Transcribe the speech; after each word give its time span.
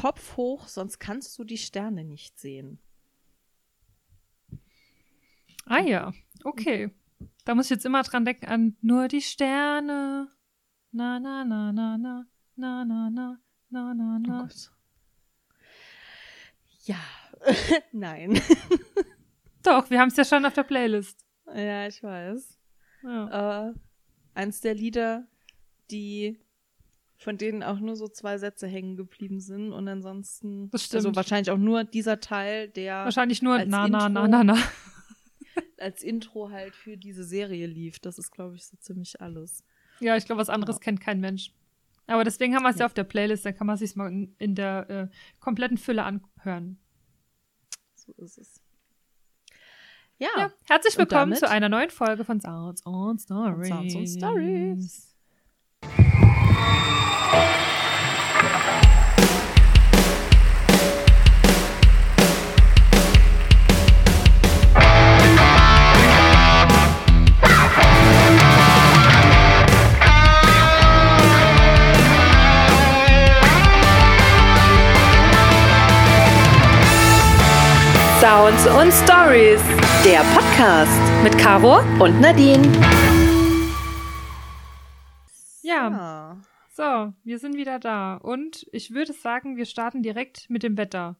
Kopf 0.00 0.36
hoch, 0.36 0.68
sonst 0.68 1.00
kannst 1.00 1.36
du 1.38 1.44
die 1.44 1.58
Sterne 1.58 2.04
nicht 2.04 2.38
sehen. 2.38 2.78
Ah 5.66 5.80
ja, 5.80 6.12
okay. 6.44 6.94
Da 7.44 7.56
muss 7.56 7.66
ich 7.66 7.70
jetzt 7.70 7.84
immer 7.84 8.04
dran 8.04 8.24
denken 8.24 8.46
an 8.46 8.76
nur 8.80 9.08
die 9.08 9.22
Sterne. 9.22 10.28
Na, 10.92 11.18
na, 11.18 11.44
na, 11.44 11.72
na, 11.72 11.98
na, 11.98 12.26
na, 12.54 12.84
na, 12.84 13.10
na, 13.10 13.38
na, 13.70 13.94
na, 13.94 14.18
na. 14.20 14.44
Oh 14.44 14.48
ja, 16.84 17.00
nein. 17.92 18.40
Doch, 19.64 19.90
wir 19.90 19.98
haben 19.98 20.10
es 20.10 20.16
ja 20.16 20.24
schon 20.24 20.46
auf 20.46 20.54
der 20.54 20.62
Playlist. 20.62 21.26
Ja, 21.52 21.88
ich 21.88 22.00
weiß. 22.04 22.56
Ja. 23.02 23.70
Äh, 23.70 23.74
eins 24.34 24.60
der 24.60 24.74
Lieder, 24.74 25.26
die 25.90 26.38
von 27.18 27.36
denen 27.36 27.62
auch 27.64 27.80
nur 27.80 27.96
so 27.96 28.06
zwei 28.08 28.38
Sätze 28.38 28.66
hängen 28.68 28.96
geblieben 28.96 29.40
sind 29.40 29.72
und 29.72 29.88
ansonsten 29.88 30.70
Das 30.70 30.84
stimmt. 30.84 30.98
also 31.06 31.16
wahrscheinlich 31.16 31.50
auch 31.50 31.58
nur 31.58 31.84
dieser 31.84 32.20
Teil, 32.20 32.68
der 32.68 33.04
Wahrscheinlich 33.04 33.42
nur 33.42 33.54
als 33.54 33.68
na, 33.68 33.88
na, 33.88 34.06
Intro. 34.06 34.26
na, 34.28 34.44
na, 34.44 34.44
na. 34.44 34.56
als 35.78 36.02
Intro 36.04 36.50
halt 36.50 36.74
für 36.76 36.96
diese 36.96 37.24
Serie 37.24 37.66
lief. 37.66 37.98
Das 37.98 38.18
ist, 38.18 38.30
glaube 38.30 38.54
ich, 38.54 38.64
so 38.66 38.76
ziemlich 38.78 39.20
alles. 39.20 39.64
Ja, 40.00 40.16
ich 40.16 40.26
glaube, 40.26 40.40
was 40.40 40.48
anderes 40.48 40.76
Ja. 40.76 40.80
kennt 40.80 41.00
kein 41.00 41.18
Mensch. 41.20 41.52
Aber 42.06 42.22
deswegen 42.24 42.54
haben 42.54 42.62
wir 42.62 42.70
es 42.70 42.76
ja. 42.76 42.80
Ja. 42.82 42.86
auf 42.86 42.94
der 42.94 43.04
Playlist, 43.04 43.44
dann 43.44 43.54
kann 43.56 43.66
man 43.66 43.76
sich 43.76 43.94
mal 43.96 44.08
in, 44.10 44.34
in 44.38 44.54
der 44.54 44.88
äh, 44.88 45.08
kompletten 45.40 45.76
Fülle 45.76 46.04
anhören. 46.04 46.78
So 47.96 48.12
ist 48.12 48.38
es. 48.38 48.60
Ja, 50.18 50.28
Ja, 50.36 50.52
herzlich 50.68 50.96
willkommen 50.96 51.34
zu 51.34 51.48
einer 51.48 51.68
neuen 51.68 51.90
Folge 51.90 52.24
von 52.24 52.40
Sounds 52.40 52.86
on 52.86 53.18
Stories. 53.18 53.68
Sounds 53.68 53.94
on 53.94 54.06
Stories. 54.06 55.07
Sounds 78.20 78.66
und 78.66 78.92
Stories, 78.92 79.60
der 80.04 80.22
Podcast 80.34 80.90
Mit 81.22 81.36
Caro? 81.38 81.80
und 81.98 82.20
Nadine. 82.20 82.66
Ja, 85.62 85.88
ja. 85.88 86.17
So, 86.78 87.12
wir 87.24 87.40
sind 87.40 87.56
wieder 87.56 87.80
da. 87.80 88.14
Und 88.18 88.68
ich 88.70 88.92
würde 88.92 89.12
sagen, 89.12 89.56
wir 89.56 89.64
starten 89.66 90.00
direkt 90.00 90.48
mit 90.48 90.62
dem 90.62 90.76
Wetter. 90.76 91.16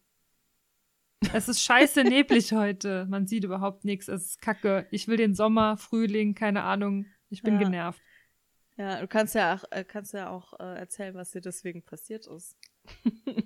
Es 1.33 1.49
ist 1.49 1.65
scheiße 1.65 2.05
neblig 2.05 2.53
heute. 2.53 3.07
Man 3.11 3.27
sieht 3.27 3.43
überhaupt 3.43 3.85
nichts. 3.85 4.07
Es 4.07 4.23
ist 4.25 4.41
kacke. 4.41 4.87
Ich 4.93 5.09
will 5.09 5.17
den 5.17 5.35
Sommer, 5.35 5.77
Frühling, 5.77 6.37
keine 6.37 6.63
Ahnung. 6.63 7.07
Ich 7.29 7.43
bin 7.43 7.55
Ja. 7.55 7.59
genervt. 7.61 8.01
Ja, 8.77 9.01
du 9.01 9.09
kannst 9.09 9.35
ja 9.35 9.57
auch, 9.57 9.65
äh, 9.73 9.83
kannst 9.83 10.15
ja 10.15 10.31
auch 10.31 10.53
äh, 10.61 10.79
erzählen, 10.79 11.17
was 11.17 11.33
dir 11.33 11.41
deswegen 11.41 11.83
passiert 11.83 12.29
ist. 12.29 12.57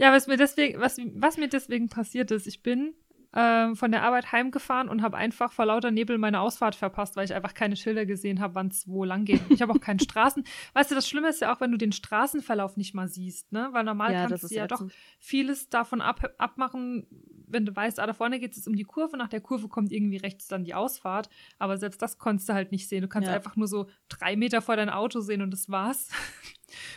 Ja, 0.00 0.12
was 0.12 0.28
mir 0.28 0.36
deswegen, 0.36 0.78
was, 0.78 0.96
was 1.16 1.38
mir 1.38 1.48
deswegen 1.48 1.88
passiert 1.88 2.30
ist, 2.30 2.46
ich 2.46 2.62
bin 2.62 2.94
ähm, 3.34 3.76
von 3.76 3.90
der 3.92 4.02
Arbeit 4.04 4.32
heimgefahren 4.32 4.88
und 4.88 5.02
habe 5.02 5.16
einfach 5.16 5.52
vor 5.52 5.66
lauter 5.66 5.90
Nebel 5.90 6.16
meine 6.16 6.40
Ausfahrt 6.40 6.74
verpasst, 6.74 7.14
weil 7.16 7.26
ich 7.26 7.34
einfach 7.34 7.52
keine 7.52 7.76
Schilder 7.76 8.06
gesehen 8.06 8.40
habe, 8.40 8.54
wann 8.54 8.68
es 8.68 8.88
wo 8.88 9.04
lang 9.04 9.24
geht. 9.26 9.42
Ich 9.50 9.60
habe 9.60 9.72
auch 9.72 9.80
keinen 9.80 9.98
Straßen. 10.00 10.44
Weißt 10.72 10.90
du, 10.90 10.94
das 10.94 11.06
Schlimme 11.08 11.28
ist 11.28 11.40
ja 11.42 11.54
auch, 11.54 11.60
wenn 11.60 11.70
du 11.70 11.76
den 11.76 11.92
Straßenverlauf 11.92 12.76
nicht 12.78 12.94
mal 12.94 13.06
siehst, 13.08 13.52
ne? 13.52 13.68
Weil 13.72 13.84
normal 13.84 14.12
ja, 14.14 14.26
kannst 14.26 14.50
du 14.50 14.54
ja 14.54 14.66
doch 14.66 14.82
vieles 15.18 15.68
davon 15.68 16.00
ab, 16.00 16.34
abmachen, 16.38 17.06
wenn 17.46 17.66
du 17.66 17.74
weißt, 17.74 18.00
ah, 18.00 18.06
da 18.06 18.14
vorne 18.14 18.40
geht 18.40 18.56
es 18.56 18.66
um 18.66 18.76
die 18.76 18.84
Kurve, 18.84 19.16
nach 19.16 19.28
der 19.28 19.40
Kurve 19.40 19.68
kommt 19.68 19.92
irgendwie 19.92 20.16
rechts 20.18 20.48
dann 20.48 20.64
die 20.64 20.74
Ausfahrt. 20.74 21.28
Aber 21.58 21.76
selbst 21.76 22.00
das 22.00 22.18
konntest 22.18 22.48
du 22.48 22.54
halt 22.54 22.72
nicht 22.72 22.88
sehen. 22.88 23.02
Du 23.02 23.08
kannst 23.08 23.28
Ja. 23.28 23.34
einfach 23.34 23.56
nur 23.56 23.68
so 23.68 23.88
drei 24.08 24.36
Meter 24.36 24.62
vor 24.62 24.76
dein 24.76 24.90
Auto 24.90 25.20
sehen 25.20 25.42
und 25.42 25.50
das 25.50 25.68
war's. 25.68 26.08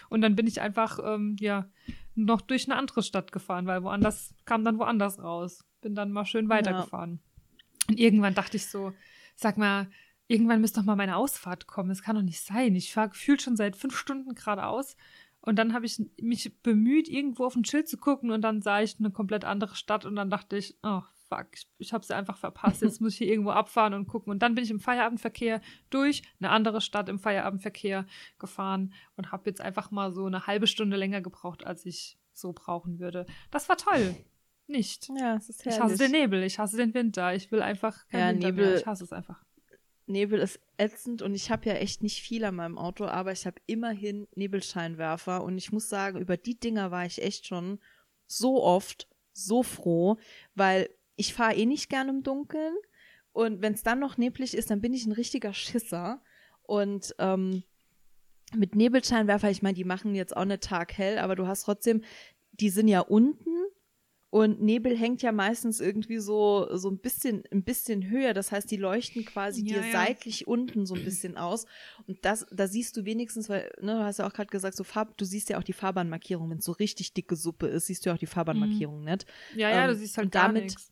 Und 0.09 0.20
dann 0.20 0.36
bin 0.36 0.47
ich 0.47 0.59
einfach, 0.59 1.00
ähm, 1.02 1.38
ja, 1.40 1.66
noch 2.14 2.41
durch 2.41 2.70
eine 2.70 2.78
andere 2.78 3.03
Stadt 3.03 3.31
gefahren, 3.31 3.68
weil 3.68 3.84
woanders 3.84 4.36
kam 4.44 4.66
dann 4.66 4.78
woanders 4.80 5.24
raus. 5.24 5.64
Bin 5.81 5.96
dann 5.96 6.12
mal 6.12 6.25
schön 6.25 6.50
weitergefahren. 6.50 7.19
Und 7.90 8.00
irgendwann 8.00 8.34
dachte 8.34 8.58
ich 8.58 8.68
so, 8.68 8.94
sag 9.36 9.58
mal, 9.58 9.90
irgendwann 10.28 10.62
müsste 10.62 10.80
doch 10.80 10.86
mal 10.86 10.96
meine 10.96 11.18
Ausfahrt 11.18 11.68
kommen. 11.68 11.90
Das 11.90 12.02
kann 12.02 12.16
doch 12.16 12.22
nicht 12.22 12.42
sein. 12.42 12.75
Ich 12.75 12.94
fahre 12.94 13.09
gefühlt 13.09 13.42
schon 13.42 13.58
seit 13.58 13.75
fünf 13.75 13.97
Stunden 13.97 14.34
geradeaus. 14.34 14.96
Und 15.41 15.58
dann 15.58 15.74
habe 15.74 15.86
ich 15.86 16.02
mich 16.22 16.62
bemüht, 16.62 17.09
irgendwo 17.09 17.46
auf 17.46 17.56
ein 17.56 17.66
Schild 17.66 17.90
zu 17.90 17.97
gucken 17.97 18.30
und 18.30 18.41
dann 18.41 18.62
sah 18.62 18.81
ich 18.81 18.97
eine 19.00 19.09
komplett 19.09 19.44
andere 19.44 19.75
Stadt 19.75 20.06
und 20.06 20.16
dann 20.16 20.30
dachte 20.30 20.56
ich, 20.56 20.78
oh 20.84 21.02
fuck, 21.28 21.47
ich, 21.53 21.68
ich 21.80 21.94
habe 21.94 22.06
sie 22.06 22.16
einfach 22.16 22.38
verpasst. 22.38 22.81
Jetzt 22.81 23.02
muss 23.02 23.14
ich 23.14 23.18
hier 23.20 23.28
irgendwo 23.28 23.50
abfahren 23.52 23.94
und 23.94 24.08
gucken. 24.08 24.31
Und 24.31 24.44
dann 24.44 24.53
bin 24.53 24.64
ich 24.64 24.70
im 24.70 24.80
Feierabendverkehr 24.80 25.62
durch 25.90 26.22
eine 26.40 26.52
andere 26.52 26.80
Stadt 26.80 27.09
im 27.09 27.18
Feierabendverkehr 27.18 28.06
gefahren 28.38 28.94
und 29.16 29.31
habe 29.31 29.50
jetzt 29.50 29.62
einfach 29.62 29.90
mal 29.90 30.14
so 30.14 30.25
eine 30.25 30.46
halbe 30.46 30.68
Stunde 30.68 30.96
länger 30.96 31.22
gebraucht, 31.22 31.66
als 31.66 31.86
ich 31.86 32.20
so 32.34 32.53
brauchen 32.53 33.00
würde. 33.00 33.25
Das 33.50 33.68
war 33.68 33.78
toll. 33.78 34.16
Nicht. 34.68 35.10
Ja, 35.20 35.36
es 35.36 35.50
ist 35.50 35.62
Ich 35.62 35.66
herrlich. 35.66 35.82
hasse 35.82 35.98
den 35.98 36.12
Nebel, 36.12 36.44
ich 36.44 36.58
hasse 36.60 36.78
den 36.78 36.94
Winter. 36.94 37.34
Ich 37.36 37.52
will 37.52 37.62
einfach 37.62 38.08
kein 38.08 38.20
Ja, 38.20 38.30
Winter 38.34 38.48
Nebel- 38.48 38.66
mehr. 38.68 38.78
Ich 38.78 38.86
hasse 38.86 39.04
es 39.04 39.12
einfach. 39.12 39.44
Nebel 40.08 40.40
ist 40.40 40.60
ätzend 40.78 41.22
und 41.22 41.34
ich 41.36 41.52
habe 41.52 41.66
ja 41.70 41.74
echt 41.76 42.04
nicht 42.04 42.22
viel 42.22 42.44
an 42.44 42.56
meinem 42.56 42.78
Auto, 42.78 43.06
aber 43.06 43.32
ich 43.32 43.46
habe 43.46 43.62
immerhin 43.66 44.28
Nebelscheinwerfer 44.36 45.44
und 45.44 45.58
ich 45.58 45.72
muss 45.72 45.88
sagen, 45.90 46.20
über 46.20 46.38
die 46.38 46.60
Dinger 46.60 46.92
war 46.92 47.06
ich 47.06 47.22
echt 47.22 47.48
schon 47.48 47.80
so 48.28 48.62
oft 48.64 49.08
so 49.34 49.64
froh, 49.64 50.18
weil 50.56 50.90
ich 51.16 51.34
fahre 51.34 51.56
eh 51.56 51.66
nicht 51.66 51.90
gern 51.90 52.10
im 52.10 52.24
Dunkeln 52.24 52.74
und 53.32 53.62
wenn 53.62 53.74
es 53.74 53.84
dann 53.84 54.00
noch 54.00 54.18
neblig 54.18 54.54
ist, 54.54 54.70
dann 54.70 54.82
bin 54.82 54.94
ich 54.94 55.06
ein 55.06 55.14
richtiger 55.14 55.54
Schisser 55.54 56.22
und 56.64 57.16
ähm, 57.20 57.64
mit 58.54 58.76
Nebelscheinwerfer, 58.76 59.50
ich 59.50 59.62
meine, 59.62 59.76
die 59.76 59.86
machen 59.86 60.14
jetzt 60.16 60.36
auch 60.36 60.44
nicht 60.46 60.64
taghell, 60.64 61.20
aber 61.20 61.36
du 61.38 61.48
hast 61.48 61.64
trotzdem, 61.64 62.02
die 62.52 62.70
sind 62.70 62.90
ja 62.90 63.00
unten 63.00 63.50
und 64.31 64.62
Nebel 64.62 64.97
hängt 64.97 65.22
ja 65.22 65.31
meistens 65.31 65.80
irgendwie 65.80 66.18
so, 66.18 66.68
so 66.78 66.90
ein 66.90 66.97
bisschen, 66.97 67.44
ein 67.52 67.64
bisschen 67.64 68.09
höher. 68.09 68.34
Das 68.34 68.52
heißt, 68.52 68.72
die 68.72 68.78
leuchten 68.78 69.25
quasi 69.25 69.62
Ja, 69.62 69.75
dir 69.81 69.86
ja. 69.86 69.92
seitlich 69.92 70.47
unten 70.47 70.86
so 70.88 70.96
ein 70.96 71.03
bisschen 71.06 71.38
aus. 71.38 71.66
Und 72.08 72.24
das, 72.25 72.47
da 72.50 72.68
siehst 72.68 72.97
du 72.97 73.06
wenigstens, 73.06 73.50
weil, 73.50 73.72
ne, 73.81 73.94
du 73.96 74.03
hast 74.03 74.18
ja 74.20 74.25
auch 74.28 74.34
gerade 74.34 74.50
gesagt, 74.50 74.75
so 74.78 74.84
Farb, 74.84 75.18
du 75.18 75.25
siehst 75.25 75.50
ja 75.50 75.59
auch 75.59 75.64
die 75.64 75.74
Fahrbahnmarkierung. 75.74 76.50
Wenn 76.50 76.58
es 76.59 76.66
so 76.66 76.72
richtig 76.72 77.14
dicke 77.14 77.36
Suppe 77.36 77.68
ist, 77.68 77.86
siehst 77.88 78.06
du 78.06 78.09
ja 78.09 78.16
auch 78.16 78.20
die 78.20 78.25
Fahrbahnmarkierung 78.25 79.03
nicht. 79.03 79.25
Ja, 79.56 79.70
ja, 79.70 79.86
du 79.86 79.94
Ähm, 79.94 80.00
siehst 80.00 80.18
halt 80.18 80.25
und 80.25 80.36
damit- 80.36 80.64
nichts. 80.64 80.91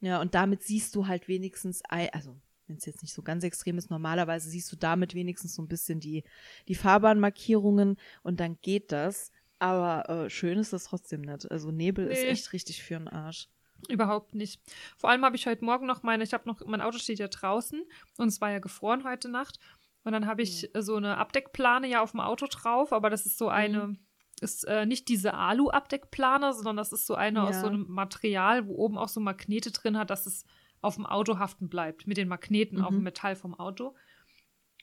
Ja, 0.00 0.20
und 0.20 0.34
damit 0.34 0.62
siehst 0.62 0.94
du 0.94 1.06
halt 1.06 1.26
wenigstens, 1.26 1.80
also 1.88 2.36
wenn 2.66 2.76
es 2.76 2.84
jetzt 2.84 3.00
nicht 3.00 3.14
so 3.14 3.22
ganz 3.22 3.42
extrem 3.44 3.78
ist, 3.78 3.88
normalerweise 3.90 4.50
siehst 4.50 4.70
du 4.70 4.76
damit 4.76 5.14
wenigstens 5.14 5.54
so 5.54 5.62
ein 5.62 5.68
bisschen 5.68 6.00
die, 6.00 6.24
die 6.68 6.74
Fahrbahnmarkierungen 6.74 7.96
und 8.22 8.40
dann 8.40 8.58
geht 8.60 8.92
das. 8.92 9.30
Aber 9.58 10.08
äh, 10.08 10.30
schön 10.30 10.58
ist 10.58 10.72
das 10.72 10.84
trotzdem 10.84 11.22
nicht. 11.22 11.50
Also 11.50 11.70
Nebel 11.70 12.06
ist 12.08 12.22
Nee. 12.22 12.28
echt 12.28 12.52
richtig 12.52 12.82
für 12.82 12.94
den 12.94 13.08
Arsch. 13.08 13.48
Überhaupt 13.88 14.34
nicht. 14.34 14.60
Vor 14.96 15.10
allem 15.10 15.24
habe 15.24 15.36
ich 15.36 15.46
heute 15.46 15.64
Morgen 15.64 15.86
noch 15.86 16.02
meine, 16.02 16.24
ich 16.24 16.32
habe 16.34 16.48
noch, 16.48 16.64
mein 16.66 16.80
Auto 16.80 16.98
steht 16.98 17.18
ja 17.18 17.28
draußen 17.28 17.82
und 18.18 18.28
es 18.28 18.40
war 18.40 18.50
ja 18.50 18.58
gefroren 18.58 19.04
heute 19.04 19.28
Nacht. 19.28 19.58
Und 20.04 20.12
dann 20.12 20.26
habe 20.26 20.42
ich 20.42 20.74
äh, 20.74 20.82
so 20.82 20.96
eine 20.96 21.16
Abdeckplane 21.18 21.86
ja 21.88 22.02
auf 22.02 22.12
dem 22.12 22.20
Auto 22.20 22.46
drauf, 22.50 22.92
aber 22.92 23.10
das 23.10 23.26
ist 23.26 23.38
so 23.38 23.48
eine, 23.48 23.96
ist 24.40 24.64
äh, 24.64 24.86
nicht 24.86 25.08
diese 25.08 25.34
Alu-Abdeckplane, 25.34 26.52
sondern 26.54 26.76
das 26.76 26.92
ist 26.92 27.06
so 27.06 27.14
eine 27.14 27.42
aus 27.42 27.56
Ja. 27.56 27.60
so 27.62 27.66
einem 27.68 27.86
Material, 27.88 28.66
wo 28.66 28.74
oben 28.76 28.98
auch 28.98 29.08
so 29.08 29.20
Magnete 29.20 29.72
drin 29.72 29.96
hat, 29.98 30.10
dass 30.10 30.26
es 30.26 30.44
auf 30.80 30.94
dem 30.96 31.06
Auto 31.06 31.38
haften 31.38 31.68
bleibt, 31.68 32.06
mit 32.06 32.16
den 32.18 32.28
Magneten 32.28 32.80
auf 32.82 32.90
dem 32.90 32.98
Mhm. 32.98 33.04
Metall 33.04 33.34
vom 33.36 33.54
Auto. 33.58 33.94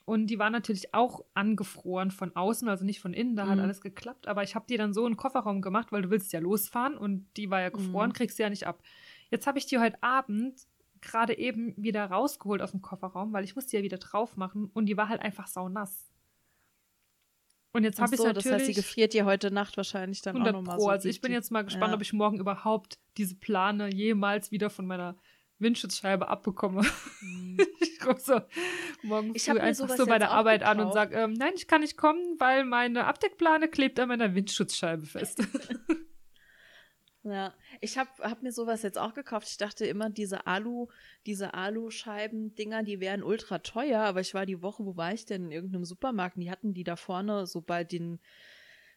Und 0.06 0.26
die 0.26 0.38
waren 0.38 0.52
natürlich 0.52 0.92
auch 0.92 1.24
angefroren 1.32 2.10
von 2.10 2.36
außen, 2.36 2.68
also 2.68 2.84
nicht 2.84 3.00
von 3.00 3.14
innen, 3.14 3.36
da 3.36 3.46
hat 3.48 3.56
Mhm. 3.56 3.62
alles 3.64 3.80
geklappt. 3.80 4.28
Aber 4.28 4.42
ich 4.42 4.54
habe 4.54 4.66
die 4.68 4.76
dann 4.76 4.92
so 4.92 5.06
in 5.06 5.12
den 5.12 5.16
Kofferraum 5.16 5.62
gemacht, 5.62 5.92
weil 5.92 6.02
du 6.02 6.10
willst 6.10 6.32
ja 6.34 6.40
losfahren 6.40 6.96
und 6.98 7.26
die 7.38 7.50
war 7.50 7.60
ja 7.62 7.70
gefroren, 7.70 8.10
Mhm. 8.10 8.12
kriegst 8.14 8.38
du 8.38 8.42
ja 8.42 8.50
nicht 8.50 8.66
ab. 8.66 8.82
Jetzt 9.30 9.46
habe 9.46 9.58
ich 9.58 9.64
die 9.66 9.78
heute 9.78 10.02
Abend 10.02 10.60
gerade 11.00 11.36
eben 11.38 11.74
wieder 11.76 12.04
rausgeholt 12.04 12.60
aus 12.60 12.72
dem 12.72 12.82
Kofferraum, 12.82 13.32
weil 13.32 13.44
ich 13.44 13.54
musste 13.54 13.70
die 13.70 13.76
ja 13.78 13.82
wieder 13.82 13.98
drauf 13.98 14.36
machen 14.36 14.70
und 14.74 14.86
die 14.86 14.96
war 14.96 15.08
halt 15.08 15.22
einfach 15.22 15.46
saunass. 15.46 16.10
Und 17.72 17.82
jetzt 17.82 18.00
habe 18.00 18.14
ich 18.14 18.18
so, 18.20 18.26
das 18.28 18.36
natürlich 18.44 18.56
heißt, 18.58 18.66
sie 18.66 18.74
gefriert 18.74 19.14
dir 19.14 19.24
heute 19.24 19.50
Nacht 19.50 19.76
wahrscheinlich 19.76 20.22
dann 20.22 20.36
auch 20.36 20.40
100 20.40 20.54
nochmal 20.54 20.76
Pro. 20.76 20.84
so. 20.84 20.90
also 20.90 21.08
ich 21.08 21.20
bin 21.20 21.32
jetzt 21.32 21.50
mal 21.50 21.62
gespannt, 21.64 21.90
ja. 21.90 21.94
ob 21.96 22.02
ich 22.02 22.12
morgen 22.12 22.38
überhaupt 22.38 22.98
diese 23.16 23.34
Plane 23.34 23.92
jemals 23.92 24.52
wieder 24.52 24.70
von 24.70 24.86
meiner 24.86 25.16
Windschutzscheibe 25.58 26.28
abbekomme. 26.28 26.82
ich 27.80 27.98
komme 28.00 28.20
so 28.20 28.40
morgen 29.02 29.32
Ich 29.34 29.44
früh 29.44 29.58
einfach 29.58 29.88
so 29.88 30.06
bei 30.06 30.18
der 30.18 30.30
Arbeit 30.30 30.62
an 30.62 30.80
und 30.80 30.92
sage, 30.92 31.16
ähm, 31.16 31.32
nein, 31.32 31.52
ich 31.54 31.66
kann 31.66 31.80
nicht 31.80 31.96
kommen, 31.96 32.38
weil 32.38 32.64
meine 32.64 33.06
Abdeckplane 33.06 33.68
klebt 33.68 33.98
an 34.00 34.08
meiner 34.08 34.34
Windschutzscheibe 34.34 35.06
fest. 35.06 35.42
Ja, 37.26 37.54
ich 37.80 37.96
habe 37.96 38.10
hab 38.20 38.42
mir 38.42 38.52
sowas 38.52 38.82
jetzt 38.82 38.98
auch 38.98 39.14
gekauft. 39.14 39.48
Ich 39.48 39.56
dachte 39.56 39.86
immer, 39.86 40.10
diese 40.10 40.46
Alu, 40.46 40.88
diese 41.24 41.54
Aluscheiben-Dinger, 41.54 42.82
die 42.82 43.00
wären 43.00 43.22
ultra 43.22 43.60
teuer, 43.60 44.02
aber 44.02 44.20
ich 44.20 44.34
war 44.34 44.44
die 44.44 44.60
Woche, 44.60 44.84
wo 44.84 44.98
war 44.98 45.14
ich 45.14 45.24
denn? 45.24 45.46
In 45.46 45.50
irgendeinem 45.50 45.86
Supermarkt, 45.86 46.36
die 46.36 46.50
hatten 46.50 46.74
die 46.74 46.84
da 46.84 46.96
vorne 46.96 47.46
so 47.46 47.62
bei 47.62 47.82
den 47.82 48.20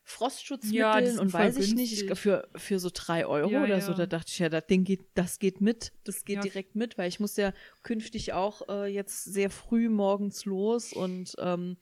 Frostschutzmitteln 0.10 1.16
Ja, 1.16 1.22
und 1.22 1.34
weiß 1.34 1.58
ich 1.58 1.76
nicht, 1.76 1.92
ich, 1.92 2.08
günstig. 2.08 2.18
für, 2.18 2.48
für 2.56 2.80
so 2.80 2.90
drei 2.94 3.26
Euro 3.26 3.52
Ja, 3.52 3.64
oder 3.66 3.82
so, 3.82 3.92
ja. 3.92 3.98
da 3.98 4.06
dachte 4.06 4.32
ich 4.32 4.40
ja, 4.40 4.48
das 4.48 4.66
Ding 4.66 4.86
geht, 4.86 5.02
das 5.16 5.38
geht 5.38 5.60
mit, 5.60 5.92
das 6.06 6.24
geht 6.24 6.46
direkt 6.46 6.76
mit, 6.78 6.98
weil 6.98 7.10
ich 7.10 7.20
muss 7.20 7.36
ja 7.36 7.52
künftig 7.84 8.32
auch 8.32 8.70
äh, 8.70 8.86
jetzt 8.86 9.26
sehr 9.26 9.50
früh 9.50 9.90
morgens 9.90 10.46
los 10.46 10.94
und 10.94 11.36
ähm, 11.40 11.76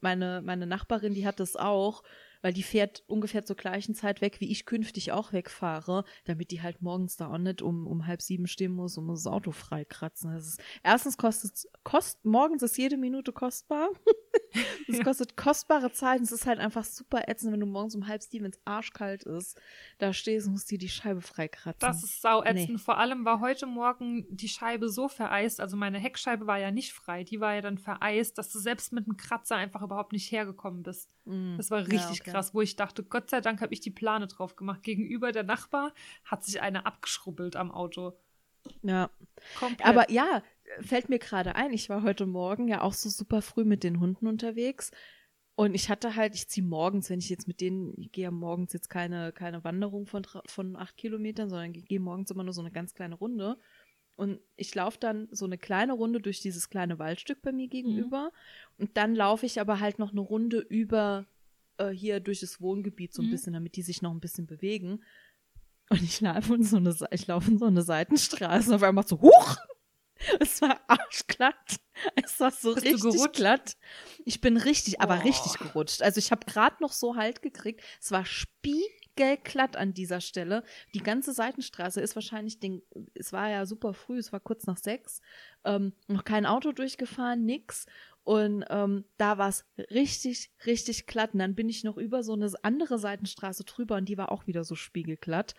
meine, 0.00 0.42
meine 0.44 0.68
Nachbarin, 0.68 1.12
die 1.14 1.26
hat 1.26 1.40
das 1.40 1.56
auch, 1.56 2.04
weil 2.42 2.52
die 2.52 2.62
fährt 2.62 3.02
ungefähr 3.06 3.44
zur 3.44 3.56
gleichen 3.56 3.94
Zeit 3.94 4.20
weg, 4.20 4.40
wie 4.40 4.50
ich 4.50 4.66
künftig 4.66 5.12
auch 5.12 5.32
wegfahre, 5.32 6.04
damit 6.24 6.50
die 6.50 6.60
halt 6.62 6.82
morgens 6.82 7.16
da 7.16 7.28
auch 7.32 7.38
nicht 7.38 7.62
um, 7.62 7.86
um 7.86 8.06
halb 8.06 8.20
sieben 8.20 8.46
stehen 8.46 8.72
muss 8.72 8.98
und 8.98 9.06
muss 9.06 9.22
das 9.22 9.32
Auto 9.32 9.52
freikratzen. 9.52 10.32
Das 10.34 10.46
ist, 10.46 10.60
erstens 10.82 11.16
kostet, 11.16 11.66
kost, 11.84 12.24
morgens 12.24 12.62
ist 12.62 12.76
jede 12.76 12.96
Minute 12.96 13.32
kostbar. 13.32 13.88
Es 14.88 14.98
Ja. 14.98 15.04
kostet 15.04 15.36
kostbare 15.36 15.92
Zeit 15.92 16.18
und 16.18 16.24
es 16.24 16.32
ist 16.32 16.46
halt 16.46 16.58
einfach 16.58 16.84
super 16.84 17.28
ätzend, 17.28 17.52
wenn 17.52 17.60
du 17.60 17.66
morgens 17.66 17.94
um 17.94 18.06
halb 18.06 18.22
sieben, 18.22 18.44
wenn 18.44 18.52
es 18.52 18.60
arschkalt 18.64 19.22
ist, 19.24 19.58
da 19.98 20.12
stehst 20.12 20.46
und 20.46 20.52
musst 20.52 20.70
dir 20.70 20.78
die 20.78 20.88
Scheibe 20.88 21.20
freikratzen. 21.22 21.80
Das 21.80 22.02
ist 22.02 22.20
sau 22.20 22.42
ätzend. 22.42 22.70
Nee. 22.70 22.78
Vor 22.78 22.98
allem 22.98 23.24
war 23.24 23.40
heute 23.40 23.66
Morgen 23.66 24.26
die 24.30 24.48
Scheibe 24.48 24.88
so 24.88 25.08
vereist, 25.08 25.60
also 25.60 25.76
meine 25.76 25.98
Heckscheibe 25.98 26.46
war 26.46 26.58
ja 26.58 26.70
nicht 26.70 26.92
frei, 26.92 27.24
die 27.24 27.40
war 27.40 27.54
ja 27.54 27.60
dann 27.62 27.78
vereist, 27.78 28.36
dass 28.38 28.50
du 28.50 28.58
selbst 28.58 28.92
mit 28.92 29.06
einem 29.06 29.16
Kratzer 29.16 29.56
einfach 29.56 29.82
überhaupt 29.82 30.12
nicht 30.12 30.30
hergekommen 30.30 30.82
bist. 30.82 31.14
Mm. 31.24 31.56
Das 31.56 31.70
war 31.70 31.80
Ja, 31.80 31.86
richtig 31.86 32.20
okay. 32.20 32.31
Krass, 32.32 32.54
wo 32.54 32.60
ich 32.60 32.76
dachte, 32.76 33.02
Gott 33.04 33.30
sei 33.30 33.40
Dank 33.40 33.60
habe 33.60 33.72
ich 33.72 33.80
die 33.80 33.90
Plane 33.90 34.26
drauf 34.26 34.56
gemacht. 34.56 34.82
Gegenüber 34.82 35.32
der 35.32 35.44
Nachbar 35.44 35.92
hat 36.24 36.44
sich 36.44 36.60
eine 36.60 36.86
abgeschrubbelt 36.86 37.56
am 37.56 37.70
Auto. 37.70 38.12
Ja, 38.82 39.10
Komplett. 39.58 39.86
aber 39.86 40.10
ja, 40.10 40.42
fällt 40.80 41.08
mir 41.08 41.18
gerade 41.18 41.56
ein, 41.56 41.72
ich 41.72 41.88
war 41.88 42.02
heute 42.02 42.26
Morgen 42.26 42.68
ja 42.68 42.80
auch 42.80 42.92
so 42.92 43.08
super 43.08 43.42
früh 43.42 43.64
mit 43.64 43.82
den 43.82 43.98
Hunden 43.98 44.28
unterwegs 44.28 44.92
und 45.54 45.74
ich 45.74 45.90
hatte 45.90 46.16
halt, 46.16 46.34
ich 46.34 46.48
ziehe 46.48 46.66
morgens, 46.66 47.10
wenn 47.10 47.18
ich 47.18 47.28
jetzt 47.28 47.46
mit 47.46 47.60
denen, 47.60 47.94
ich 48.00 48.10
gehe 48.10 48.24
ja 48.24 48.30
morgens 48.30 48.72
jetzt 48.72 48.88
keine, 48.88 49.32
keine 49.32 49.62
Wanderung 49.64 50.06
von, 50.06 50.26
von 50.46 50.76
acht 50.76 50.96
Kilometern, 50.96 51.50
sondern 51.50 51.74
ich 51.74 51.84
gehe 51.84 52.00
morgens 52.00 52.30
immer 52.30 52.44
nur 52.44 52.54
so 52.54 52.62
eine 52.62 52.70
ganz 52.70 52.94
kleine 52.94 53.16
Runde. 53.16 53.58
Und 54.16 54.40
ich 54.56 54.74
laufe 54.74 54.98
dann 54.98 55.28
so 55.30 55.44
eine 55.44 55.58
kleine 55.58 55.92
Runde 55.92 56.20
durch 56.20 56.40
dieses 56.40 56.70
kleine 56.70 56.98
Waldstück 56.98 57.42
bei 57.42 57.52
mir 57.52 57.68
gegenüber. 57.68 58.30
Und 58.78 58.96
dann 58.96 59.14
laufe 59.14 59.46
ich 59.46 59.60
aber 59.60 59.80
halt 59.80 59.98
noch 59.98 60.12
eine 60.12 60.20
Runde 60.20 60.58
über 60.58 61.26
äh, 61.90 61.94
hier 61.94 62.20
durch 62.20 62.40
das 62.40 62.60
Wohngebiet 62.60 63.12
so 63.14 63.22
ein 63.22 63.26
Mhm. 63.26 63.30
bisschen, 63.30 63.52
damit 63.52 63.76
die 63.76 63.82
sich 63.82 64.02
noch 64.02 64.12
ein 64.12 64.20
bisschen 64.20 64.46
bewegen. 64.46 65.02
Und 65.90 66.02
ich 66.02 66.20
laufe 66.20 66.54
in 66.54 66.62
so 66.62 66.76
eine, 66.78 66.96
ich 67.10 67.26
laufe 67.26 67.50
in 67.50 67.58
so 67.58 67.66
eine 67.66 67.82
Seitenstraße 67.82 68.70
und 68.70 68.76
auf 68.76 68.82
einmal 68.82 69.06
so, 69.06 69.20
huch! 69.20 69.56
Es 70.38 70.62
war 70.62 70.80
arschglatt. 70.86 71.80
Es 72.24 72.38
war 72.38 72.52
so 72.52 72.74
Bist 72.74 72.86
richtig 72.86 73.02
gerutscht? 73.02 73.34
glatt. 73.34 73.76
Ich 74.24 74.40
bin 74.40 74.56
richtig, 74.56 75.00
aber 75.00 75.16
Boah. 75.16 75.24
richtig 75.24 75.58
gerutscht. 75.58 76.00
Also 76.00 76.18
ich 76.18 76.30
habe 76.30 76.46
gerade 76.46 76.76
noch 76.80 76.92
so 76.92 77.16
Halt 77.16 77.42
gekriegt. 77.42 77.82
Es 78.00 78.12
war 78.12 78.24
spiegelglatt 78.24 79.76
an 79.76 79.94
dieser 79.94 80.20
Stelle. 80.20 80.62
Die 80.94 81.02
ganze 81.02 81.32
Seitenstraße 81.32 82.00
ist 82.00 82.14
wahrscheinlich, 82.14 82.60
den, 82.60 82.82
es 83.14 83.32
war 83.32 83.50
ja 83.50 83.66
super 83.66 83.94
früh, 83.94 84.18
es 84.18 84.32
war 84.32 84.38
kurz 84.38 84.64
nach 84.66 84.78
sechs, 84.78 85.20
ähm, 85.64 85.92
noch 86.06 86.24
kein 86.24 86.46
Auto 86.46 86.70
durchgefahren, 86.70 87.44
nix. 87.44 87.86
Und 88.24 88.64
ähm, 88.70 89.04
da 89.16 89.36
war 89.38 89.48
es 89.48 89.64
richtig, 89.90 90.50
richtig 90.64 91.06
glatt. 91.06 91.32
Und 91.34 91.40
dann 91.40 91.54
bin 91.54 91.68
ich 91.68 91.82
noch 91.84 91.96
über 91.96 92.22
so 92.22 92.34
eine 92.34 92.50
andere 92.62 92.98
Seitenstraße 92.98 93.64
drüber 93.64 93.96
und 93.96 94.08
die 94.08 94.16
war 94.18 94.30
auch 94.30 94.46
wieder 94.46 94.62
so 94.64 94.74
spiegelglatt. 94.76 95.54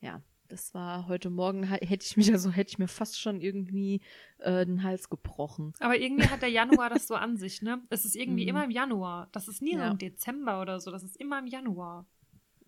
Ja, 0.00 0.20
das 0.48 0.74
war 0.74 1.06
heute 1.06 1.30
Morgen, 1.30 1.62
hätte 1.62 2.04
ich 2.04 2.16
mich, 2.16 2.30
also 2.32 2.50
hätte 2.50 2.70
ich 2.72 2.78
mir 2.78 2.88
fast 2.88 3.20
schon 3.20 3.40
irgendwie 3.40 4.00
äh, 4.38 4.66
den 4.66 4.82
Hals 4.82 5.08
gebrochen. 5.08 5.72
Aber 5.78 5.96
irgendwie 5.96 6.28
hat 6.28 6.42
der 6.42 6.50
Januar 6.50 6.90
das 6.90 7.06
so 7.06 7.14
an 7.14 7.36
sich, 7.36 7.62
ne? 7.62 7.80
Es 7.88 8.04
ist 8.04 8.16
irgendwie 8.16 8.42
Mhm. 8.46 8.48
immer 8.48 8.64
im 8.64 8.70
Januar. 8.72 9.28
Das 9.32 9.46
ist 9.48 9.62
nie 9.62 9.74
so 9.74 9.78
Ja. 9.78 9.90
im 9.92 9.98
Dezember 9.98 10.60
oder 10.60 10.80
so. 10.80 10.90
Das 10.90 11.04
ist 11.04 11.16
immer 11.16 11.38
im 11.38 11.46
Januar. 11.46 12.04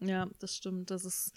Ja, 0.00 0.28
das 0.38 0.54
stimmt. 0.56 0.90
Das 0.90 1.04
ist. 1.04 1.32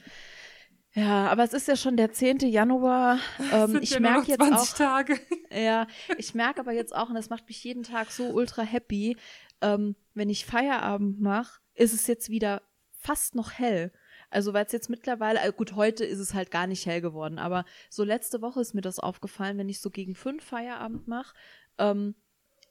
Ja, 0.98 1.28
aber 1.28 1.44
es 1.44 1.54
ist 1.54 1.68
ja 1.68 1.76
schon 1.76 1.96
der 1.96 2.12
10. 2.12 2.40
Januar. 2.40 3.20
Ähm, 3.52 3.78
ich 3.84 3.92
ja 3.92 4.00
merke 4.00 4.32
jetzt 4.32 4.44
20 4.44 4.58
auch. 4.58 4.78
Tage. 4.78 5.20
Ja, 5.52 5.86
ich 6.18 6.34
merke 6.34 6.60
aber 6.60 6.72
jetzt 6.72 6.94
auch, 6.94 7.10
und 7.10 7.16
das 7.16 7.30
macht 7.30 7.48
mich 7.48 7.64
jeden 7.64 7.84
Tag 7.84 8.10
so 8.12 8.26
ultra 8.32 8.64
happy, 8.64 9.16
ähm, 9.62 9.96
wenn 10.16 10.30
ich 10.30 10.46
Feierabend 10.46 11.22
mache, 11.22 11.62
ist 11.76 11.94
es 11.94 12.08
jetzt 12.08 12.30
wieder 12.30 12.64
fast 12.92 13.36
noch 13.36 13.52
hell. 13.52 13.92
Also 14.32 14.54
weil 14.54 14.66
es 14.66 14.72
jetzt 14.72 14.90
mittlerweile, 14.90 15.40
äh, 15.40 15.54
gut, 15.56 15.76
heute 15.76 16.04
ist 16.04 16.20
es 16.20 16.34
halt 16.34 16.50
gar 16.50 16.66
nicht 16.66 16.86
hell 16.88 17.00
geworden, 17.00 17.38
aber 17.38 17.64
so 17.90 18.04
letzte 18.04 18.42
Woche 18.42 18.60
ist 18.60 18.74
mir 18.74 18.82
das 18.82 19.00
aufgefallen, 19.00 19.58
wenn 19.60 19.70
ich 19.70 19.80
so 19.80 19.92
gegen 19.92 20.16
fünf 20.16 20.44
Feierabend 20.44 21.08
mache, 21.08 21.36
ähm, 21.78 22.16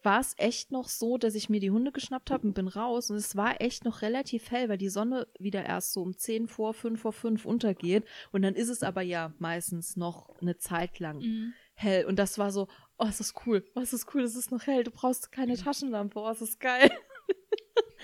war 0.06 0.20
es 0.20 0.32
echt 0.38 0.70
noch 0.72 0.88
so, 0.88 1.18
dass 1.18 1.34
ich 1.34 1.50
mir 1.50 1.60
die 1.60 1.70
Hunde 1.70 1.92
geschnappt 1.92 2.30
habe 2.30 2.46
und 2.46 2.54
bin 2.54 2.68
raus. 2.68 3.10
Und 3.10 3.16
es 3.18 3.36
war 3.36 3.60
echt 3.60 3.84
noch 3.84 4.00
relativ 4.00 4.50
hell, 4.50 4.70
weil 4.70 4.78
die 4.78 4.88
Sonne 4.88 5.26
wieder 5.38 5.62
erst 5.66 5.92
so 5.92 6.00
um 6.00 6.16
10 6.16 6.48
vor, 6.48 6.72
5 6.72 6.98
vor 6.98 7.12
5 7.12 7.44
untergeht. 7.44 8.04
Und 8.32 8.40
dann 8.40 8.54
ist 8.54 8.70
es 8.70 8.82
aber 8.82 9.02
ja 9.02 9.34
meistens 9.38 9.96
noch 9.96 10.30
eine 10.40 10.56
Zeit 10.56 10.98
lang 11.00 11.18
Mhm. 11.18 11.52
hell. 11.74 12.06
Und 12.06 12.18
das 12.18 12.38
war 12.38 12.50
so, 12.50 12.68
oh, 12.96 13.06
es 13.06 13.20
ist 13.20 13.34
cool, 13.44 13.62
oh, 13.74 13.80
es 13.80 13.92
ist 13.92 14.06
cool, 14.14 14.22
es 14.22 14.36
ist 14.36 14.50
noch 14.50 14.66
hell, 14.66 14.84
du 14.84 14.90
brauchst 14.90 15.30
keine 15.32 15.56
Taschenlampe, 15.58 16.18
oh, 16.18 16.30
es 16.30 16.40
ist 16.40 16.58
geil. 16.60 16.90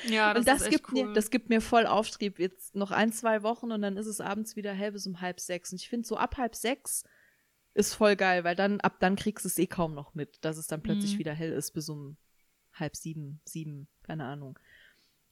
Ja, 0.08 0.34
das, 0.34 0.40
und 0.40 0.48
das 0.48 0.60
ist 0.62 0.66
echt 0.66 0.76
gibt 0.78 0.92
cool. 0.92 1.04
mir, 1.06 1.12
das 1.12 1.30
gibt 1.30 1.48
mir 1.48 1.60
voll 1.60 1.86
Auftrieb. 1.86 2.38
Jetzt 2.40 2.74
noch 2.74 2.90
ein, 2.90 3.12
zwei 3.12 3.42
Wochen 3.44 3.70
und 3.70 3.82
dann 3.82 3.96
ist 3.96 4.06
es 4.06 4.20
abends 4.20 4.56
wieder 4.56 4.72
hell 4.72 4.90
bis 4.92 5.06
um 5.06 5.20
halb 5.20 5.38
sechs. 5.38 5.70
Und 5.70 5.80
ich 5.80 5.88
finde, 5.88 6.08
so 6.08 6.16
ab 6.16 6.38
halb 6.38 6.56
sechs 6.56 7.04
ist 7.74 7.94
voll 7.94 8.16
geil, 8.16 8.44
weil 8.44 8.54
dann, 8.56 8.80
ab 8.80 8.96
dann 9.00 9.16
kriegst 9.16 9.44
du 9.44 9.48
es 9.48 9.58
eh 9.58 9.66
kaum 9.66 9.94
noch 9.94 10.14
mit, 10.14 10.44
dass 10.44 10.56
es 10.56 10.66
dann 10.66 10.82
plötzlich 10.82 11.14
Mhm. 11.14 11.18
wieder 11.18 11.34
hell 11.34 11.52
ist 11.52 11.72
bis 11.72 11.88
um 11.88 12.16
halb 12.74 12.96
sieben, 12.96 13.40
sieben, 13.44 13.88
keine 14.02 14.24
Ahnung. 14.24 14.58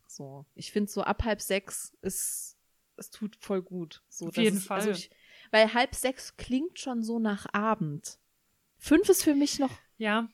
So. 0.07 0.45
Ich 0.55 0.73
finde 0.73 0.91
so 0.91 1.03
ab 1.03 1.25
halb 1.25 1.41
sechs 1.41 1.97
ist, 2.03 2.57
es 2.97 3.11
tut 3.11 3.37
voll 3.37 3.63
gut. 3.63 4.03
So, 4.09 4.29
Auf 4.29 4.37
jeden 4.37 4.57
es, 4.59 4.71
Also 4.71 4.91
Fall. 4.91 4.97
ich, 4.97 5.11
weil 5.51 5.73
halb 5.75 5.95
sechs 5.95 6.37
klingt 6.37 6.79
schon 6.79 7.03
so 7.03 7.19
nach 7.19 7.47
Abend. 7.53 8.19
Fünf 8.79 9.09
ist 9.09 9.23
für 9.25 9.35
mich 9.35 9.59
noch 9.59 9.73
ja, 9.99 10.29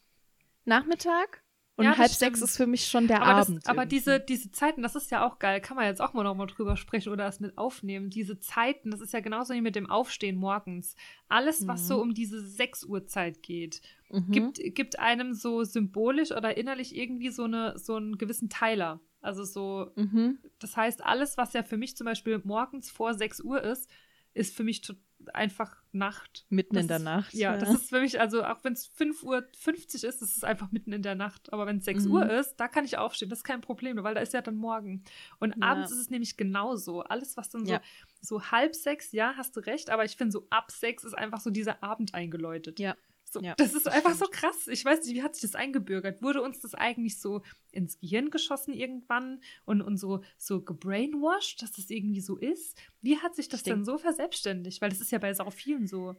Nachmittag 0.65 1.43
und 1.77 1.85
Ja, 1.85 1.97
halb 1.99 2.11
stimmt. 2.11 2.37
sechs 2.37 2.43
ist 2.43 2.57
für 2.57 2.67
mich 2.67 2.87
schon 2.87 3.07
der 3.07 3.23
aber, 3.23 3.43
Abend. 3.43 3.59
das, 3.59 3.67
aber 3.67 3.83
irgendwie. 3.83 3.97
diese, 3.97 4.21
diese 4.21 4.51
Zeiten, 4.51 4.83
das 4.83 4.97
ist 4.97 5.11
ja 5.11 5.27
auch 5.27 5.39
geil. 5.39 5.61
Kann 5.61 5.77
man 5.77 5.85
jetzt 5.87 6.01
auch 6.01 6.15
mal 6.15 6.23
noch 6.25 6.35
mal 6.35 6.47
drüber 6.47 6.77
sprechen 6.77 7.13
oder 7.13 7.25
das 7.25 7.39
mit 7.41 7.57
aufnehmen. 7.59 8.09
Diese 8.11 8.39
Zeiten, 8.41 8.91
das 8.91 9.01
ist 9.01 9.13
ja 9.13 9.21
genauso 9.21 9.53
wie 9.55 9.61
mit 9.61 9.77
dem 9.77 9.89
Aufstehen 9.91 10.37
morgens. 10.37 10.97
Alles, 11.29 11.67
was 11.67 11.83
Mhm. 11.83 11.87
so 11.87 12.01
um 12.01 12.15
diese 12.15 12.41
6 12.47 12.85
Uhr 12.85 13.07
Zeit 13.07 13.43
geht, 13.43 13.83
Mhm. 14.11 14.31
gibt, 14.31 14.61
gibt 14.75 14.99
einem 14.99 15.35
so 15.35 15.65
symbolisch 15.65 16.33
oder 16.33 16.57
innerlich 16.57 16.97
irgendwie 16.97 17.31
so, 17.31 17.45
eine, 17.45 17.79
so 17.79 17.97
einen 17.97 18.17
gewissen 18.19 18.49
Teiler. 18.49 19.01
Also 19.21 19.45
so, 19.45 19.91
Mhm. 19.97 20.39
das 20.61 20.77
heißt, 20.77 21.05
alles, 21.05 21.37
was 21.37 21.53
ja 21.53 21.63
für 21.63 21.77
mich 21.77 21.97
zum 21.97 22.05
Beispiel 22.05 22.41
morgens 22.45 22.91
vor 22.91 23.15
6 23.15 23.41
Uhr 23.41 23.63
ist, 23.63 23.91
ist 24.35 24.55
für 24.57 24.65
mich 24.65 24.83
to- 24.83 24.95
einfach 25.33 25.77
Nacht. 25.93 26.45
Mitten 26.51 26.75
Das 26.75 26.83
in 26.83 26.89
der 26.89 26.99
Nacht. 26.99 27.33
Ja, 27.35 27.57
das 27.57 27.71
ist 27.71 27.89
für 27.89 28.01
mich, 28.01 28.21
also 28.21 28.45
auch 28.45 28.63
wenn 28.65 28.75
es 28.75 28.87
5 28.87 29.23
Uhr 29.23 29.47
50 29.59 30.05
ist, 30.05 30.23
ist 30.23 30.37
es 30.37 30.45
einfach 30.45 30.71
mitten 30.73 30.93
in 30.93 31.03
der 31.03 31.15
Nacht. 31.15 31.53
Aber 31.53 31.67
wenn 31.67 31.79
es 31.79 31.85
6 31.87 32.05
Mhm. 32.05 32.13
Uhr 32.13 32.31
ist, 32.31 32.57
da 32.57 32.69
kann 32.69 32.85
ich 32.85 32.99
aufstehen. 32.99 33.29
Das 33.31 33.41
ist 33.41 33.45
kein 33.45 33.61
Problem, 33.61 34.03
weil 34.03 34.15
da 34.15 34.21
ist 34.21 34.35
ja 34.35 34.43
dann 34.43 34.57
morgen. 34.57 35.05
Und 35.39 35.57
Ja. 35.57 35.63
abends 35.69 35.91
ist 35.91 35.99
es 35.99 36.11
nämlich 36.11 36.37
genauso. 36.37 37.03
Alles, 37.03 37.37
was 37.37 37.49
dann 37.49 37.65
so, 37.67 37.73
Ja. 37.73 37.81
so 38.21 38.43
halb 38.51 38.75
sechs, 38.75 39.13
ja, 39.13 39.35
hast 39.37 39.57
du 39.57 39.61
recht, 39.61 39.91
aber 39.91 40.05
ich 40.05 40.17
finde 40.17 40.33
so 40.33 40.47
ab 40.51 40.71
sechs 40.71 41.03
ist 41.05 41.15
einfach 41.15 41.41
so 41.41 41.51
dieser 41.51 41.83
Abend 41.83 42.15
eingeläutet. 42.15 42.79
Ja. 42.79 42.95
So, 43.29 43.41
Ja, 43.41 43.55
das 43.57 43.75
ist 43.75 43.87
das 43.87 43.93
einfach 43.93 44.15
stimmt. 44.15 44.33
so 44.33 44.39
krass. 44.41 44.69
Ich 44.69 44.85
weiß 44.85 45.05
nicht, 45.05 45.15
wie 45.15 45.23
hat 45.23 45.35
sich 45.35 45.43
das 45.43 45.55
eingebürgert? 45.55 46.23
Wurde 46.23 46.43
uns 46.43 46.61
das 46.61 46.75
eigentlich 46.75 47.21
so 47.21 47.43
ins 47.73 47.99
Gehirn 47.99 48.31
geschossen 48.31 48.73
irgendwann 48.73 49.41
und, 49.65 49.83
und 49.83 49.97
so, 49.97 50.23
so 50.39 50.63
gebrainwashed, 50.63 51.61
dass 51.61 51.73
das 51.73 51.91
irgendwie 51.91 52.21
so 52.21 52.37
ist? 52.37 52.79
Wie 53.03 53.19
hat 53.19 53.35
sich 53.35 53.49
das 53.49 53.63
denn 53.63 53.85
so 53.85 53.99
verselbstständigt? 53.99 54.81
Weil 54.81 54.91
das 54.91 55.01
ist 55.01 55.11
ja 55.11 55.19
bei 55.19 55.35
sau 55.35 55.51
vielen 55.51 55.87
so. 55.87 56.15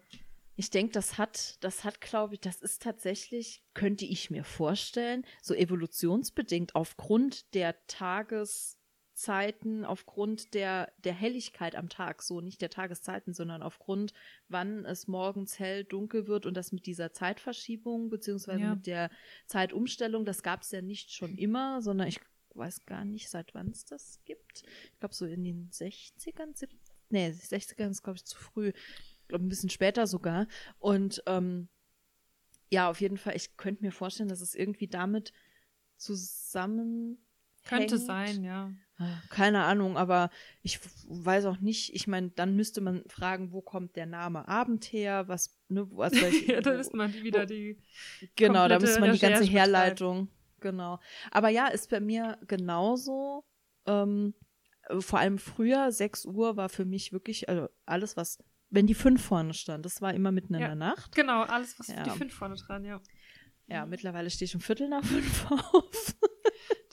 Ich 0.59 0.69
denke, 0.71 0.91
das 0.91 1.17
hat, 1.17 1.57
das 1.63 1.83
hat, 1.83 2.01
glaube 2.01 2.33
ich, 2.33 2.41
das 2.41 2.61
ist 2.61 2.81
tatsächlich, 2.81 3.63
könnte 3.73 4.05
ich 4.05 4.29
mir 4.31 4.43
vorstellen, 4.43 5.23
so 5.41 5.53
evolutionsbedingt 5.53 6.75
aufgrund 6.75 7.53
der 7.53 7.75
Tageszeiten, 9.17 9.83
aufgrund 9.83 10.53
der, 10.53 10.91
der 11.03 11.13
Helligkeit 11.13 11.75
am 11.75 11.89
Tag, 11.89 12.21
so 12.21 12.39
nicht 12.39 12.61
der 12.61 12.69
Tageszeiten, 12.69 13.33
sondern 13.33 13.63
aufgrund, 13.63 14.13
wann 14.47 14.85
es 14.85 15.07
morgens 15.07 15.57
hell, 15.57 15.83
dunkel 15.83 16.27
wird 16.27 16.45
und 16.45 16.55
das 16.55 16.71
mit 16.71 16.85
dieser 16.85 17.11
Zeitverschiebung, 17.13 18.09
beziehungsweise 18.09 18.61
Ja. 18.61 18.75
mit 18.75 18.85
der 18.85 19.09
Zeitumstellung, 19.47 20.23
das 20.23 20.43
gab 20.43 20.61
es 20.61 20.71
ja 20.71 20.81
nicht 20.81 21.11
schon 21.11 21.35
immer, 21.35 21.81
sondern 21.81 22.07
ich 22.07 22.19
weiß 22.53 22.85
gar 22.85 23.05
nicht, 23.05 23.29
seit 23.29 23.53
wann 23.55 23.69
es 23.69 23.85
das 23.85 24.19
gibt. 24.25 24.63
Ich 24.93 24.99
glaube, 24.99 25.15
so 25.15 25.25
in 25.25 25.43
den 25.43 25.69
60ern, 25.71 26.55
70, 26.55 26.79
nee, 27.09 27.29
60ern 27.29 27.89
ist, 27.89 28.03
glaube 28.03 28.17
ich, 28.17 28.25
zu 28.25 28.37
früh. 28.37 28.69
Ich 28.69 29.27
glaube, 29.27 29.45
ein 29.45 29.49
bisschen 29.49 29.69
später 29.69 30.05
sogar. 30.07 30.47
Und 30.79 31.23
ähm, 31.25 31.69
ja, 32.69 32.89
auf 32.89 33.01
jeden 33.01 33.17
Fall, 33.17 33.35
ich 33.35 33.57
könnte 33.57 33.83
mir 33.83 33.91
vorstellen, 33.91 34.29
dass 34.29 34.41
es 34.41 34.53
irgendwie 34.53 34.87
damit 34.87 35.33
zusammen 35.97 37.17
Könnte 37.63 37.97
sein, 37.97 38.43
ja. 38.43 38.71
Keine 39.29 39.63
Ahnung, 39.63 39.97
aber 39.97 40.29
ich 40.63 40.79
weiß 41.07 41.45
auch 41.45 41.59
nicht. 41.59 41.93
Ich 41.93 42.07
meine, 42.07 42.29
dann 42.29 42.55
müsste 42.55 42.81
man 42.81 43.03
fragen, 43.07 43.51
wo 43.51 43.61
kommt 43.61 43.95
der 43.95 44.05
Name 44.07 44.47
Abend 44.47 44.85
her? 44.85 45.27
Was, 45.27 45.55
ne, 45.69 45.87
was 45.91 46.13
welche, 46.13 46.51
ja, 46.53 46.61
da 46.61 46.71
ist 46.71 46.93
man 46.93 47.13
wieder 47.13 47.45
die. 47.45 47.77
Genau, 48.35 48.67
da 48.67 48.79
muss 48.79 48.99
man 48.99 49.11
die 49.13 49.19
ganze 49.19 49.43
Herleitung. 49.43 50.29
Genau. 50.59 50.99
Aber 51.31 51.49
ja, 51.49 51.67
ist 51.67 51.89
bei 51.89 51.99
mir 51.99 52.37
genauso. 52.47 53.45
Ähm, 53.85 54.33
äh, 54.89 54.99
vor 54.99 55.19
allem 55.19 55.37
früher, 55.37 55.91
6 55.91 56.25
Uhr 56.25 56.57
war 56.57 56.69
für 56.69 56.85
mich 56.85 57.13
wirklich, 57.13 57.47
also 57.47 57.69
alles, 57.85 58.17
was, 58.17 58.39
wenn 58.69 58.87
die 58.87 58.95
5 58.95 59.23
vorne 59.23 59.53
stand, 59.53 59.85
das 59.85 60.01
war 60.01 60.13
immer 60.13 60.31
mitten 60.31 60.55
in 60.55 60.61
Ja. 60.61 60.67
der 60.67 60.75
Nacht. 60.75 61.15
Genau, 61.15 61.43
alles, 61.43 61.79
was 61.79 61.87
Ja. 61.87 62.03
die 62.03 62.09
fünf 62.09 62.33
vorne 62.33 62.55
dran, 62.55 62.83
ja. 62.83 62.99
Ja, 63.67 63.85
mittlerweile 63.85 64.29
stehe 64.29 64.45
ich 64.47 64.55
um 64.55 64.61
Viertel 64.61 64.89
nach 64.89 65.03
fünf 65.03 65.45
auf. 65.51 66.15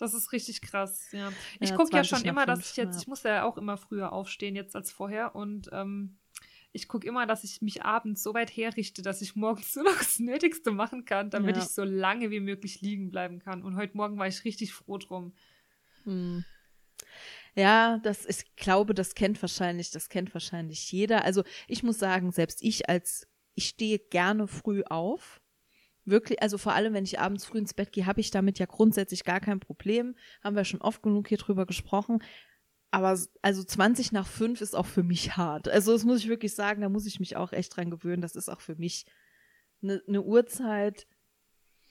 Das 0.01 0.15
ist 0.15 0.33
richtig 0.33 0.63
krass, 0.63 1.11
ja. 1.13 1.33
Ich 1.61 1.71
Ja, 1.71 1.77
gucke 1.77 1.95
ja 1.97 2.03
20 2.03 2.09
schon 2.09 2.25
immer, 2.29 2.47
dass 2.47 2.71
ich 2.71 2.77
jetzt, 2.77 2.97
ja. 2.97 3.01
ich 3.03 3.07
muss 3.09 3.23
ja 3.23 3.45
auch 3.45 3.57
immer 3.59 3.77
früher 3.77 4.13
aufstehen 4.13 4.57
jetzt 4.57 4.75
als 4.77 4.91
vorher 4.93 5.35
und 5.35 5.69
ähm, 5.73 6.19
ich 6.73 6.89
gucke 6.89 7.07
immer, 7.07 7.25
dass 7.27 7.45
ich 7.45 7.63
mich 7.63 7.85
abends 7.85 8.23
so 8.23 8.35
weit 8.35 8.51
herrichte, 8.57 9.03
dass 9.03 9.23
ich 9.23 9.37
morgens 9.37 9.75
nur 9.77 9.85
noch 9.85 9.99
das 9.99 10.19
Nötigste 10.19 10.73
machen 10.73 11.05
kann, 11.05 11.31
damit 11.31 11.57
Ja. 11.57 11.63
ich 11.63 11.69
so 11.69 11.85
lange 11.85 12.31
wie 12.31 12.41
möglich 12.41 12.81
liegen 12.81 13.11
bleiben 13.11 13.39
kann. 13.39 13.63
Und 13.63 13.77
heute 13.77 13.97
Morgen 13.97 14.19
war 14.19 14.27
ich 14.27 14.45
richtig 14.45 14.73
froh 14.75 14.99
drum. 14.99 15.35
Hm. 16.05 16.45
Ja, 17.55 17.99
das 18.03 18.25
ist, 18.25 18.43
ich 18.43 18.57
glaube, 18.57 18.95
das 18.95 19.15
kennt 19.15 19.41
wahrscheinlich, 19.41 19.91
das 19.93 20.09
kennt 20.09 20.35
wahrscheinlich 20.35 20.91
jeder. 20.91 21.25
Also 21.25 21.45
ich 21.69 21.83
muss 21.85 21.99
sagen, 21.99 22.33
selbst 22.33 22.63
ich 22.63 22.89
als, 22.89 23.29
ich 23.55 23.69
stehe 23.69 23.99
gerne 23.99 24.49
früh 24.49 24.83
auf. 24.85 25.41
Wirklich, 26.05 26.43
also 26.43 26.59
vor 26.59 26.75
allem, 26.75 26.93
wenn 26.93 27.05
ich 27.05 27.19
abends 27.19 27.45
früh 27.45 27.59
ins 27.59 27.75
Bett 27.75 27.93
gehe, 27.93 28.07
habe 28.07 28.21
ich 28.21 28.31
damit 28.31 28.59
ja 28.59 28.67
grundsätzlich 28.67 29.25
gar 29.25 29.41
kein 29.41 29.61
Problem. 29.61 30.17
Haben 30.43 30.57
wir 30.57 30.65
schon 30.65 30.83
oft 30.83 31.03
genug 31.03 31.29
hier 31.29 31.39
drüber 31.39 31.67
gesprochen. 31.67 32.23
Aber 32.91 33.19
also 33.43 33.65
20 33.65 34.13
nach 34.13 34.27
5 34.27 34.61
ist 34.61 34.77
auch 34.77 34.87
für 34.87 35.03
mich 35.03 35.37
hart. 35.37 35.69
Also 35.69 35.93
das 35.93 36.05
muss 36.05 36.19
ich 36.21 36.29
wirklich 36.29 36.55
sagen, 36.55 36.83
da 36.83 36.89
muss 36.89 37.07
ich 37.07 37.19
mich 37.21 37.37
auch 37.37 37.53
echt 37.53 37.77
dran 37.77 37.91
gewöhnen. 37.91 38.23
Das 38.23 38.37
ist 38.37 38.49
auch 38.49 38.61
für 38.61 38.77
mich 38.77 39.07
eine 39.83 40.03
ne 40.07 40.23
Uhrzeit, 40.23 41.07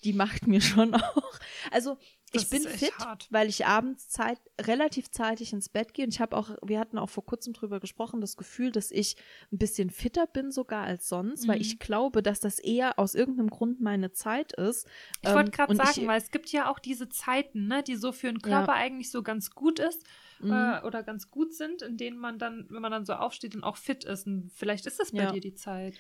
die 0.03 0.13
macht 0.13 0.47
mir 0.47 0.61
schon 0.61 0.93
auch. 0.95 1.39
Also 1.71 1.97
ich 2.35 2.41
Das 2.41 2.49
bin 2.49 2.61
ist 2.63 2.81
echt 2.81 2.93
fit, 2.93 2.97
hart. 3.05 3.27
weil 3.29 3.47
ich 3.47 3.67
abends 3.67 4.09
Zeit, 4.09 4.39
relativ 4.59 5.11
zeitig 5.11 5.53
ins 5.53 5.69
Bett 5.69 5.93
gehe. 5.93 6.05
Und 6.05 6.11
ich 6.15 6.19
habe 6.19 6.35
auch, 6.35 6.49
wir 6.63 6.79
hatten 6.79 6.97
auch 6.97 7.09
vor 7.11 7.23
kurzem 7.23 7.53
drüber 7.53 7.79
gesprochen, 7.79 8.21
das 8.21 8.37
Gefühl, 8.37 8.71
dass 8.71 8.89
ich 8.89 9.17
ein 9.51 9.59
bisschen 9.59 9.91
fitter 9.91 10.25
bin 10.25 10.51
sogar 10.51 10.83
als 10.83 11.07
sonst, 11.07 11.47
weil 11.47 11.57
Mhm. 11.57 11.61
ich 11.61 11.77
glaube, 11.77 12.23
dass 12.23 12.39
das 12.39 12.57
eher 12.57 12.97
aus 12.97 13.13
irgendeinem 13.13 13.51
Grund 13.51 13.81
meine 13.81 14.13
Zeit 14.13 14.51
ist. 14.53 14.87
Ich 15.21 15.29
wollte 15.29 15.51
Ähm, 15.51 15.51
gerade 15.51 15.75
sagen, 15.75 16.01
ich- 16.01 16.07
weil 16.07 16.19
es 16.19 16.31
gibt 16.31 16.49
ja 16.51 16.71
auch 16.71 16.79
diese 16.79 17.07
Zeiten, 17.07 17.67
ne, 17.67 17.83
die 17.83 17.95
so 17.97 18.11
für 18.11 18.27
den 18.33 18.37
Ja. 18.43 18.57
Körper 18.57 18.73
eigentlich 18.73 19.11
so 19.11 19.21
ganz 19.21 19.51
gut 19.51 19.77
ist 19.77 20.03
Mhm. 20.39 20.51
äh, 20.53 20.81
oder 20.81 21.03
ganz 21.03 21.29
gut 21.29 21.53
sind, 21.53 21.83
in 21.83 21.97
denen 21.97 22.17
man 22.17 22.39
dann, 22.39 22.65
wenn 22.71 22.81
man 22.81 22.91
dann 22.91 23.05
so 23.05 23.13
aufsteht 23.13 23.53
und 23.55 23.63
auch 23.63 23.77
fit 23.77 24.05
ist. 24.05 24.25
Und 24.25 24.51
vielleicht 24.55 24.87
ist 24.87 24.99
das 24.99 25.11
bei 25.11 25.19
Ja. 25.23 25.31
dir 25.31 25.39
die 25.41 25.53
Zeit. 25.53 25.99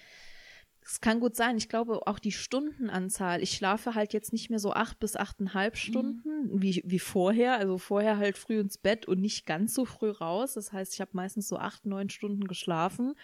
Es 0.85 1.01
kann 1.01 1.19
gut 1.19 1.35
sein. 1.35 1.57
Ich 1.57 1.69
glaube 1.69 2.05
auch 2.07 2.19
die 2.19 2.31
Stundenanzahl. 2.31 3.41
Ich 3.41 3.51
schlafe 3.51 3.95
halt 3.95 4.13
jetzt 4.13 4.33
nicht 4.33 4.49
mehr 4.49 4.59
so 4.59 4.73
acht 4.73 4.99
bis 4.99 5.15
achteinhalb 5.15 5.77
Stunden 5.77 6.61
wie, 6.61 6.83
wie 6.85 6.99
vorher. 6.99 7.57
Also 7.57 7.77
vorher 7.77 8.17
halt 8.17 8.37
früh 8.37 8.59
ins 8.59 8.77
Bett 8.77 9.07
und 9.07 9.21
nicht 9.21 9.45
ganz 9.45 9.73
so 9.73 9.85
früh 9.85 10.09
raus. 10.09 10.53
Das 10.53 10.73
heißt, 10.73 10.93
ich 10.93 11.01
habe 11.01 11.11
meistens 11.13 11.47
so 11.47 11.57
acht, 11.57 11.85
neun 11.85 12.09
Stunden 12.09 12.47
geschlafen. 12.47 13.15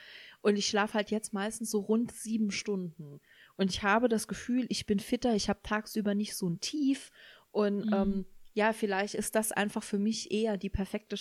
Und 0.41 0.57
ich 0.57 0.67
schlafe 0.67 0.93
halt 0.93 1.11
jetzt 1.11 1.33
meistens 1.33 1.69
so 1.71 1.79
rund 1.79 2.11
sieben 2.11 2.51
Stunden. 2.51 3.19
Und 3.57 3.71
ich 3.71 3.83
habe 3.83 4.07
das 4.07 4.27
Gefühl, 4.27 4.65
ich 4.69 4.85
bin 4.85 4.99
fitter. 4.99 5.35
Ich 5.35 5.49
habe 5.49 5.59
tagsüber 5.63 6.15
nicht 6.15 6.35
so 6.35 6.49
ein 6.49 6.59
Tief. 6.61 7.11
Und 7.51 7.85
Mhm. 7.87 7.93
ähm, 7.93 8.25
ja, 8.53 8.73
vielleicht 8.73 9.13
ist 9.15 9.35
das 9.35 9.51
einfach 9.51 9.83
für 9.83 9.99
mich 9.99 10.31
eher 10.31 10.57
die 10.57 10.69
perfekte 10.69 11.17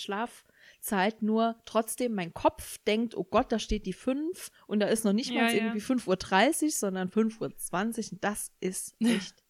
Schlafzeit. 0.79 1.23
Nur 1.23 1.57
trotzdem, 1.65 2.15
mein 2.15 2.33
Kopf 2.33 2.79
denkt, 2.79 3.17
oh 3.17 3.25
Gott, 3.25 3.53
da 3.53 3.59
steht 3.59 3.87
die 3.87 3.93
5 3.93 4.51
und 4.67 4.81
da 4.81 4.87
ist 4.87 5.05
noch 5.05 5.13
nicht 5.13 5.31
Ja, 5.31 5.43
mal 5.43 5.55
ja. 5.55 5.65
irgendwie 5.65 5.81
5.30 5.85 6.65
Uhr, 6.65 6.71
sondern 6.71 7.09
5.20 7.09 7.41
Uhr. 7.41 8.13
Und 8.13 8.25
das 8.25 8.53
ist 8.61 8.97
echt 9.01 9.43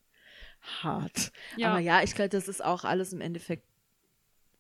hart. 0.82 1.32
Ja. 1.56 1.70
Aber 1.70 1.80
ja, 1.80 2.02
ich 2.02 2.14
glaube, 2.14 2.30
das 2.30 2.48
ist 2.48 2.64
auch 2.64 2.84
alles 2.84 3.12
im 3.12 3.20
Endeffekt 3.20 3.66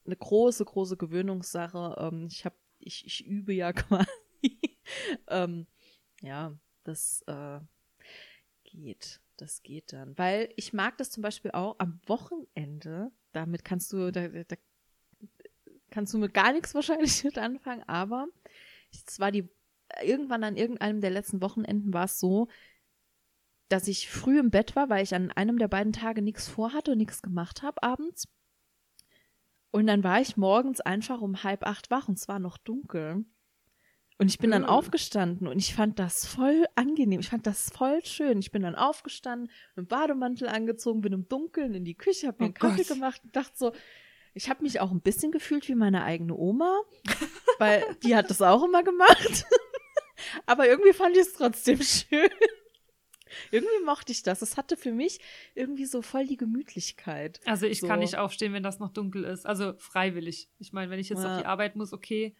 eine 0.06 0.16
große, 0.16 0.64
große 0.64 0.96
Gewöhnungssache. 0.96 1.96
Ähm, 1.98 2.28
ich 2.30 2.44
habe, 2.44 2.56
ich, 2.78 3.04
ich 3.06 3.26
übe 3.26 3.52
ja 3.52 3.72
quasi. 3.72 4.06
ähm, 5.28 5.66
ja, 6.22 6.56
das 6.84 7.22
äh, 7.26 7.60
geht. 8.64 9.20
Das 9.36 9.62
geht 9.62 9.92
dann. 9.92 10.18
Weil 10.18 10.52
ich 10.56 10.72
mag 10.72 10.98
das 10.98 11.10
zum 11.10 11.22
Beispiel 11.22 11.52
auch 11.52 11.76
am 11.78 12.00
Wochenende. 12.06 13.12
Damit 13.32 13.64
kannst 13.64 13.92
du, 13.92 14.10
da, 14.10 14.26
da 14.26 14.56
kannst 15.90 16.14
du 16.14 16.18
mit 16.18 16.34
gar 16.34 16.52
nichts 16.52 16.74
wahrscheinlich 16.74 17.22
mit 17.24 17.38
anfangen, 17.38 17.82
aber 17.86 18.26
es 18.92 19.20
war 19.20 19.32
die, 19.32 19.48
irgendwann 20.02 20.44
an 20.44 20.56
irgendeinem 20.56 21.00
der 21.00 21.10
letzten 21.10 21.42
Wochenenden 21.42 21.92
war 21.92 22.04
es 22.04 22.18
so, 22.18 22.48
dass 23.68 23.86
ich 23.88 24.08
früh 24.08 24.38
im 24.38 24.50
Bett 24.50 24.76
war, 24.76 24.88
weil 24.88 25.02
ich 25.02 25.14
an 25.14 25.30
einem 25.32 25.58
der 25.58 25.68
beiden 25.68 25.92
Tage 25.92 26.22
nichts 26.22 26.48
vorhatte 26.48 26.92
und 26.92 26.98
nichts 26.98 27.20
gemacht 27.22 27.62
habe 27.62 27.82
abends. 27.82 28.28
Und 29.70 29.86
dann 29.86 30.02
war 30.02 30.20
ich 30.20 30.38
morgens 30.38 30.80
einfach 30.80 31.20
um 31.20 31.42
halb 31.44 31.66
acht 31.66 31.90
wach 31.90 32.08
und 32.08 32.18
es 32.18 32.28
war 32.28 32.38
noch 32.38 32.56
dunkel. 32.56 33.26
Und 34.20 34.28
ich 34.28 34.38
bin 34.38 34.50
dann 34.50 34.64
aufgestanden 34.64 35.46
und 35.46 35.58
ich 35.58 35.74
fand 35.74 36.00
das 36.00 36.26
voll 36.26 36.64
angenehm. 36.74 37.20
Ich 37.20 37.28
fand 37.28 37.46
das 37.46 37.70
voll 37.70 38.04
schön. 38.04 38.40
Ich 38.40 38.50
bin 38.50 38.62
dann 38.62 38.74
aufgestanden, 38.74 39.48
mit 39.76 39.84
dem 39.84 39.86
Bademantel 39.86 40.48
angezogen, 40.48 41.02
bin 41.02 41.12
im 41.12 41.28
Dunkeln 41.28 41.74
in 41.74 41.84
die 41.84 41.94
Küche, 41.94 42.26
habe 42.26 42.38
mir 42.38 42.44
Oh 42.44 42.46
einen 42.46 42.54
Kaffee 42.54 42.82
Gott. 42.82 42.88
gemacht 42.88 43.20
und 43.22 43.36
dachte 43.36 43.52
so, 43.56 43.72
ich 44.38 44.48
habe 44.48 44.62
mich 44.62 44.78
auch 44.80 44.92
ein 44.92 45.00
bisschen 45.00 45.32
gefühlt 45.32 45.66
wie 45.68 45.74
meine 45.74 46.04
eigene 46.04 46.34
Oma, 46.36 46.80
weil 47.58 47.82
die 48.04 48.14
hat 48.14 48.30
das 48.30 48.40
auch 48.40 48.62
immer 48.62 48.84
gemacht. 48.84 49.44
Aber 50.46 50.68
irgendwie 50.68 50.92
fand 50.92 51.16
ich 51.16 51.22
es 51.22 51.32
trotzdem 51.32 51.82
schön. 51.82 52.30
Irgendwie 53.50 53.84
mochte 53.84 54.12
ich 54.12 54.22
das. 54.22 54.40
Es 54.40 54.56
hatte 54.56 54.76
für 54.76 54.92
mich 54.92 55.18
irgendwie 55.54 55.84
so 55.86 56.02
voll 56.02 56.26
die 56.26 56.36
Gemütlichkeit. 56.36 57.40
Also 57.46 57.66
ich 57.66 57.80
kann 57.80 57.98
So. 57.98 58.02
nicht 58.02 58.16
aufstehen, 58.16 58.52
wenn 58.52 58.62
das 58.62 58.78
noch 58.78 58.90
dunkel 58.92 59.24
ist. 59.24 59.44
Also 59.44 59.74
freiwillig. 59.78 60.48
Ich 60.60 60.72
meine, 60.72 60.90
wenn 60.90 61.00
ich 61.00 61.08
jetzt 61.08 61.22
Ja. 61.24 61.34
auf 61.34 61.40
die 61.40 61.46
Arbeit 61.46 61.74
muss, 61.76 61.92
okay. 61.92 62.34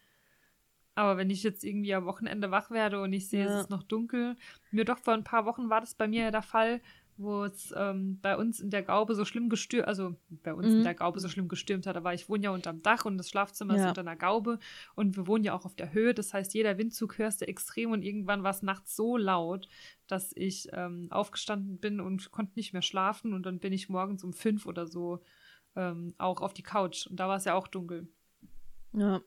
Aber 0.95 1.17
wenn 1.17 1.31
ich 1.31 1.43
jetzt 1.43 1.64
irgendwie 1.64 1.95
am 1.95 2.07
Wochenende 2.07 2.50
wach 2.50 2.71
werde 2.71 3.00
und 3.02 3.12
ich 3.12 3.28
sehe, 3.28 3.45
Ja. 3.45 3.55
es 3.57 3.62
ist 3.62 3.71
noch 3.71 3.83
dunkel. 3.83 4.37
Mir 4.71 4.85
doch 4.85 4.99
vor 4.99 5.14
ein 5.14 5.25
paar 5.25 5.45
Wochen 5.47 5.69
war 5.69 5.81
das 5.81 5.95
bei 5.95 6.07
mir 6.09 6.23
ja 6.25 6.31
der 6.31 6.43
Fall, 6.43 6.81
wo 7.21 7.45
es 7.45 7.75
ähm, 7.77 8.19
bei 8.23 8.37
uns 8.37 8.61
in 8.61 8.71
der 8.71 8.83
Gaube 8.83 9.15
so 9.17 9.25
schlimm 9.25 9.49
gestürmt, 9.49 9.89
also 9.89 10.15
bei 10.31 10.55
uns 10.55 10.69
in 10.73 10.79
Mhm. 10.79 10.85
der 10.85 10.95
Gaube 10.95 11.19
so 11.21 11.29
schlimm 11.29 11.49
gestürmt 11.49 11.87
hat. 11.87 11.97
Aber 11.97 12.15
ich 12.15 12.29
wohne 12.29 12.45
ja 12.45 12.51
unterm 12.51 12.81
Dach 12.83 13.05
und 13.05 13.19
das 13.19 13.29
Schlafzimmer 13.29 13.75
ist 13.75 13.83
Ja. 13.83 13.89
unter 13.89 14.03
einer 14.03 14.17
Gaube 14.17 14.59
und 14.95 15.17
wir 15.17 15.27
wohnen 15.27 15.43
ja 15.45 15.53
auch 15.53 15.65
auf 15.65 15.75
der 15.75 15.93
Höhe. 15.93 16.15
Das 16.15 16.33
heißt, 16.33 16.55
jeder 16.55 16.79
Windzug 16.79 17.19
hörst 17.19 17.41
du 17.41 17.49
extrem 17.49 17.91
und 17.91 18.03
irgendwann 18.03 18.45
war 18.45 18.53
es 18.53 18.63
nachts 18.63 18.95
so 18.97 19.17
laut, 19.17 19.69
dass 20.07 20.33
ich 20.37 20.69
ähm, 20.73 21.09
aufgestanden 21.11 21.79
bin 21.79 22.01
und 22.01 22.31
konnte 22.31 22.53
nicht 22.55 22.73
mehr 22.73 22.83
schlafen 22.83 23.35
und 23.35 23.45
dann 23.45 23.59
bin 23.59 23.73
ich 23.73 23.89
morgens 23.89 24.23
um 24.25 24.33
fünf 24.33 24.65
oder 24.65 24.87
so 24.87 25.21
ähm, 25.77 26.15
auch 26.19 26.41
auf 26.41 26.55
die 26.55 26.63
Couch 26.63 27.07
und 27.09 27.19
da 27.21 27.29
war 27.29 27.37
es 27.37 27.45
ja 27.45 27.55
auch 27.55 27.69
dunkel. 27.69 28.09
Ja. 28.93 29.21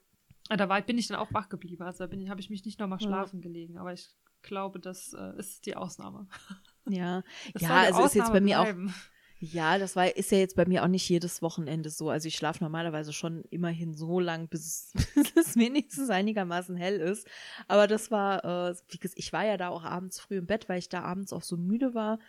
Ah, 0.49 0.57
Da 0.57 0.67
war, 0.69 0.81
bin 0.81 0.97
ich 0.97 1.07
dann 1.07 1.17
auch 1.17 1.31
wach 1.33 1.49
geblieben, 1.49 1.83
also 1.83 1.99
da 1.99 2.07
bin 2.07 2.19
ich- 2.21 2.29
habe 2.29 2.39
ich 2.41 2.49
mich 2.49 2.65
nicht 2.65 2.79
nochmal 2.79 2.99
Ja. 2.99 3.07
schlafen 3.07 3.41
gelegen, 3.41 3.77
aber 3.77 3.93
ich 3.93 4.09
glaube, 4.41 4.79
das 4.79 5.13
äh, 5.13 5.37
ist 5.37 5.65
die 5.65 5.75
Ausnahme. 5.75 6.27
Ja, 6.89 7.23
Das 7.53 7.61
ja, 7.61 7.81
also 7.81 8.03
ist 8.03 8.15
jetzt 8.15 8.31
bei 8.33 8.41
mir 8.41 8.59
auch, 8.61 8.65
bleiben. 8.65 8.93
ja, 9.39 9.77
das 9.77 9.95
war, 9.95 10.15
ist 10.15 10.31
ja 10.31 10.37
jetzt 10.37 10.55
bei 10.55 10.65
mir 10.65 10.83
auch 10.83 10.87
nicht 10.87 11.07
jedes 11.09 11.41
Wochenende 11.41 11.89
so. 11.89 12.09
Also 12.09 12.27
ich 12.27 12.35
schlafe 12.35 12.63
normalerweise 12.63 13.13
schon 13.13 13.43
immerhin 13.49 13.93
so 13.93 14.19
lang, 14.19 14.47
bis, 14.49 14.91
bis 15.15 15.35
es 15.35 15.55
wenigstens 15.55 16.09
einigermaßen 16.09 16.75
hell 16.75 16.99
ist. 16.99 17.27
Aber 17.67 17.87
das 17.87 18.11
war, 18.11 18.43
äh, 18.43 18.75
wie 18.89 18.97
gesagt, 18.97 19.19
ich 19.19 19.33
war 19.33 19.45
ja 19.45 19.57
da 19.57 19.69
auch 19.69 19.83
abends 19.83 20.19
früh 20.19 20.37
im 20.37 20.47
Bett, 20.47 20.69
weil 20.69 20.79
ich 20.79 20.89
da 20.89 21.01
abends 21.01 21.33
auch 21.33 21.43
so 21.43 21.57
müde 21.57 21.93
war. 21.93 22.19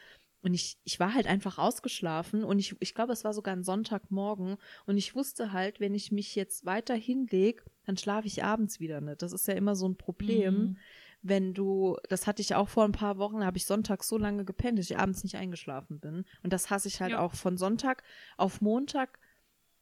Und 0.45 0.55
ich, 0.55 0.77
ich 0.83 0.99
war 0.99 1.15
halt 1.15 1.29
einfach 1.29 1.59
ausgeschlafen 1.59 2.43
und 2.43 2.59
ich, 2.59 2.75
ich 2.81 2.95
glaube, 2.95 3.13
es 3.13 3.23
war 3.23 3.33
sogar 3.33 3.55
ein 3.55 3.63
Sonntagmorgen 3.63 4.57
und 4.87 4.97
ich 4.97 5.15
wusste 5.15 5.53
halt, 5.53 5.79
wenn 5.79 5.95
ich 5.95 6.11
mich 6.11 6.35
jetzt 6.35 6.65
weiter 6.67 6.95
hinlege, 6.97 7.63
dann 7.87 7.97
schlafe 7.97 8.27
ich 8.27 8.43
abends 8.43 8.81
wieder 8.81 9.01
nicht. 9.01 9.23
Das 9.23 9.33
ist 9.33 9.47
ja 9.47 9.55
immer 9.55 9.77
so 9.77 9.89
ein 9.89 9.97
Problem 9.97 10.55
Mhm. 10.55 10.77
Wenn 11.23 11.55
du, 11.55 11.97
das 12.09 12.27
hatte 12.27 12.43
ich 12.43 12.55
auch 12.55 12.69
vor 12.69 12.85
ein 12.85 12.93
paar 12.93 13.17
Wochen, 13.19 13.41
da 13.41 13.47
habe 13.47 13.57
ich 13.57 13.65
sonntags 13.67 14.09
so 14.09 14.19
lange 14.19 14.45
gepennt, 14.45 14.79
dass 14.79 14.91
ich 14.91 14.99
abends 14.99 15.23
nicht 15.23 15.37
eingeschlafen 15.37 16.01
bin. 16.01 16.25
Und 16.43 16.53
das 16.53 16.69
hasse 16.71 16.89
ich 16.89 17.01
halt 17.01 17.13
Ja. 17.13 17.21
auch 17.21 17.35
von 17.35 17.57
Sonntag 17.57 18.03
auf 18.37 18.61
Montag. 18.61 19.19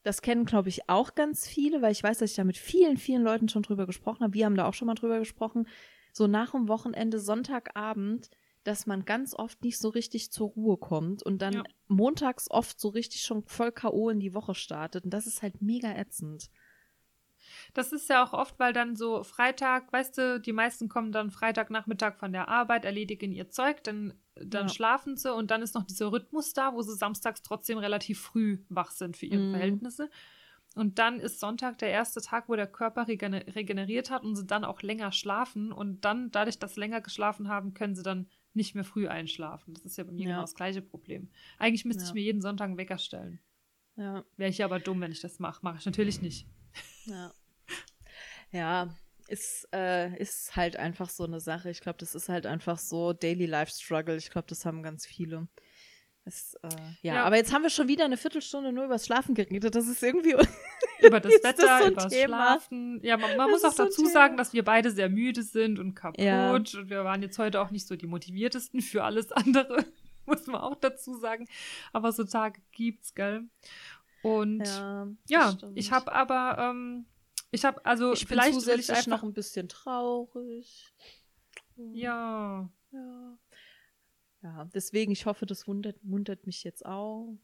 Das 0.02 0.22
kennen, 0.22 0.44
glaube 0.44 0.68
ich, 0.68 0.88
auch 0.88 1.14
ganz 1.14 1.46
viele, 1.46 1.82
weil 1.82 1.92
ich 1.92 2.02
weiß, 2.02 2.18
dass 2.18 2.30
ich 2.30 2.36
da 2.36 2.44
mit 2.44 2.56
vielen, 2.58 2.96
vielen 2.96 3.22
Leuten 3.22 3.48
schon 3.48 3.62
drüber 3.62 3.86
gesprochen 3.86 4.22
habe. 4.22 4.34
Wir 4.34 4.46
haben 4.46 4.54
da 4.56 4.66
auch 4.66 4.74
schon 4.74 4.86
mal 4.86 4.94
drüber 4.94 5.18
gesprochen. 5.18 5.66
So 6.12 6.26
nach 6.26 6.52
dem 6.52 6.68
Wochenende, 6.68 7.18
Sonntagabend, 7.20 8.30
dass 8.64 8.86
man 8.86 9.04
ganz 9.06 9.34
oft 9.34 9.62
nicht 9.62 9.78
so 9.78 9.88
richtig 9.88 10.30
zur 10.32 10.48
Ruhe 10.50 10.76
kommt 10.76 11.22
und 11.22 11.40
dann 11.40 11.54
Ja. 11.54 11.64
montags 11.88 12.50
oft 12.50 12.78
so 12.78 12.88
richtig 12.90 13.22
schon 13.22 13.42
voll 13.46 13.72
K.O. 13.72 14.10
in 14.10 14.20
die 14.20 14.34
Woche 14.34 14.54
startet. 14.54 15.04
Und 15.04 15.10
das 15.14 15.26
ist 15.26 15.40
halt 15.42 15.62
mega 15.62 15.94
ätzend. 15.96 16.50
Das 17.74 17.92
ist 17.92 18.08
ja 18.08 18.24
auch 18.24 18.32
oft, 18.32 18.58
weil 18.58 18.72
dann 18.72 18.96
so 18.96 19.22
Freitag, 19.22 19.92
weißt 19.92 20.18
du, 20.18 20.40
die 20.40 20.52
meisten 20.52 20.88
kommen 20.88 21.12
dann 21.12 21.30
Freitagnachmittag 21.30 22.16
von 22.16 22.32
der 22.32 22.48
Arbeit, 22.48 22.84
erledigen 22.84 23.32
ihr 23.32 23.48
Zeug, 23.50 23.82
dann, 23.84 24.14
dann 24.34 24.66
Ja. 24.66 24.72
schlafen 24.72 25.16
sie 25.16 25.32
und 25.34 25.50
dann 25.50 25.62
ist 25.62 25.74
noch 25.74 25.84
dieser 25.84 26.10
Rhythmus 26.12 26.52
da, 26.52 26.74
wo 26.74 26.82
sie 26.82 26.96
samstags 26.96 27.42
trotzdem 27.42 27.78
relativ 27.78 28.20
früh 28.20 28.64
wach 28.68 28.90
sind 28.90 29.16
für 29.16 29.26
ihre 29.26 29.40
Mhm. 29.42 29.50
Verhältnisse. 29.52 30.10
Und 30.76 31.00
dann 31.00 31.18
ist 31.18 31.40
Sonntag 31.40 31.78
der 31.78 31.90
erste 31.90 32.20
Tag, 32.20 32.48
wo 32.48 32.54
der 32.54 32.68
Körper 32.68 33.08
regener 33.08 33.44
regeneriert 33.56 34.10
hat 34.10 34.22
und 34.22 34.36
sie 34.36 34.46
dann 34.46 34.64
auch 34.64 34.82
länger 34.82 35.10
schlafen. 35.10 35.72
Und 35.72 36.04
dann, 36.04 36.30
dadurch, 36.30 36.60
dass 36.60 36.74
sie 36.74 36.80
länger 36.80 37.00
geschlafen 37.00 37.48
haben, 37.48 37.74
können 37.74 37.96
sie 37.96 38.04
dann 38.04 38.28
nicht 38.54 38.76
mehr 38.76 38.84
früh 38.84 39.08
einschlafen. 39.08 39.74
Das 39.74 39.84
ist 39.84 39.96
ja 39.96 40.04
bei 40.04 40.12
mir 40.12 40.22
Ja. 40.22 40.28
genau 40.30 40.40
das 40.42 40.54
gleiche 40.54 40.80
Problem. 40.80 41.28
Eigentlich 41.58 41.84
müsste 41.84 42.04
ich 42.04 42.08
Ja. 42.10 42.14
mir 42.14 42.22
jeden 42.22 42.40
Sonntag 42.40 42.66
einen 42.68 42.78
Wecker 42.78 42.98
stellen. 42.98 43.40
Ja, 43.96 44.24
Wäre 44.36 44.50
ich 44.50 44.62
aber 44.64 44.78
dumm, 44.78 45.00
wenn 45.00 45.10
ich 45.12 45.20
das 45.20 45.40
mache. 45.40 45.58
Mache 45.62 45.78
ich 45.80 45.86
natürlich 45.86 46.22
nicht. 46.22 46.46
ja. 47.06 47.32
Ja, 48.52 48.88
ist, 49.28 49.68
äh, 49.72 50.16
ist 50.18 50.56
halt 50.56 50.76
einfach 50.76 51.08
so 51.08 51.24
eine 51.24 51.40
Sache. 51.40 51.70
Ich 51.70 51.80
glaube, 51.80 51.98
das 51.98 52.14
ist 52.14 52.28
halt 52.28 52.46
einfach 52.46 52.78
so 52.78 53.12
Daily 53.12 53.46
Life 53.46 53.72
Struggle. 53.72 54.16
Ich 54.16 54.30
glaube, 54.30 54.48
das 54.48 54.64
haben 54.66 54.82
ganz 54.82 55.06
viele. 55.06 55.46
Es, 56.24 56.54
äh, 56.62 56.68
ja. 57.02 57.14
Ja. 57.14 57.24
aber 57.24 57.36
jetzt 57.36 57.52
haben 57.52 57.62
wir 57.62 57.70
schon 57.70 57.88
wieder 57.88 58.04
eine 58.04 58.16
Viertelstunde 58.16 58.72
nur 58.72 58.84
übers 58.84 59.06
Schlafen 59.06 59.34
geredet. 59.34 59.74
Das 59.74 59.86
ist 59.88 60.02
irgendwie. 60.02 60.34
Über 61.02 61.18
das 61.18 61.32
Ist 61.32 61.44
das 61.44 61.58
Wetter, 61.58 61.78
so 61.80 61.86
über 61.88 62.02
das? 62.02 62.14
Schlafen. 62.14 63.00
Ja, 63.02 63.16
man, 63.16 63.34
man 63.38 63.50
Das 63.50 63.62
muss 63.62 63.64
auch 63.64 63.74
so 63.74 63.84
dazu 63.84 64.02
Thema. 64.02 64.12
sagen, 64.12 64.36
dass 64.36 64.52
wir 64.52 64.62
beide 64.62 64.90
sehr 64.90 65.08
müde 65.08 65.42
sind 65.42 65.78
und 65.78 65.94
kaputt. 65.94 66.22
Ja. 66.22 66.52
Und 66.52 66.90
wir 66.90 67.04
waren 67.04 67.22
jetzt 67.22 67.38
heute 67.38 67.62
auch 67.62 67.70
nicht 67.70 67.86
so 67.86 67.96
die 67.96 68.06
motiviertesten 68.06 68.82
für 68.82 69.02
alles 69.02 69.32
andere, 69.32 69.86
muss 70.26 70.46
man 70.46 70.60
auch 70.60 70.74
dazu 70.76 71.14
sagen. 71.14 71.48
Aber 71.94 72.12
so 72.12 72.24
Tage 72.24 72.60
gibt's, 72.72 73.14
gell? 73.14 73.44
Und 74.22 74.66
ja, 74.66 75.08
ja, 75.26 75.52
das 75.54 75.70
ich 75.74 75.90
habe 75.90 76.12
aber, 76.12 76.58
ähm, 76.58 77.06
ich 77.50 77.64
habe, 77.64 77.84
also 77.84 78.12
ich 78.12 78.20
bin 78.20 78.28
vielleicht 78.28 78.50
ich 78.50 78.54
zusätzlich 78.54 78.90
einfach, 78.90 79.06
noch 79.10 79.22
ein 79.22 79.32
bisschen 79.32 79.68
traurig. 79.68 80.92
ja, 81.76 82.70
Ja. 82.92 83.38
Ja, 84.42 84.64
deswegen, 84.74 85.12
ich 85.12 85.26
hoffe, 85.26 85.44
das 85.44 85.68
wundert, 85.68 86.02
muntert 86.02 86.46
mich 86.46 86.64
jetzt 86.64 86.86
auf. 86.86 87.36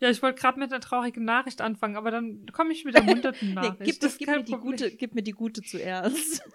ja, 0.00 0.08
ich 0.08 0.22
wollte 0.22 0.40
gerade 0.40 0.58
mit 0.58 0.72
einer 0.72 0.80
traurigen 0.80 1.24
Nachricht 1.24 1.60
anfangen, 1.60 1.96
aber 1.96 2.10
dann 2.10 2.46
komme 2.46 2.72
ich 2.72 2.84
mit 2.86 2.94
der 2.94 3.02
munterten 3.02 3.48
Nee, 3.48 3.54
Nachricht. 3.54 3.84
gib, 3.84 4.00
Das 4.00 4.16
gib, 4.16 4.28
mir 4.28 4.42
die 4.42 4.52
Problem. 4.52 4.70
gute, 4.70 4.90
gib 4.96 5.14
mir 5.14 5.22
die 5.22 5.32
gute 5.32 5.62
zuerst. 5.62 6.42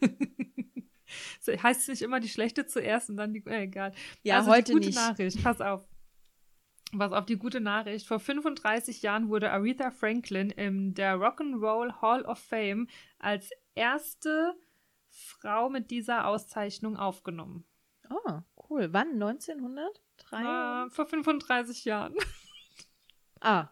So, 1.40 1.52
heißt 1.52 1.80
es 1.82 1.88
nicht 1.88 2.02
immer 2.02 2.20
die 2.20 2.28
schlechte 2.28 2.66
zuerst 2.66 3.10
und 3.10 3.16
dann 3.16 3.32
die, 3.32 3.42
äh, 3.46 3.62
egal. 3.62 3.92
Ja, 4.22 4.38
also 4.38 4.50
heute 4.52 4.64
die 4.66 4.72
gute 4.72 4.86
nicht. 4.88 4.96
Nachricht, 4.96 5.42
pass 5.42 5.60
auf. 5.60 5.84
Pass 6.96 7.12
auf 7.12 7.24
die 7.26 7.36
gute 7.38 7.60
Nachricht. 7.60 8.06
Vor 8.06 8.18
35 8.18 9.02
Jahren 9.02 9.28
wurde 9.28 9.50
Aretha 9.52 9.90
Franklin 9.90 10.50
in 10.50 10.94
der 10.94 11.16
Rock'n'Roll 11.16 12.00
Hall 12.00 12.22
of 12.24 12.38
Fame 12.38 12.88
als 13.18 13.50
erste 13.74 14.54
Frau 15.08 15.68
mit 15.70 15.90
dieser 15.90 16.26
Auszeichnung 16.26 16.96
aufgenommen. 16.96 17.64
Oh, 18.10 18.40
cool. 18.68 18.92
Wann? 18.92 19.12
1903? 19.22 20.86
Äh, 20.86 20.90
vor 20.90 21.06
35 21.06 21.84
Jahren. 21.84 22.14
ah, 23.40 23.68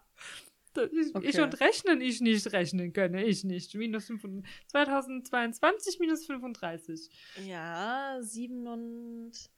Ich, 0.76 1.14
Okay. 1.14 1.26
ich 1.26 1.40
und 1.40 1.60
rechnen 1.60 2.00
ich 2.00 2.20
nicht 2.20 2.52
rechnen 2.52 2.92
können. 2.92 3.18
Ich 3.18 3.42
nicht. 3.42 3.74
Minus 3.74 4.06
5, 4.06 4.44
2022 4.68 5.98
minus 5.98 6.24
35. 6.26 7.10
ja, 7.44 8.18
97. 8.20 9.50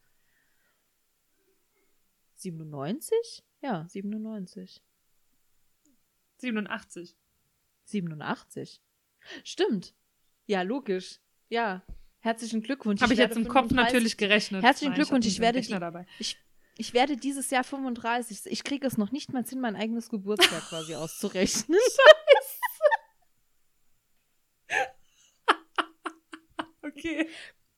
97? 2.37 3.43
Ja, 3.63 3.87
97. 3.89 4.83
87. 6.39 7.17
87. 7.85 8.81
Stimmt. 9.45 9.95
Ja, 10.47 10.63
logisch. 10.63 11.21
Ja. 11.49 11.83
Herzlichen 12.21 12.63
Glückwunsch. 12.63 13.01
Habe 13.03 13.13
ich 13.13 13.19
werde 13.19 13.35
jetzt 13.35 13.39
im 13.45 13.49
Kopf 13.49 13.69
35 13.69 13.93
natürlich 13.95 14.17
gerechnet. 14.17 14.63
Herzlichen 14.63 14.93
Nein, 14.93 15.01
ich 15.01 15.07
Glückwunsch, 15.09 15.27
ich 15.27 15.33
nicht 15.35 15.41
werde 15.41 15.61
die- 15.61 15.69
dabei. 15.69 16.07
Ich, 16.19 16.39
ich 16.77 16.95
werde 16.95 17.17
dieses 17.17 17.51
Jahr 17.51 17.65
35. 17.65 18.47
Ich 18.47 18.65
kriege 18.65 18.87
es 18.87 18.97
noch 18.99 19.11
nicht 19.13 19.33
mal 19.33 19.45
hin, 19.45 19.61
mein 19.61 19.77
eigenes 19.77 20.09
Geburtsjahr 20.09 20.61
quasi 20.61 20.95
auszurechnen. 20.95 21.79
Okay. 26.83 27.29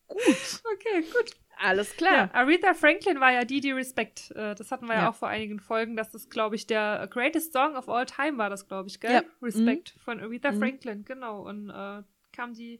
Gut. 0.07 0.61
Okay, 0.73 1.01
gut. 1.01 1.35
Alles 1.57 1.91
Ja, 1.91 1.95
klar. 1.97 2.29
Aretha 2.33 2.73
Franklin 2.73 3.19
war 3.19 3.31
ja 3.31 3.45
die, 3.45 3.59
die 3.61 3.71
Respect. 3.71 4.31
Äh, 4.31 4.55
das 4.55 4.71
hatten 4.71 4.85
wir 4.87 4.95
ja. 4.95 5.01
Ja. 5.03 5.09
auch 5.09 5.15
vor 5.15 5.27
einigen 5.29 5.59
Folgen, 5.59 5.95
dass 5.95 6.11
das, 6.11 6.29
glaube 6.29 6.55
ich, 6.55 6.67
der 6.67 7.07
greatest 7.09 7.53
song 7.53 7.75
of 7.75 7.87
all 7.89 8.05
time 8.05 8.37
war, 8.37 8.49
das, 8.49 8.67
glaube 8.67 8.89
ich, 8.89 8.99
gell? 8.99 9.11
Ja. 9.11 9.21
Respect 9.41 9.91
von 10.03 10.19
Aretha 10.19 10.51
Mhm. 10.51 10.59
Franklin, 10.59 11.05
genau. 11.05 11.41
Und 11.47 11.69
äh, 11.69 12.03
kam 12.31 12.53
die 12.53 12.79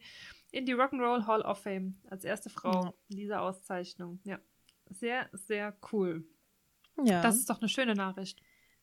in 0.51 0.65
die 0.65 0.75
Rock'n'Roll 0.75 1.25
Hall 1.27 1.41
of 1.41 1.59
Fame 1.63 1.95
als 2.09 2.23
erste 2.25 2.49
Frau 2.49 2.85
Ja. 2.85 2.93
in 3.09 3.17
dieser 3.17 3.41
Auszeichnung. 3.41 4.19
Ja. 4.23 4.39
Sehr, 4.89 5.29
sehr 5.33 5.75
cool. 5.91 6.25
Ja. 7.03 7.21
Das 7.21 7.35
ist 7.37 7.49
doch 7.49 7.59
eine 7.61 7.69
schöne 7.69 7.93
Nachricht. 7.95 8.39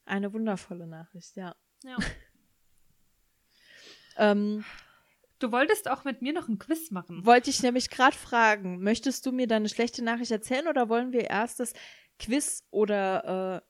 eine 0.06 0.32
wundervolle 0.32 0.86
Nachricht, 0.86 1.36
ja. 1.36 1.54
Ja. 1.84 1.96
Ähm, 4.16 4.64
Du 5.40 5.50
wolltest 5.52 5.88
auch 5.88 6.04
mit 6.04 6.20
mir 6.20 6.34
noch 6.34 6.48
ein 6.48 6.58
Quiz 6.58 6.90
machen. 6.90 7.24
wollte 7.24 7.48
ich 7.48 7.62
nämlich 7.62 7.88
gerade 7.88 8.16
fragen, 8.16 8.80
möchtest 8.80 9.24
du 9.24 9.32
mir 9.32 9.46
deine 9.46 9.70
schlechte 9.70 10.04
Nachricht 10.04 10.30
erzählen 10.30 10.68
oder 10.68 10.88
wollen 10.90 11.12
wir 11.12 11.30
erst 11.30 11.60
das 11.60 11.72
Quiz 12.18 12.62
oder 12.70 13.62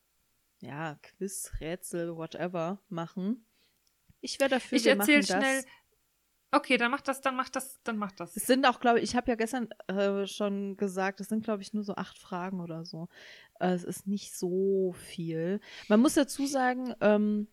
äh, 0.60 0.66
ja, 0.66 0.96
Quiz, 0.96 1.52
Rätsel, 1.60 2.16
whatever 2.16 2.80
machen? 2.88 3.46
Ich 4.20 4.40
wäre 4.40 4.50
dafür, 4.50 4.76
ich 4.76 4.84
wir 4.84 4.96
das. 4.96 5.26
schnell. 5.26 5.64
Okay, 6.50 6.76
dann 6.76 6.90
mach 6.90 7.00
das, 7.00 7.20
dann 7.20 7.36
mach 7.36 7.48
das, 7.48 7.80
dann 7.84 7.96
mach 7.96 8.10
das. 8.10 8.36
Es 8.36 8.48
sind 8.48 8.66
auch, 8.66 8.80
glaube 8.80 8.98
ich, 8.98 9.04
ich 9.04 9.16
habe 9.16 9.30
ja 9.30 9.36
gestern 9.36 9.68
äh, 9.86 10.26
schon 10.26 10.76
gesagt, 10.76 11.20
es 11.20 11.28
sind, 11.28 11.44
glaube 11.44 11.62
ich, 11.62 11.72
nur 11.72 11.84
so 11.84 11.94
acht 11.94 12.18
Fragen 12.18 12.60
oder 12.60 12.84
so. 12.84 13.08
Äh, 13.60 13.68
es 13.68 13.84
ist 13.84 14.08
nicht 14.08 14.36
so 14.36 14.92
viel. 14.92 15.60
Man 15.86 16.00
muss 16.00 16.14
dazu 16.14 16.46
sagen, 16.46 16.92
ähm, 17.00 17.46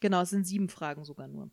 genau, 0.00 0.22
es 0.22 0.30
sind 0.30 0.46
sieben 0.46 0.70
Fragen 0.70 1.04
sogar 1.04 1.28
nur. 1.28 1.50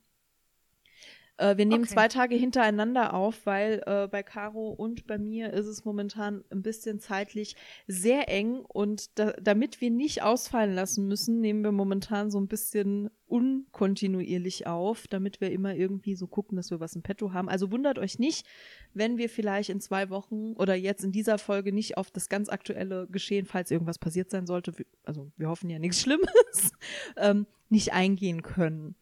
Äh, 1.41 1.57
wir 1.57 1.65
nehmen 1.65 1.83
Okay. 1.83 1.93
zwei 1.93 2.07
Tage 2.07 2.35
hintereinander 2.35 3.13
auf, 3.15 3.45
weil 3.45 3.81
äh, 3.87 4.07
bei 4.07 4.21
Caro 4.21 4.69
und 4.69 5.07
bei 5.07 5.17
mir 5.17 5.51
ist 5.53 5.65
es 5.65 5.83
momentan 5.85 6.43
ein 6.51 6.61
bisschen 6.61 6.99
zeitlich 6.99 7.55
sehr 7.87 8.29
eng 8.29 8.59
und 8.59 9.17
da, 9.17 9.31
damit 9.41 9.81
wir 9.81 9.89
nicht 9.89 10.21
ausfallen 10.21 10.75
lassen 10.75 11.07
müssen, 11.07 11.41
nehmen 11.41 11.63
wir 11.63 11.71
momentan 11.71 12.29
so 12.29 12.39
ein 12.39 12.47
bisschen 12.47 13.09
unkontinuierlich 13.25 14.67
auf, 14.67 15.07
damit 15.07 15.41
wir 15.41 15.51
immer 15.51 15.73
irgendwie 15.73 16.15
so 16.15 16.27
gucken, 16.27 16.57
dass 16.57 16.69
wir 16.69 16.79
was 16.79 16.95
im 16.95 17.01
Petto 17.01 17.33
haben. 17.33 17.49
Also 17.49 17.71
wundert 17.71 17.97
euch 17.97 18.19
nicht, 18.19 18.45
wenn 18.93 19.17
wir 19.17 19.29
vielleicht 19.29 19.69
in 19.69 19.81
zwei 19.81 20.11
Wochen 20.11 20.53
oder 20.53 20.75
jetzt 20.75 21.03
in 21.03 21.11
dieser 21.11 21.39
Folge 21.39 21.73
nicht 21.73 21.97
auf 21.97 22.11
das 22.11 22.29
ganz 22.29 22.49
aktuelle 22.49 23.07
Geschehen, 23.07 23.47
falls 23.47 23.71
irgendwas 23.71 23.97
passiert 23.97 24.29
sein 24.29 24.45
sollte, 24.45 24.73
also 25.05 25.31
wir 25.37 25.49
hoffen 25.49 25.71
ja 25.71 25.79
nichts 25.79 26.01
Schlimmes, 26.01 26.27
ähm, 27.17 27.47
nicht 27.69 27.93
eingehen 27.93 28.43
können. 28.43 28.95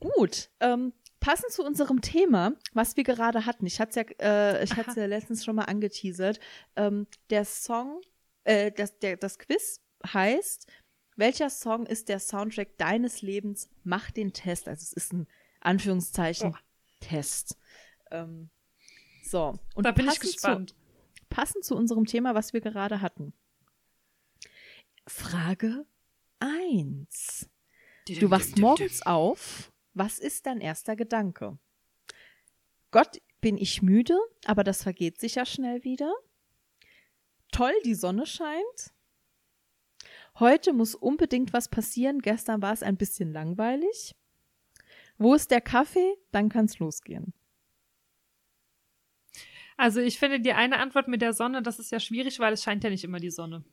Gut, 0.00 0.50
ähm, 0.60 0.92
passend 1.20 1.52
zu 1.52 1.64
unserem 1.64 2.00
Thema, 2.00 2.52
was 2.72 2.96
wir 2.96 3.04
gerade 3.04 3.46
hatten, 3.46 3.66
ich 3.66 3.80
hatte 3.80 4.00
es 4.00 4.06
ja, 4.18 4.26
äh, 4.26 4.64
ich 4.64 4.74
hatte 4.76 5.00
ja 5.00 5.06
letztens 5.06 5.44
schon 5.44 5.56
mal 5.56 5.64
angeteasert, 5.64 6.40
ähm, 6.76 7.06
der 7.30 7.44
Song, 7.44 8.00
äh, 8.44 8.70
das, 8.72 8.98
der, 8.98 9.16
das 9.16 9.38
Quiz 9.38 9.80
heißt, 10.06 10.66
welcher 11.16 11.50
Song 11.50 11.84
ist 11.86 12.08
der 12.08 12.20
Soundtrack 12.20 12.78
deines 12.78 13.22
Lebens? 13.22 13.68
Mach 13.82 14.12
den 14.12 14.32
Test. 14.32 14.68
Also 14.68 14.82
es 14.82 14.92
ist 14.92 15.12
ein 15.12 15.26
Anführungszeichen 15.60 16.54
Oh. 16.54 16.58
Test. 17.00 17.56
Ähm, 18.12 18.50
so. 19.24 19.54
Und 19.74 19.84
da 19.84 19.90
bin 19.90 20.08
ich 20.08 20.20
gespannt. 20.20 20.70
Zu, 20.70 20.76
passend 21.28 21.64
zu 21.64 21.74
unserem 21.74 22.06
Thema, 22.06 22.36
was 22.36 22.52
wir 22.52 22.60
gerade 22.60 23.00
hatten. 23.00 23.32
Frage 25.08 25.86
1. 26.38 27.48
Du 28.20 28.30
wachst 28.30 28.58
morgens 28.58 29.02
auf. 29.02 29.72
Was 29.98 30.20
ist 30.20 30.46
dein 30.46 30.60
erster 30.60 30.94
Gedanke? 30.94 31.58
Gott, 32.92 33.20
bin 33.40 33.58
ich 33.58 33.82
müde, 33.82 34.16
aber 34.44 34.62
das 34.62 34.84
vergeht 34.84 35.18
sicher 35.18 35.44
schnell 35.44 35.82
wieder. 35.82 36.14
Toll, 37.50 37.74
die 37.84 37.96
Sonne 37.96 38.24
scheint. 38.24 38.94
Heute 40.38 40.72
muss 40.72 40.94
unbedingt 40.94 41.52
was 41.52 41.68
passieren. 41.68 42.20
Gestern 42.20 42.62
war 42.62 42.72
es 42.72 42.84
ein 42.84 42.96
bisschen 42.96 43.32
langweilig. 43.32 44.14
Wo 45.16 45.34
ist 45.34 45.50
der 45.50 45.60
Kaffee? 45.60 46.16
Dann 46.30 46.48
kann's 46.48 46.78
losgehen. 46.78 47.34
Also 49.76 49.98
ich 49.98 50.20
finde 50.20 50.38
die 50.38 50.52
eine 50.52 50.78
Antwort 50.78 51.08
mit 51.08 51.22
der 51.22 51.32
Sonne, 51.32 51.60
das 51.60 51.80
ist 51.80 51.90
ja 51.90 51.98
schwierig, 51.98 52.38
weil 52.38 52.52
es 52.52 52.62
scheint 52.62 52.84
ja 52.84 52.90
nicht 52.90 53.02
immer 53.02 53.18
die 53.18 53.32
Sonne. 53.32 53.64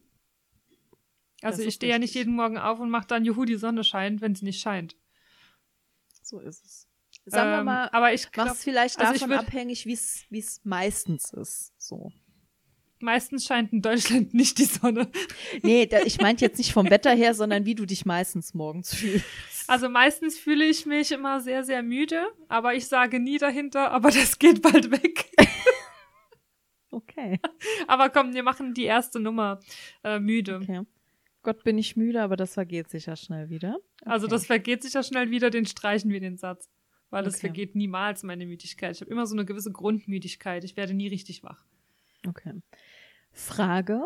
Also 1.43 1.61
ich 1.61 1.75
stehe 1.75 1.91
ja 1.91 1.99
nicht 1.99 2.15
jeden 2.15 2.33
Morgen 2.35 2.57
auf 2.57 2.79
und 2.79 2.89
mache 2.89 3.05
dann, 3.05 3.25
juhu, 3.25 3.45
die 3.45 3.57
Sonne 3.57 3.83
scheint, 3.83 4.21
wenn 4.21 4.33
sie 4.33 4.45
nicht 4.45 4.59
scheint. 4.59 4.95
So 6.25 6.39
ist 6.39 6.63
es. 6.65 6.87
Sagen 7.27 7.51
wir 7.51 7.59
Ähm, 7.59 7.65
mal, 7.65 7.89
aber 7.91 8.13
ich 8.13 8.31
glaube, 8.31 8.49
mach's 8.49 8.63
vielleicht 8.63 8.99
also 8.99 9.13
davon 9.13 9.31
würd- 9.31 9.39
abhängig, 9.39 9.85
wie 9.85 9.93
es 9.93 10.61
meistens 10.63 11.31
ist. 11.33 11.71
So. 11.77 12.11
meistens 12.99 13.45
scheint 13.45 13.71
in 13.73 13.81
Deutschland 13.81 14.33
nicht 14.33 14.57
die 14.57 14.65
Sonne. 14.65 15.09
Nee, 15.61 15.85
da, 15.85 15.99
ich 16.01 16.19
meinte 16.19 16.43
jetzt 16.43 16.57
nicht 16.57 16.73
vom 16.73 16.89
Wetter 16.89 17.13
her, 17.13 17.33
sondern 17.35 17.65
wie 17.65 17.75
du 17.75 17.85
dich 17.85 18.05
meistens 18.05 18.53
morgens 18.53 18.93
fühlst. 18.93 19.25
Also 19.67 19.89
meistens 19.89 20.37
fühle 20.37 20.65
ich 20.65 20.85
mich 20.85 21.11
immer 21.11 21.39
sehr, 21.41 21.63
sehr 21.63 21.81
müde, 21.83 22.27
aber 22.47 22.73
ich 22.75 22.87
sage 22.87 23.19
nie 23.19 23.37
dahinter, 23.37 23.91
aber 23.91 24.09
das 24.11 24.37
geht 24.39 24.61
bald 24.61 24.91
weg. 24.91 25.31
Okay. 26.91 27.39
aber 27.87 28.09
komm, 28.09 28.33
wir 28.33 28.43
machen 28.43 28.73
die 28.73 28.85
erste 28.85 29.19
Nummer 29.19 29.59
äh, 30.03 30.17
müde. 30.19 30.57
okay. 30.61 30.81
Gott, 31.45 31.63
bin 31.63 31.77
ich 31.77 31.95
müde, 31.95 32.23
aber 32.23 32.37
das 32.37 32.55
vergeht 32.55 32.89
sicher 32.89 33.15
schnell 33.15 33.49
wieder. 33.51 33.75
Okay. 34.01 34.09
Also 34.09 34.25
das 34.25 34.47
vergeht 34.47 34.81
sicher 34.81 35.03
schnell 35.03 35.29
wieder, 35.29 35.51
den 35.51 35.67
streichen 35.67 36.09
wir 36.11 36.19
den 36.19 36.37
Satz. 36.37 36.69
Weil 37.11 37.27
es 37.27 37.35
Okay. 37.35 37.41
vergeht 37.41 37.75
niemals 37.75 38.23
meine 38.23 38.47
Müdigkeit. 38.47 38.95
Ich 38.95 39.01
habe 39.01 39.11
immer 39.11 39.27
so 39.27 39.35
eine 39.35 39.45
gewisse 39.45 39.71
Grundmüdigkeit. 39.71 40.63
Ich 40.63 40.75
werde 40.75 40.95
nie 40.95 41.07
richtig 41.07 41.43
wach. 41.43 41.63
Okay. 42.27 42.53
Frage 43.31 44.01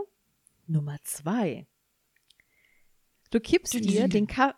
Nummer 0.67 0.97
zwei. 1.04 1.65
Du 3.32 3.39
kippst 3.39 3.73
dir 3.73 4.10
den 4.10 4.28
Ka 4.28 4.54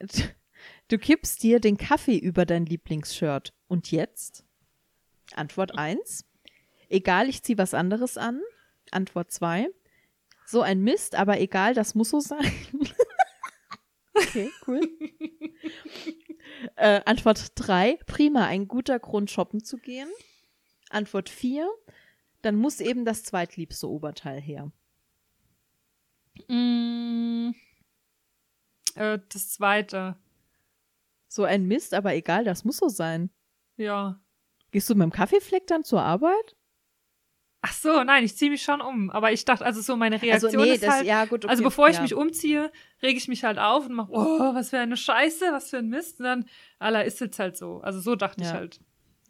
Du 0.88 0.98
kippst 0.98 1.42
dir 1.42 1.58
den 1.58 1.78
Kaffee 1.78 2.18
über 2.18 2.44
dein 2.44 2.66
Lieblingsshirt. 2.66 3.54
Und 3.66 3.90
jetzt? 3.90 4.44
Antwort 5.34 5.78
1. 5.78 6.26
Egal, 6.90 7.30
ich 7.30 7.42
zieh 7.42 7.56
was 7.56 7.72
anderes 7.72 8.18
an. 8.18 8.42
Antwort 8.90 9.30
2. 9.32 9.68
So 10.46 10.62
ein 10.62 10.82
Mist, 10.82 11.14
aber 11.14 11.40
egal, 11.40 11.74
das 11.74 11.94
muss 11.94 12.10
so 12.10 12.20
sein. 12.20 12.52
okay, 14.14 14.50
cool. 14.66 14.80
äh, 16.76 17.00
Antwort 17.04 17.52
3. 17.54 17.98
Prima, 18.06 18.46
ein 18.46 18.68
guter 18.68 18.98
Grund, 18.98 19.30
shoppen 19.30 19.64
zu 19.64 19.78
gehen. 19.78 20.08
Antwort 20.90 21.28
4. 21.28 21.68
Dann 22.42 22.56
muss 22.56 22.80
eben 22.80 23.04
das 23.04 23.22
zweitliebste 23.22 23.88
Oberteil 23.88 24.40
her. 24.40 24.70
Mm, 26.48 27.52
äh, 28.96 29.18
das 29.32 29.50
zweite. 29.50 30.16
So 31.28 31.44
ein 31.44 31.66
Mist, 31.66 31.94
aber 31.94 32.14
egal, 32.14 32.44
das 32.44 32.64
muss 32.64 32.76
so 32.76 32.88
sein. 32.88 33.30
Ja. 33.76 34.20
Gehst 34.70 34.90
du 34.90 34.94
mit 34.94 35.02
dem 35.02 35.12
Kaffeefleck 35.12 35.66
dann 35.66 35.84
zur 35.84 36.02
Arbeit? 36.02 36.56
Ach 37.66 37.72
so, 37.72 38.04
nein, 38.04 38.24
ich 38.24 38.36
ziehe 38.36 38.50
mich 38.50 38.62
schon 38.62 38.82
um. 38.82 39.10
Aber 39.10 39.32
ich 39.32 39.44
dachte, 39.46 39.64
also 39.64 39.80
so 39.80 39.96
meine 39.96 40.20
Reaktion 40.20 40.50
Also, 40.52 40.62
nee, 40.64 40.74
ist 40.74 40.82
das, 40.82 40.94
halt, 40.96 41.06
ja, 41.06 41.24
gut, 41.24 41.44
okay, 41.44 41.50
also 41.50 41.62
bevor 41.62 41.88
ich 41.88 41.96
ja. 41.96 42.02
mich 42.02 42.12
umziehe, 42.14 42.70
rege 43.02 43.16
ich 43.16 43.26
mich 43.26 43.42
halt 43.42 43.58
auf 43.58 43.86
und 43.86 43.94
mache, 43.94 44.12
oh, 44.12 44.54
was 44.54 44.68
für 44.70 44.78
eine 44.78 44.98
Scheiße, 44.98 45.46
was 45.50 45.70
für 45.70 45.78
ein 45.78 45.88
Mist. 45.88 46.18
Und 46.20 46.26
dann, 46.26 46.44
Allah, 46.78 47.00
ist 47.00 47.20
jetzt 47.20 47.38
halt 47.38 47.56
so. 47.56 47.80
Also 47.80 48.00
so 48.00 48.16
dachte 48.16 48.42
ich 48.42 48.48
Ja. 48.48 48.52
halt. 48.52 48.80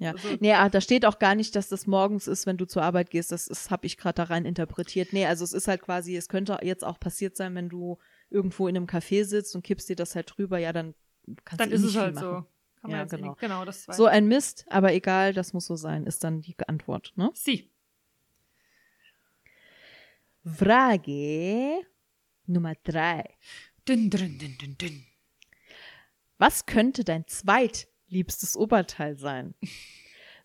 Ja. 0.01 0.11
Also- 0.11 0.29
nee, 0.41 0.53
ah, 0.53 0.69
da 0.69 0.81
steht 0.81 1.07
auch 1.07 1.21
gar 1.21 1.37
nicht, 1.37 1.55
dass 1.55 1.69
das 1.69 1.87
morgens 1.87 2.27
ist, 2.27 2.45
wenn 2.47 2.57
du 2.57 2.65
zur 2.67 2.83
Arbeit 2.83 3.11
gehst. 3.11 3.31
Das, 3.31 3.45
das 3.47 3.71
habe 3.71 3.87
ich 3.87 3.97
gerade 3.97 4.15
da 4.17 4.25
rein 4.25 4.45
interpretiert. 4.45 5.13
Nee, 5.13 5.27
also 5.27 5.45
es 5.45 5.53
ist 5.53 5.69
halt 5.69 5.83
quasi, 5.83 6.17
es 6.17 6.29
könnte 6.29 6.59
jetzt 6.63 6.85
auch 6.85 6.99
passiert 6.99 7.37
sein, 7.37 7.55
wenn 7.55 7.69
du 7.69 7.99
irgendwo 8.31 8.67
in 8.67 8.77
einem 8.77 8.87
Café 8.87 9.25
sitzt 9.25 9.55
und 9.55 9.63
kippst 9.63 9.89
dir 9.89 9.95
das 9.97 10.17
halt 10.17 10.33
drüber, 10.37 10.59
ja, 10.59 10.73
dann 10.73 10.95
kannst 11.45 11.61
Dann 11.61 11.69
du 11.71 11.75
eh 11.75 11.79
ist 11.79 11.83
nicht 11.83 11.95
es 11.95 12.01
halt 12.03 12.15
machen. 12.17 12.25
so. 12.27 12.33
Kann 12.81 12.91
man 12.91 13.01
Ja, 13.01 13.05
genau. 13.05 13.29
nicht- 13.31 13.41
genau, 13.41 13.65
das 13.65 13.85
zweite. 13.85 13.97
So 13.97 14.07
ein 14.07 14.27
Mist, 14.27 14.67
aber 14.69 14.93
egal, 14.93 15.33
das 15.33 15.53
muss 15.53 15.67
so 15.67 15.77
sein, 15.77 16.05
ist 16.05 16.25
dann 16.25 16.41
die 16.41 16.57
Antwort, 16.67 17.13
ne? 17.15 17.31
Sie. 17.35 17.71
Frage 20.45 21.81
Nummer 22.47 22.75
drei. 22.85 23.25
Dün, 23.89 24.11
dün, 24.11 24.39
dün, 24.39 24.77
dün. 24.79 25.03
Was 26.39 26.67
könnte 26.67 27.03
dein 27.03 27.27
zweitliebstes 27.27 28.55
Oberteil 28.55 29.17
sein? 29.17 29.55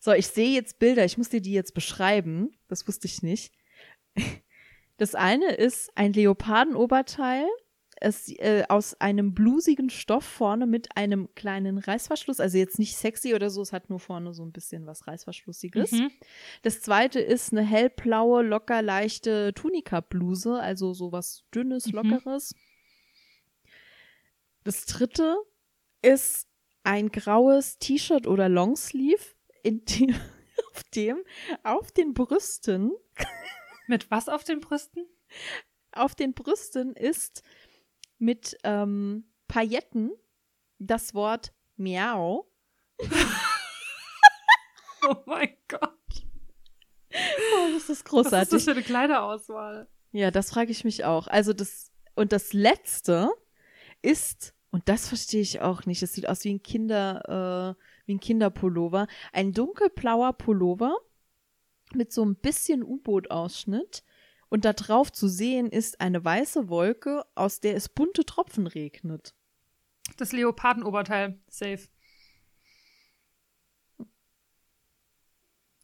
So, 0.00 0.12
ich 0.12 0.28
sehe 0.28 0.54
jetzt 0.54 0.78
Bilder, 0.78 1.04
ich 1.04 1.18
muss 1.18 1.28
dir 1.28 1.42
die 1.42 1.52
jetzt 1.52 1.74
beschreiben. 1.74 2.56
Das 2.68 2.88
wusste 2.88 3.06
ich 3.06 3.22
nicht. 3.22 3.52
Das 4.96 5.14
eine 5.14 5.52
ist 5.52 5.90
ein 5.94 6.14
Leopardenoberteil 6.14 7.46
es, 8.00 8.28
äh, 8.38 8.64
aus 8.68 9.00
einem 9.00 9.34
blusigen 9.34 9.90
Stoff 9.90 10.24
vorne 10.24 10.66
mit 10.66 10.96
einem 10.96 11.28
kleinen 11.34 11.78
Reißverschluss. 11.78 12.40
Also 12.40 12.56
jetzt 12.58 12.78
nicht 12.78 12.96
sexy 12.96 13.34
oder 13.34 13.50
so, 13.50 13.60
es 13.62 13.72
hat 13.72 13.90
nur 13.90 14.00
vorne 14.00 14.32
so 14.32 14.42
ein 14.44 14.52
bisschen 14.52 14.86
was 14.86 15.06
Reißverschlussiges. 15.06 15.92
Mhm. 15.92 16.10
Das 16.62 16.80
zweite 16.80 17.20
ist 17.20 17.52
eine 17.52 17.62
hellblaue, 17.62 18.42
locker 18.42 18.82
leichte 18.82 19.52
Tunika-Bluse, 19.54 20.58
also 20.60 20.94
so 20.94 21.12
was 21.12 21.44
dünnes, 21.54 21.86
Mhm. 21.86 21.92
lockeres. 21.92 22.54
Das 24.64 24.86
dritte 24.86 25.36
ist 26.02 26.48
ein 26.82 27.10
graues 27.10 27.78
T-Shirt 27.78 28.26
oder 28.26 28.48
Longsleeve, 28.48 29.22
in 29.62 29.84
dem, 29.84 30.08
auf 30.72 30.82
dem 30.94 31.22
auf 31.62 31.92
den 31.92 32.14
Brüsten, 32.14 32.92
Mit 33.86 34.10
was 34.10 34.28
auf 34.28 34.44
den 34.44 34.60
Brüsten? 34.60 35.04
auf 35.92 36.14
den 36.14 36.34
Brüsten 36.34 36.92
ist 36.94 37.42
mit 38.20 38.56
ähm, 38.62 39.24
Pailletten 39.48 40.12
das 40.78 41.14
Wort 41.14 41.52
Miau. 41.76 42.46
Oh 45.02 45.16
mein 45.24 45.56
Gott. 45.66 45.96
Oh, 47.12 47.72
das 47.72 47.84
ist 47.84 47.88
Was 47.88 47.88
ist 47.88 48.04
großartig. 48.04 48.50
das 48.50 48.64
für 48.64 48.70
eine 48.72 48.82
Kleiderauswahl? 48.82 49.88
Ja, 50.12 50.30
das 50.30 50.50
frage 50.50 50.70
ich 50.70 50.84
mich 50.84 51.04
auch. 51.04 51.26
Also 51.26 51.52
das 51.52 51.90
und 52.14 52.32
das 52.32 52.52
letzte 52.52 53.30
ist 54.02 54.54
und 54.70 54.88
das 54.88 55.08
verstehe 55.08 55.40
ich 55.40 55.60
auch 55.62 55.86
nicht. 55.86 56.02
Es 56.02 56.12
sieht 56.12 56.28
aus 56.28 56.44
wie 56.44 56.52
ein 56.52 56.62
Kinder 56.62 57.76
äh, 57.78 57.82
wie 58.06 58.14
ein 58.14 58.20
Kinderpullover, 58.20 59.06
ein 59.32 59.52
dunkelblauer 59.52 60.34
Pullover 60.34 60.96
mit 61.94 62.12
so 62.12 62.24
ein 62.24 62.36
bisschen 62.36 62.82
U-Boot-Ausschnitt 62.82 64.04
und 64.50 64.64
da 64.64 64.72
drauf 64.74 65.10
zu 65.10 65.28
sehen 65.28 65.68
ist 65.70 66.00
eine 66.00 66.22
weiße 66.24 66.68
Wolke, 66.68 67.24
aus 67.34 67.60
der 67.60 67.74
es 67.76 67.88
bunte 67.88 68.24
Tropfen 68.26 68.66
regnet. 68.66 69.34
Das 70.18 70.32
Leopardenoberteil. 70.32 71.40
Safe. 71.48 71.88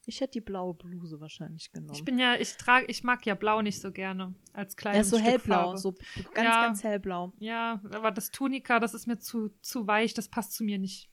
Ich 0.08 0.20
hätte 0.20 0.32
die 0.32 0.40
blaue 0.40 0.74
Bluse 0.74 1.20
wahrscheinlich 1.20 1.72
genommen. 1.72 1.94
Ich 1.94 2.04
bin 2.04 2.18
ja, 2.18 2.36
ich 2.36 2.56
trage, 2.56 2.86
ich 2.86 3.02
mag 3.02 3.26
ja 3.26 3.34
blau 3.34 3.60
nicht 3.62 3.80
so 3.80 3.90
gerne 3.90 4.34
als 4.52 4.74
ja, 4.74 4.76
kleines 4.76 5.10
so 5.10 5.18
hellblau, 5.18 5.64
Farbe. 5.76 5.78
so 5.78 5.92
ganz 6.32 6.46
Ja. 6.46 6.64
ganz 6.66 6.84
hellblau. 6.84 7.32
Ja, 7.38 7.80
aber 7.90 8.12
das 8.12 8.30
Tunika, 8.30 8.78
das 8.78 8.94
ist 8.94 9.08
mir 9.08 9.18
zu, 9.18 9.48
zu 9.62 9.86
weich, 9.88 10.14
das 10.14 10.28
passt 10.28 10.52
zu 10.52 10.62
mir 10.62 10.78
nicht. 10.78 11.10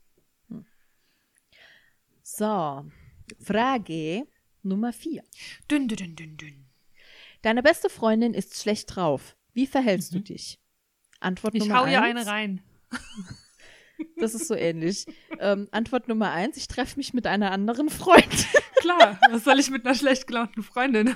So, 2.21 2.85
Frage 3.39 4.27
Nummer 4.61 4.93
vier. 4.93 5.23
Dünn, 5.69 5.87
dünn, 5.87 6.15
dünn, 6.15 6.37
dünn. 6.37 6.65
Deine 7.43 7.62
beste 7.62 7.89
Freundin 7.89 8.34
ist 8.34 8.60
schlecht 8.60 8.95
drauf. 8.95 9.36
Wie 9.53 9.67
verhältst 9.67 10.13
du 10.13 10.17
Mhm. 10.19 10.23
dich? 10.23 10.60
Antwort 11.19 11.53
Ich 11.56 11.62
Nummer 11.63 11.75
hau 11.79 11.84
eins. 11.84 11.91
ihr 11.93 12.01
eine 12.01 12.25
rein. 12.25 12.63
Das 14.17 14.34
ist 14.34 14.47
so 14.47 14.56
ähnlich. 14.56 15.06
ähm, 15.39 15.67
Antwort 15.71 16.08
Nummer 16.08 16.32
eins. 16.32 16.58
Ich 16.58 16.67
treffe 16.67 16.97
mich 16.97 17.13
mit 17.13 17.27
einer 17.27 17.51
anderen 17.51 17.89
Freundin. 17.89 18.27
Klar, 18.77 19.19
was 19.29 19.43
soll 19.43 19.60
ich 19.60 19.69
mit 19.69 19.86
einer 19.86 19.95
schlecht 19.95 20.27
gelaunten 20.27 20.63
Freundin? 20.63 21.15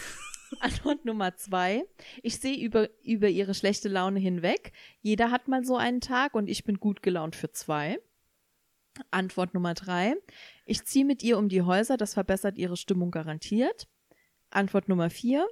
Antwort 0.60 1.04
Nummer 1.04 1.36
zwei. 1.36 1.84
Ich 2.22 2.38
sehe 2.38 2.56
über, 2.58 2.88
über 3.02 3.28
ihre 3.28 3.54
schlechte 3.54 3.88
Laune 3.88 4.18
hinweg. 4.18 4.72
Jeder 5.00 5.30
hat 5.30 5.46
mal 5.48 5.64
so 5.64 5.76
einen 5.76 6.00
Tag 6.00 6.34
und 6.34 6.48
ich 6.48 6.64
bin 6.64 6.80
gut 6.80 7.02
gelaunt 7.02 7.36
für 7.36 7.50
zwei. 7.52 7.98
Antwort 9.10 9.54
Nummer 9.54 9.74
drei. 9.74 10.14
Ich 10.66 10.84
ziehe 10.84 11.04
mit 11.04 11.22
ihr 11.22 11.38
um 11.38 11.48
die 11.48 11.62
Häuser, 11.62 11.96
das 11.96 12.14
verbessert 12.14 12.58
ihre 12.58 12.76
Stimmung 12.76 13.10
garantiert. 13.10 13.86
Antwort 14.50 14.88
Nummer 14.88 15.08
vier. 15.08 15.46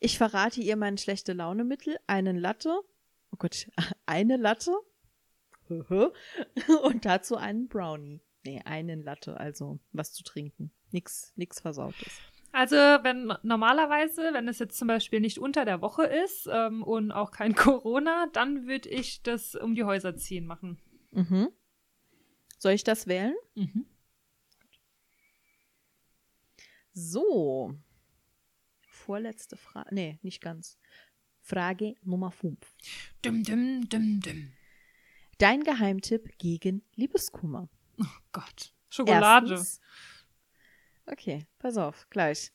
Ich 0.00 0.18
verrate 0.18 0.60
ihr 0.60 0.76
mein 0.76 0.98
schlechte 0.98 1.32
Launemittel, 1.32 1.98
einen 2.06 2.36
Latte. 2.36 2.80
Oh 3.32 3.36
Gott, 3.38 3.68
eine 4.06 4.36
Latte. 4.36 4.72
Und 5.68 7.04
dazu 7.04 7.36
einen 7.36 7.68
Brownie. 7.68 8.22
Nee, 8.44 8.62
einen 8.64 9.02
Latte, 9.02 9.38
also 9.38 9.78
was 9.92 10.12
zu 10.12 10.22
trinken. 10.22 10.72
Nix, 10.92 11.32
nix 11.36 11.60
Versautes. 11.60 12.20
Also, 12.52 12.76
wenn 12.76 13.32
normalerweise, 13.42 14.30
wenn 14.32 14.48
es 14.48 14.58
jetzt 14.58 14.78
zum 14.78 14.88
Beispiel 14.88 15.20
nicht 15.20 15.38
unter 15.38 15.66
der 15.66 15.82
Woche 15.82 16.04
ist 16.04 16.48
ähm, 16.50 16.82
und 16.82 17.12
auch 17.12 17.30
kein 17.30 17.54
Corona, 17.56 18.26
dann 18.32 18.66
würde 18.66 18.88
ich 18.88 19.22
das 19.22 19.54
um 19.54 19.74
die 19.74 19.84
Häuser 19.84 20.16
ziehen 20.16 20.46
machen. 20.46 20.78
Mhm. 21.10 21.50
Soll 22.58 22.72
ich 22.72 22.84
das 22.84 23.06
wählen? 23.06 23.34
Mhm. 23.54 23.86
So. 26.92 27.74
Vorletzte 29.08 29.56
Frage. 29.56 29.94
Nee, 29.94 30.18
nicht 30.20 30.42
ganz. 30.42 30.76
Frage 31.40 31.94
Nummer 32.02 32.30
5. 32.30 32.58
Düm, 33.24 33.42
düm, 33.42 33.88
düm, 33.88 34.20
düm. 34.20 34.52
Dein 35.38 35.64
Geheimtipp 35.64 36.36
gegen 36.36 36.82
Liebeskummer. 36.94 37.70
Oh 37.98 38.04
Gott. 38.32 38.74
Schokolade. 38.90 39.52
Erstens, 39.52 39.80
okay, 41.06 41.46
pass 41.58 41.78
auf, 41.78 42.06
gleich. 42.10 42.52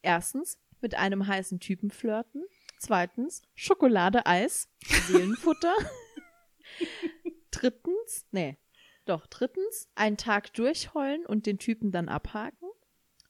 Erstens, 0.00 0.58
mit 0.80 0.94
einem 0.94 1.26
heißen 1.26 1.60
Typen 1.60 1.90
flirten. 1.90 2.46
Zweitens, 2.78 3.42
Schokolade, 3.54 4.24
Eis, 4.24 4.70
Seelenfutter. 5.06 5.74
drittens, 7.50 8.24
nee, 8.30 8.56
doch, 9.04 9.26
drittens, 9.26 9.90
einen 9.96 10.16
Tag 10.16 10.54
durchheulen 10.54 11.26
und 11.26 11.44
den 11.44 11.58
Typen 11.58 11.92
dann 11.92 12.08
abhaken. 12.08 12.71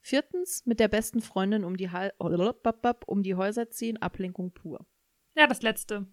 Viertens, 0.03 0.67
mit 0.67 0.81
der 0.81 0.89
besten 0.89 1.23
Freundin 1.23 1.65
um 1.65 1.77
die, 1.77 1.91
Hal 1.91 2.13
um 2.19 3.23
die 3.23 3.35
Häuser 3.37 3.71
ziehen, 3.71 4.03
Ablenkung 4.03 4.53
pur. 4.53 4.85
Ja, 5.37 5.47
das 5.47 5.63
letzte. 5.63 6.07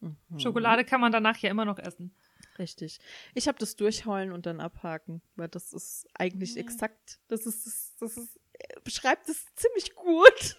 Mhm. 0.00 0.16
Schokolade 0.38 0.84
kann 0.84 1.00
man 1.00 1.12
danach 1.12 1.36
ja 1.38 1.50
immer 1.50 1.66
noch 1.66 1.78
essen. 1.78 2.14
Richtig. 2.58 2.98
Ich 3.34 3.48
habe 3.48 3.58
das 3.58 3.76
durchheulen 3.76 4.32
und 4.32 4.46
dann 4.46 4.60
abhaken, 4.60 5.22
weil 5.36 5.48
das 5.48 5.72
ist 5.72 6.08
eigentlich 6.14 6.56
exakt, 6.56 7.20
das 7.28 7.46
ist, 7.46 7.66
das, 7.66 7.96
das 8.00 8.16
ist, 8.16 8.40
äh, 8.54 8.80
beschreibt 8.82 9.28
es 9.28 9.44
ziemlich 9.54 9.94
gut. 9.94 10.56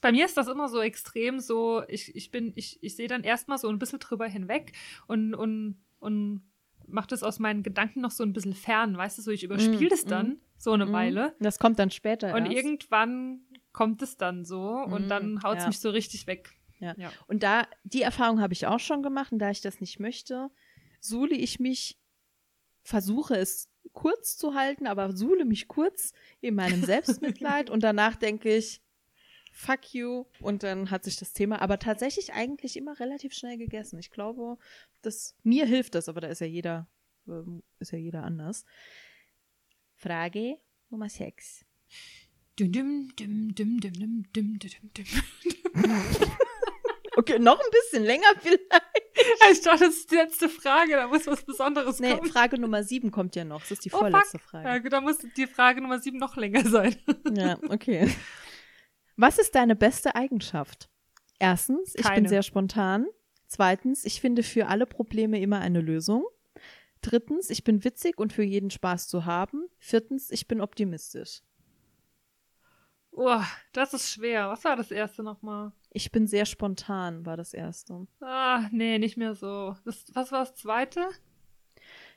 Bei 0.00 0.10
mir 0.10 0.24
ist 0.24 0.36
das 0.36 0.48
immer 0.48 0.68
so 0.68 0.80
extrem 0.80 1.38
so, 1.38 1.84
ich, 1.86 2.14
ich 2.16 2.32
bin, 2.32 2.52
ich, 2.56 2.82
ich 2.82 2.96
sehe 2.96 3.08
dann 3.08 3.22
erstmal 3.22 3.58
so 3.58 3.68
ein 3.68 3.78
bisschen 3.78 4.00
drüber 4.00 4.26
hinweg 4.26 4.72
und, 5.06 5.34
und, 5.34 5.80
und 6.00 6.42
mache 6.92 7.08
das 7.08 7.22
aus 7.22 7.38
meinen 7.38 7.62
Gedanken 7.62 8.00
noch 8.00 8.10
so 8.10 8.22
ein 8.24 8.32
bisschen 8.32 8.54
fern, 8.54 8.96
weißt 8.96 9.18
du, 9.18 9.22
so 9.22 9.30
ich 9.30 9.42
überspiele 9.44 9.86
Mm, 9.86 9.88
das 9.90 10.04
dann 10.04 10.40
so 10.58 10.72
eine 10.72 10.86
Mhm. 10.86 10.92
Weile 10.92 11.34
Das 11.40 11.58
kommt 11.58 11.78
dann 11.78 11.90
später 11.90 12.34
und 12.34 12.46
erst. 12.46 12.56
irgendwann 12.56 13.40
kommt 13.72 14.02
es 14.02 14.16
dann 14.16 14.44
so 14.44 14.68
und 14.68 15.06
Mm, 15.06 15.08
dann 15.08 15.42
haut 15.42 15.58
es 15.58 15.64
ja. 15.64 15.68
mich 15.68 15.80
so 15.80 15.90
richtig 15.90 16.26
weg. 16.26 16.52
Ja. 16.78 16.94
Ja. 16.96 17.12
Und 17.26 17.42
da, 17.42 17.66
die 17.84 18.02
Erfahrung 18.02 18.40
habe 18.40 18.52
ich 18.52 18.66
auch 18.66 18.80
schon 18.80 19.02
gemacht 19.02 19.32
und 19.32 19.38
da 19.38 19.50
ich 19.50 19.60
das 19.60 19.80
nicht 19.80 19.98
möchte, 20.00 20.50
suhle 21.00 21.34
ich 21.34 21.58
mich, 21.60 21.98
versuche 22.82 23.36
es 23.36 23.68
kurz 23.92 24.36
zu 24.36 24.54
halten, 24.54 24.86
aber 24.86 25.14
suhle 25.16 25.44
mich 25.44 25.68
kurz 25.68 26.12
in 26.40 26.54
meinem 26.54 26.82
Selbstmitleid 26.84 27.70
und 27.70 27.82
danach 27.82 28.16
denke 28.16 28.54
ich, 28.56 28.80
fuck 29.52 29.94
you. 29.94 30.24
Und 30.40 30.62
dann 30.62 30.90
hat 30.90 31.04
sich 31.04 31.16
das 31.16 31.32
Thema 31.32 31.60
aber 31.62 31.78
tatsächlich 31.78 32.32
eigentlich 32.32 32.76
immer 32.76 32.98
relativ 32.98 33.34
schnell 33.34 33.58
gegessen. 33.58 33.98
Ich 33.98 34.10
glaube, 34.10 34.58
das, 35.02 35.36
mir 35.44 35.66
hilft 35.66 35.94
das, 35.94 36.08
aber 36.08 36.20
da 36.20 36.28
ist 36.28 36.40
ja 36.40 36.46
jeder, 36.46 36.88
ähm, 37.28 37.62
ist 37.78 37.92
ja 37.92 37.98
jeder 37.98 38.24
anders. 38.24 38.64
Frage 39.94 40.58
Nummer 40.90 41.08
6. 41.08 41.64
Okay, 47.14 47.38
noch 47.38 47.60
ein 47.60 47.70
bisschen 47.70 48.04
länger 48.04 48.26
vielleicht. 48.40 48.72
Ich 49.52 49.60
dachte, 49.60 49.84
das 49.84 49.96
ist 49.96 50.10
die 50.10 50.16
letzte 50.16 50.48
Frage, 50.48 50.92
da 50.92 51.08
muss 51.08 51.26
was 51.26 51.44
Besonderes 51.44 52.00
nee, 52.00 52.10
kommen. 52.10 52.22
Nee, 52.24 52.30
Frage 52.30 52.58
Nummer 52.58 52.82
sieben 52.82 53.10
kommt 53.10 53.36
ja 53.36 53.44
noch, 53.44 53.60
das 53.60 53.72
ist 53.72 53.84
die 53.84 53.92
oh, 53.92 53.98
vorletzte 53.98 54.38
fuck. 54.38 54.50
Frage. 54.50 54.84
Ja, 54.84 54.90
da 54.90 55.00
muss 55.00 55.18
die 55.36 55.46
Frage 55.46 55.82
Nummer 55.82 56.00
sieben 56.00 56.18
noch 56.18 56.36
länger 56.36 56.66
sein. 56.66 56.96
Ja, 57.30 57.58
okay. 57.68 58.08
Was 59.16 59.38
ist 59.38 59.54
deine 59.54 59.76
beste 59.76 60.14
Eigenschaft? 60.14 60.88
Erstens, 61.38 61.94
ich 61.94 62.02
bin 62.02 62.14
Keine. 62.14 62.28
sehr 62.28 62.42
spontan. 62.42 63.06
Zweitens, 63.46 64.04
ich 64.04 64.20
finde 64.20 64.42
für 64.42 64.68
alle 64.68 64.86
Probleme 64.86 65.40
immer 65.40 65.60
eine 65.60 65.80
Lösung. 65.80 66.24
Drittens, 67.02 67.50
ich 67.50 67.64
bin 67.64 67.84
witzig 67.84 68.18
und 68.18 68.32
für 68.32 68.44
jeden 68.44 68.70
Spaß 68.70 69.08
zu 69.08 69.24
haben. 69.24 69.66
Viertens, 69.78 70.30
ich 70.30 70.46
bin 70.46 70.60
optimistisch. 70.60 71.42
Oh, 73.10 73.42
das 73.72 73.92
ist 73.92 74.10
schwer. 74.10 74.48
Was 74.48 74.64
war 74.64 74.76
das 74.76 74.90
erste 74.90 75.22
nochmal? 75.22 75.72
Ich 75.90 76.10
bin 76.12 76.26
sehr 76.26 76.46
spontan, 76.46 77.26
war 77.26 77.36
das 77.36 77.52
erste. 77.52 78.06
Ah, 78.20 78.68
nee, 78.72 78.98
nicht 78.98 79.18
mehr 79.18 79.34
so. 79.34 79.76
Das, 79.84 80.06
was 80.14 80.32
war 80.32 80.44
das 80.44 80.54
zweite? 80.54 81.08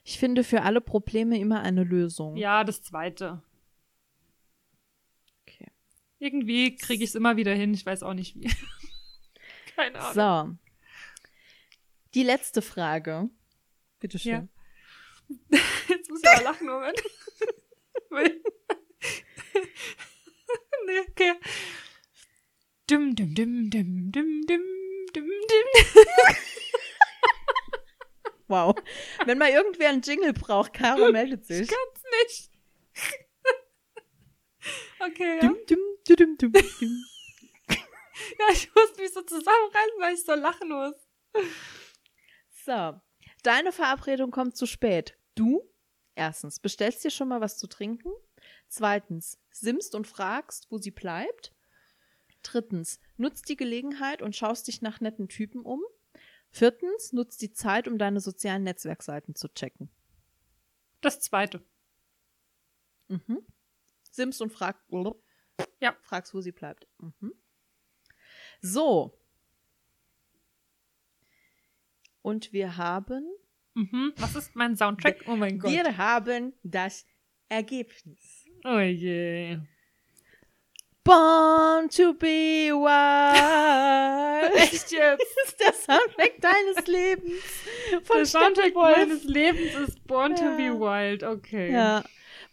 Ich 0.05 0.19
finde 0.19 0.43
für 0.43 0.61
alle 0.61 0.79
Probleme 0.79 1.37
immer 1.37 1.61
eine 1.61 1.83
Lösung. 1.83 2.37
Ja, 2.37 2.63
das 2.63 2.81
zweite. 2.81 3.41
Irgendwie 6.25 6.75
kriege 6.75 7.03
ich 7.03 7.11
es 7.11 7.15
immer 7.15 7.37
wieder 7.37 7.53
hin. 7.53 7.71
Ich 7.75 7.85
weiß 7.85 8.01
auch 8.01 8.15
nicht 8.15 8.35
wie. 8.35 8.51
Keine 9.75 9.99
Ahnung. 9.99 10.57
So. 10.57 10.57
Die 12.15 12.23
letzte 12.23 12.63
Frage. 12.63 13.29
Bitte 13.99 14.17
schön. 14.17 14.49
Ja. 15.51 15.59
Jetzt 15.87 16.09
muss 16.09 16.21
ich 16.23 16.29
aber 16.29 16.43
lachen, 16.43 16.67
Moment. 16.67 17.01
Nee, 20.87 20.99
okay. 21.09 21.33
Dum, 22.87 23.15
dum, 23.15 23.33
dum, 23.33 23.69
dum, 23.71 24.11
dum, 24.11 24.41
dum, 24.45 24.61
dum, 25.13 25.25
dum. 25.25 26.35
Wow. 28.47 28.75
Wenn 29.25 29.39
mal 29.39 29.49
irgendwer 29.49 29.89
einen 29.89 30.03
Jingle 30.03 30.33
braucht, 30.33 30.73
Caro 30.73 31.11
meldet 31.11 31.45
sich. 31.45 31.61
Ich 31.61 31.67
kann's 31.67 32.03
nicht. 32.21 32.51
Okay, 35.07 35.39
ja. 35.41 35.47
Dum, 35.67 35.79
dum, 36.07 36.37
dum. 36.37 36.53
Ja, 38.39 38.45
ich 38.53 38.73
muss 38.73 38.95
mich 38.97 39.11
so 39.11 39.21
zusammenreißen, 39.21 39.99
weil 39.99 40.13
ich 40.13 40.23
so 40.23 40.33
lachen 40.35 40.69
muss. 40.69 40.95
So, 42.63 42.99
deine 43.43 43.71
Verabredung 43.71 44.31
kommt 44.31 44.55
zu 44.55 44.65
spät. 44.65 45.17
Du, 45.35 45.69
erstens, 46.15 46.59
bestellst 46.59 47.03
dir 47.03 47.11
schon 47.11 47.27
mal 47.27 47.41
was 47.41 47.57
zu 47.57 47.67
trinken. 47.67 48.09
Zweitens, 48.67 49.37
simmst 49.51 49.95
und 49.95 50.07
fragst, 50.07 50.67
wo 50.71 50.77
sie 50.77 50.91
bleibt. 50.91 51.53
Drittens, 52.41 52.99
nutzt 53.17 53.49
die 53.49 53.57
Gelegenheit 53.57 54.21
und 54.21 54.35
schaust 54.35 54.67
dich 54.67 54.81
nach 54.81 55.01
netten 55.01 55.27
Typen 55.27 55.61
um. 55.61 55.83
Viertens, 56.51 57.11
nutzt 57.11 57.41
die 57.41 57.51
Zeit, 57.51 57.87
um 57.87 57.97
deine 57.97 58.21
sozialen 58.21 58.63
Netzwerkseiten 58.63 59.35
zu 59.35 59.49
checken. 59.49 59.89
Das 61.01 61.19
zweite. 61.19 61.63
Mhm. 63.09 63.45
Simmst 64.15 64.41
und 64.41 64.51
frag, 64.51 64.77
Ja. 65.81 65.95
fragst, 66.01 66.33
wo 66.33 66.41
sie 66.41 66.51
bleibt. 66.51 66.87
Mhm. 66.99 67.33
So. 68.61 69.17
Und 72.21 72.53
wir 72.53 72.77
haben 72.77 73.25
Mhm. 73.77 74.13
Was 74.15 74.35
ist 74.37 74.55
mein 74.55 74.77
Soundtrack? 74.77 75.25
Oh 75.27 75.35
mein 75.35 75.59
Gott. 75.59 75.69
Wir 75.69 75.97
haben 75.97 76.53
das 76.63 77.05
Ergebnis. 77.49 78.45
Oh 78.63 78.79
je. 78.79 79.57
Born 81.03 81.89
to 81.89 82.13
be 82.13 82.71
wild. 82.71 84.55
Echt 84.55 84.91
jetzt? 84.93 85.19
Das 85.35 85.45
ist 85.45 85.59
der 85.59 85.73
Soundtrack 85.73 86.39
deines 86.39 86.87
Lebens. 86.87 87.43
Von 88.05 88.15
Der 88.15 88.25
Soundtrack 88.25 88.73
meines 88.75 89.25
Lebens 89.25 89.75
ist 89.89 90.07
Born 90.07 90.33
to 90.35 90.45
Ja. 90.45 90.55
be 90.55 90.79
Wild. 90.79 91.23
Okay. 91.23 91.73
Ja. 91.73 92.01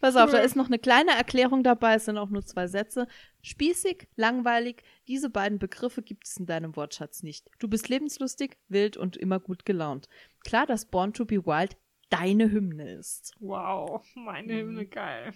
Pass 0.03 0.17
auf, 0.17 0.31
da 0.31 0.39
Cool. 0.39 0.45
ist 0.45 0.55
noch 0.57 0.65
eine 0.67 0.79
kleine 0.79 1.11
Erklärung 1.11 1.63
dabei, 1.63 1.95
es 1.95 2.03
sind 2.05 2.17
auch 2.17 2.29
nur 2.29 2.45
zwei 2.45 2.67
Sätze. 2.67 3.07
Spießig, 3.41 4.09
langweilig, 4.17 4.83
diese 5.07 5.29
beiden 5.29 5.59
Begriffe 5.59 6.01
gibt 6.01 6.27
es 6.27 6.35
in 6.35 6.45
deinem 6.45 6.75
Wortschatz 6.75 7.23
nicht. 7.23 7.49
Du 7.59 7.69
bist 7.69 7.87
lebenslustig, 7.87 8.57
wild 8.67 8.97
und 8.97 9.15
immer 9.15 9.39
gut 9.39 9.65
gelaunt. 9.65 10.09
Klar, 10.43 10.65
dass 10.65 10.85
Born 10.85 11.13
to 11.13 11.23
be 11.25 11.45
Wild 11.45 11.77
deine 12.09 12.51
Hymne 12.51 12.91
ist. 12.95 13.33
Wow, 13.39 14.03
meine 14.13 14.51
Mhm. 14.53 14.57
Hymne, 14.59 14.85
geil. 14.87 15.33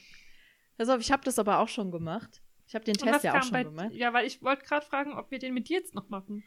Pass 0.78 0.90
auf, 0.90 1.00
ich 1.00 1.12
habe 1.14 1.24
das 1.24 1.40
aber 1.40 1.60
auch 1.60 1.70
schon 1.70 1.90
gemacht. 1.92 2.42
Ich 2.68 2.76
habe 2.76 2.84
den 2.84 2.98
Und 2.98 3.04
Test 3.10 3.24
ja 3.24 3.38
auch 3.40 3.44
schon 3.44 3.52
bei, 3.54 3.64
gemacht. 3.64 3.94
ja, 3.94 4.12
weil 4.12 4.28
ich 4.28 4.42
wollte 4.44 4.66
gerade 4.66 4.86
fragen, 4.86 5.14
ob 5.14 5.32
wir 5.32 5.40
den 5.40 5.54
mit 5.54 5.70
dir 5.70 5.78
jetzt 5.78 5.96
noch 5.96 6.10
machen. 6.10 6.44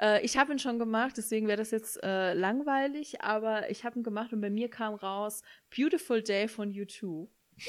Äh, 0.00 0.24
ich 0.24 0.36
habe 0.36 0.52
ihn 0.52 0.58
schon 0.58 0.78
gemacht, 0.78 1.16
deswegen 1.16 1.46
wäre 1.48 1.56
das 1.58 1.70
jetzt 1.70 2.02
äh, 2.02 2.34
langweilig, 2.34 3.20
aber 3.22 3.70
ich 3.70 3.84
habe 3.84 3.98
ihn 3.98 4.02
gemacht 4.02 4.32
und 4.32 4.40
bei 4.40 4.50
mir 4.50 4.68
kam 4.68 4.94
raus 4.94 5.42
Beautiful 5.74 6.22
Day 6.22 6.48
von 6.48 6.72
U2. 6.72 7.28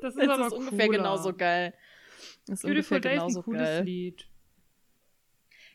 Das 0.00 0.14
ist 0.14 0.26
Das 0.26 0.46
ist 0.46 0.52
ungefähr 0.52 0.86
cooler. 0.86 0.98
genauso 0.98 1.32
geil. 1.34 1.74
Das 2.46 2.60
ist 2.60 2.62
Beautiful 2.62 3.00
Day 3.00 3.14
ist 3.14 3.18
genauso 3.18 3.40
ein 3.40 3.44
cooles 3.44 3.62
geil. 3.62 3.84
Lied. 3.84 4.28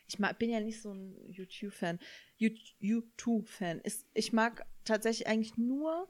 Ich 0.06 0.18
mag, 0.18 0.38
bin 0.38 0.48
ja 0.50 0.60
nicht 0.60 0.80
so 0.80 0.92
ein 0.92 1.14
U2-Fan. 1.30 1.98
U2-Fan. 2.40 3.80
Ist- 3.80 4.06
Ich 4.14 4.32
mag 4.32 4.64
tatsächlich 4.84 5.26
eigentlich 5.26 5.56
nur 5.58 6.08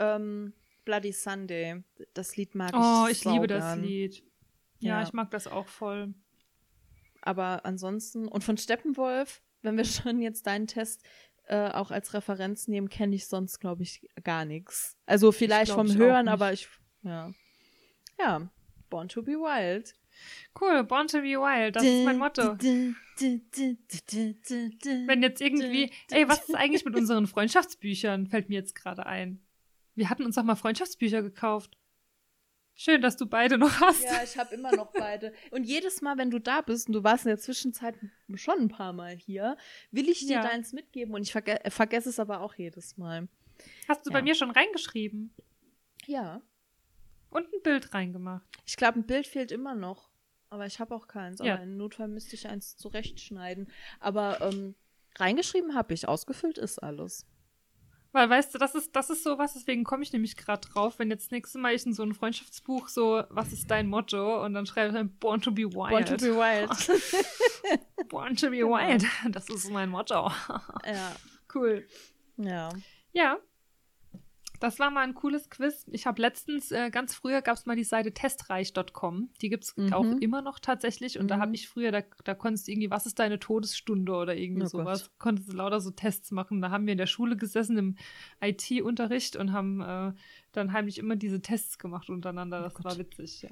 ähm, 0.00 0.52
Bloody 0.84 1.12
Sunday. 1.12 1.84
Das 2.14 2.36
Lied 2.36 2.54
mag 2.56 2.70
ich 2.70 2.76
Oh, 2.76 3.06
ich 3.08 3.24
liebe 3.24 3.46
das. 3.46 3.76
Lied. 3.78 4.24
Ja, 4.80 5.00
Ja. 5.00 5.02
ich 5.06 5.12
mag 5.12 5.30
das 5.30 5.46
auch 5.46 5.68
voll. 5.68 6.14
Aber 7.22 7.64
ansonsten, 7.64 8.28
und 8.28 8.44
von 8.44 8.58
Steppenwolf, 8.58 9.42
wenn 9.62 9.76
wir 9.76 9.84
schon 9.86 10.20
jetzt 10.20 10.46
deinen 10.46 10.66
Test 10.66 11.02
äh, 11.46 11.70
auch 11.70 11.90
als 11.90 12.14
Referenz 12.14 12.68
nehmen, 12.68 12.88
kenne 12.88 13.16
ich 13.16 13.26
sonst, 13.26 13.58
glaube 13.58 13.82
ich, 13.82 14.06
gar 14.22 14.44
nichts. 14.44 14.96
Also 15.06 15.32
vielleicht 15.32 15.72
vom 15.72 15.92
Hören, 15.94 16.28
aber 16.28 16.52
ich, 16.52 16.68
ja. 17.02 17.32
Ja, 18.18 18.50
Born 18.90 19.08
to 19.08 19.22
be 19.22 19.32
Wild. 19.32 19.94
Cool, 20.60 20.84
Born 20.84 21.08
to 21.08 21.18
be 21.18 21.38
Wild, 21.38 21.76
das 21.76 21.82
ist 21.82 22.04
mein 22.04 22.18
Motto. 22.18 22.56
Wenn 22.58 22.94
Wenn 25.06 25.22
jetzt 25.22 25.40
irgendwie, 25.40 25.90
ey, 26.10 26.28
was 26.28 26.48
ist 26.48 26.54
eigentlich 26.54 26.84
mit 26.84 26.94
unseren 26.94 27.26
Freundschaftsbüchern? 27.26 28.26
Fällt 28.26 28.48
mir 28.48 28.56
jetzt 28.56 28.74
gerade 28.74 29.06
ein. 29.06 29.40
Wir 29.94 30.10
hatten 30.10 30.24
uns 30.24 30.36
doch 30.36 30.42
mal 30.42 30.56
Freundschaftsbücher 30.56 31.22
gekauft. 31.22 31.76
Schön, 32.74 33.02
dass 33.02 33.16
du 33.16 33.26
beide 33.26 33.58
noch 33.58 33.80
hast. 33.80 34.02
Ja, 34.02 34.22
ich 34.24 34.36
habe 34.38 34.54
immer 34.54 34.74
noch 34.74 34.92
beide. 34.92 35.32
Und 35.50 35.64
jedes 35.64 36.00
Mal, 36.00 36.16
wenn 36.18 36.30
du 36.30 36.38
da 36.38 36.62
bist, 36.62 36.88
und 36.88 36.94
du 36.94 37.04
warst 37.04 37.24
in 37.26 37.28
der 37.28 37.38
Zwischenzeit 37.38 37.94
schon 38.34 38.58
ein 38.60 38.68
paar 38.68 38.92
Mal 38.92 39.14
hier, 39.14 39.56
will 39.90 40.08
ich 40.08 40.20
dir 40.26 40.36
Ja. 40.36 40.42
deins 40.42 40.72
mitgeben 40.72 41.14
und 41.14 41.22
ich 41.22 41.32
verge 41.32 41.62
äh, 41.64 41.70
vergesse 41.70 42.08
es 42.08 42.18
aber 42.18 42.40
auch 42.40 42.54
jedes 42.54 42.96
Mal. 42.96 43.28
Hast 43.88 44.06
du 44.06 44.10
bei 44.10 44.18
Ja. 44.18 44.24
mir 44.24 44.34
schon 44.34 44.50
reingeschrieben 44.50 45.34
Ja. 46.06 46.40
und 47.30 47.44
ein 47.52 47.62
Bild 47.62 47.92
reingemacht. 47.94 48.44
Ich 48.66 48.76
glaube, 48.76 48.98
ein 49.00 49.06
Bild 49.06 49.26
fehlt 49.26 49.52
immer 49.52 49.74
noch. 49.74 50.10
Aber 50.48 50.66
ich 50.66 50.80
habe 50.80 50.94
auch 50.94 51.08
keins. 51.08 51.40
Ja. 51.42 51.54
Aber 51.54 51.62
im 51.62 51.76
Notfall 51.78 52.08
müsste 52.08 52.34
ich 52.36 52.46
eins 52.46 52.76
zurechtschneiden. 52.76 53.70
Aber 54.00 54.40
ähm, 54.42 54.74
reingeschrieben 55.16 55.74
habe 55.74 55.94
ich. 55.94 56.06
Ausgefüllt 56.08 56.58
ist 56.58 56.78
alles. 56.82 57.24
Weil, 58.12 58.28
weißt 58.28 58.54
du, 58.54 58.58
das 58.58 58.74
ist, 58.74 58.94
das 58.94 59.08
ist 59.08 59.24
sowas, 59.24 59.54
deswegen 59.54 59.84
komme 59.84 60.02
ich 60.02 60.12
nämlich 60.12 60.36
gerade 60.36 60.68
drauf, 60.68 60.98
wenn 60.98 61.10
jetzt 61.10 61.32
nächstes 61.32 61.60
Mal 61.60 61.74
ich 61.74 61.86
in 61.86 61.94
so 61.94 62.02
ein 62.02 62.12
Freundschaftsbuch 62.12 62.88
so, 62.88 63.24
was 63.30 63.52
ist 63.52 63.70
dein 63.70 63.88
Motto? 63.88 64.44
Und 64.44 64.52
dann 64.52 64.66
schreibe 64.66 64.88
ich 64.88 64.94
dann 64.94 65.16
Born 65.18 65.40
to 65.40 65.50
be 65.50 65.62
Wild. 65.62 65.90
Born 65.90 66.04
to 66.04 66.16
be 66.16 66.34
wild. 66.34 68.08
Born 68.08 68.36
to 68.36 68.50
be 68.50 68.58
wild. 68.58 69.06
Das 69.30 69.48
ist 69.48 69.70
mein 69.70 69.88
Motto. 69.88 70.30
ja. 70.84 71.16
cool. 71.54 71.86
Ja. 72.36 72.68
Ja. 73.12 73.38
Das 74.62 74.78
war 74.78 74.90
mal 74.92 75.00
ein 75.02 75.14
cooles 75.14 75.50
Quiz. 75.50 75.84
Ich 75.90 76.06
habe 76.06 76.22
letztens, 76.22 76.70
äh, 76.70 76.90
ganz 76.90 77.14
früher 77.14 77.42
gab 77.42 77.56
es 77.56 77.66
mal 77.66 77.74
die 77.74 77.82
Seite 77.82 78.12
testreich.com. 78.12 79.30
Die 79.40 79.48
gibt's 79.48 79.76
Mhm. 79.76 79.92
auch 79.92 80.04
immer 80.20 80.40
noch 80.40 80.60
tatsächlich. 80.60 81.18
Und 81.18 81.28
da 81.32 81.36
Mhm. 81.36 81.40
habe 81.40 81.54
ich 81.56 81.68
früher, 81.68 81.90
da, 81.90 82.02
da 82.22 82.34
konntest 82.34 82.68
du 82.68 82.72
irgendwie, 82.72 82.90
was 82.90 83.04
ist 83.06 83.18
deine 83.18 83.40
Todesstunde 83.40 84.12
oder 84.12 84.36
irgendwie 84.36 84.62
Oh 84.62 84.66
sowas. 84.66 85.02
Gott. 85.02 85.18
Konntest 85.18 85.52
du 85.52 85.56
lauter 85.56 85.80
so 85.80 85.90
Tests 85.90 86.30
machen. 86.30 86.60
Da 86.62 86.70
haben 86.70 86.86
wir 86.86 86.92
in 86.92 86.98
der 86.98 87.06
Schule 87.06 87.36
gesessen 87.36 87.76
im 87.76 87.96
IT-Unterricht 88.40 89.34
und 89.34 89.52
haben 89.52 89.80
äh, 89.80 90.12
dann 90.52 90.72
heimlich 90.72 90.98
immer 90.98 91.16
diese 91.16 91.42
Tests 91.42 91.78
gemacht 91.78 92.08
untereinander. 92.08 92.62
Das 92.62 92.74
Oh 92.78 92.84
war 92.84 92.96
witzig, 92.98 93.42
ja. 93.42 93.50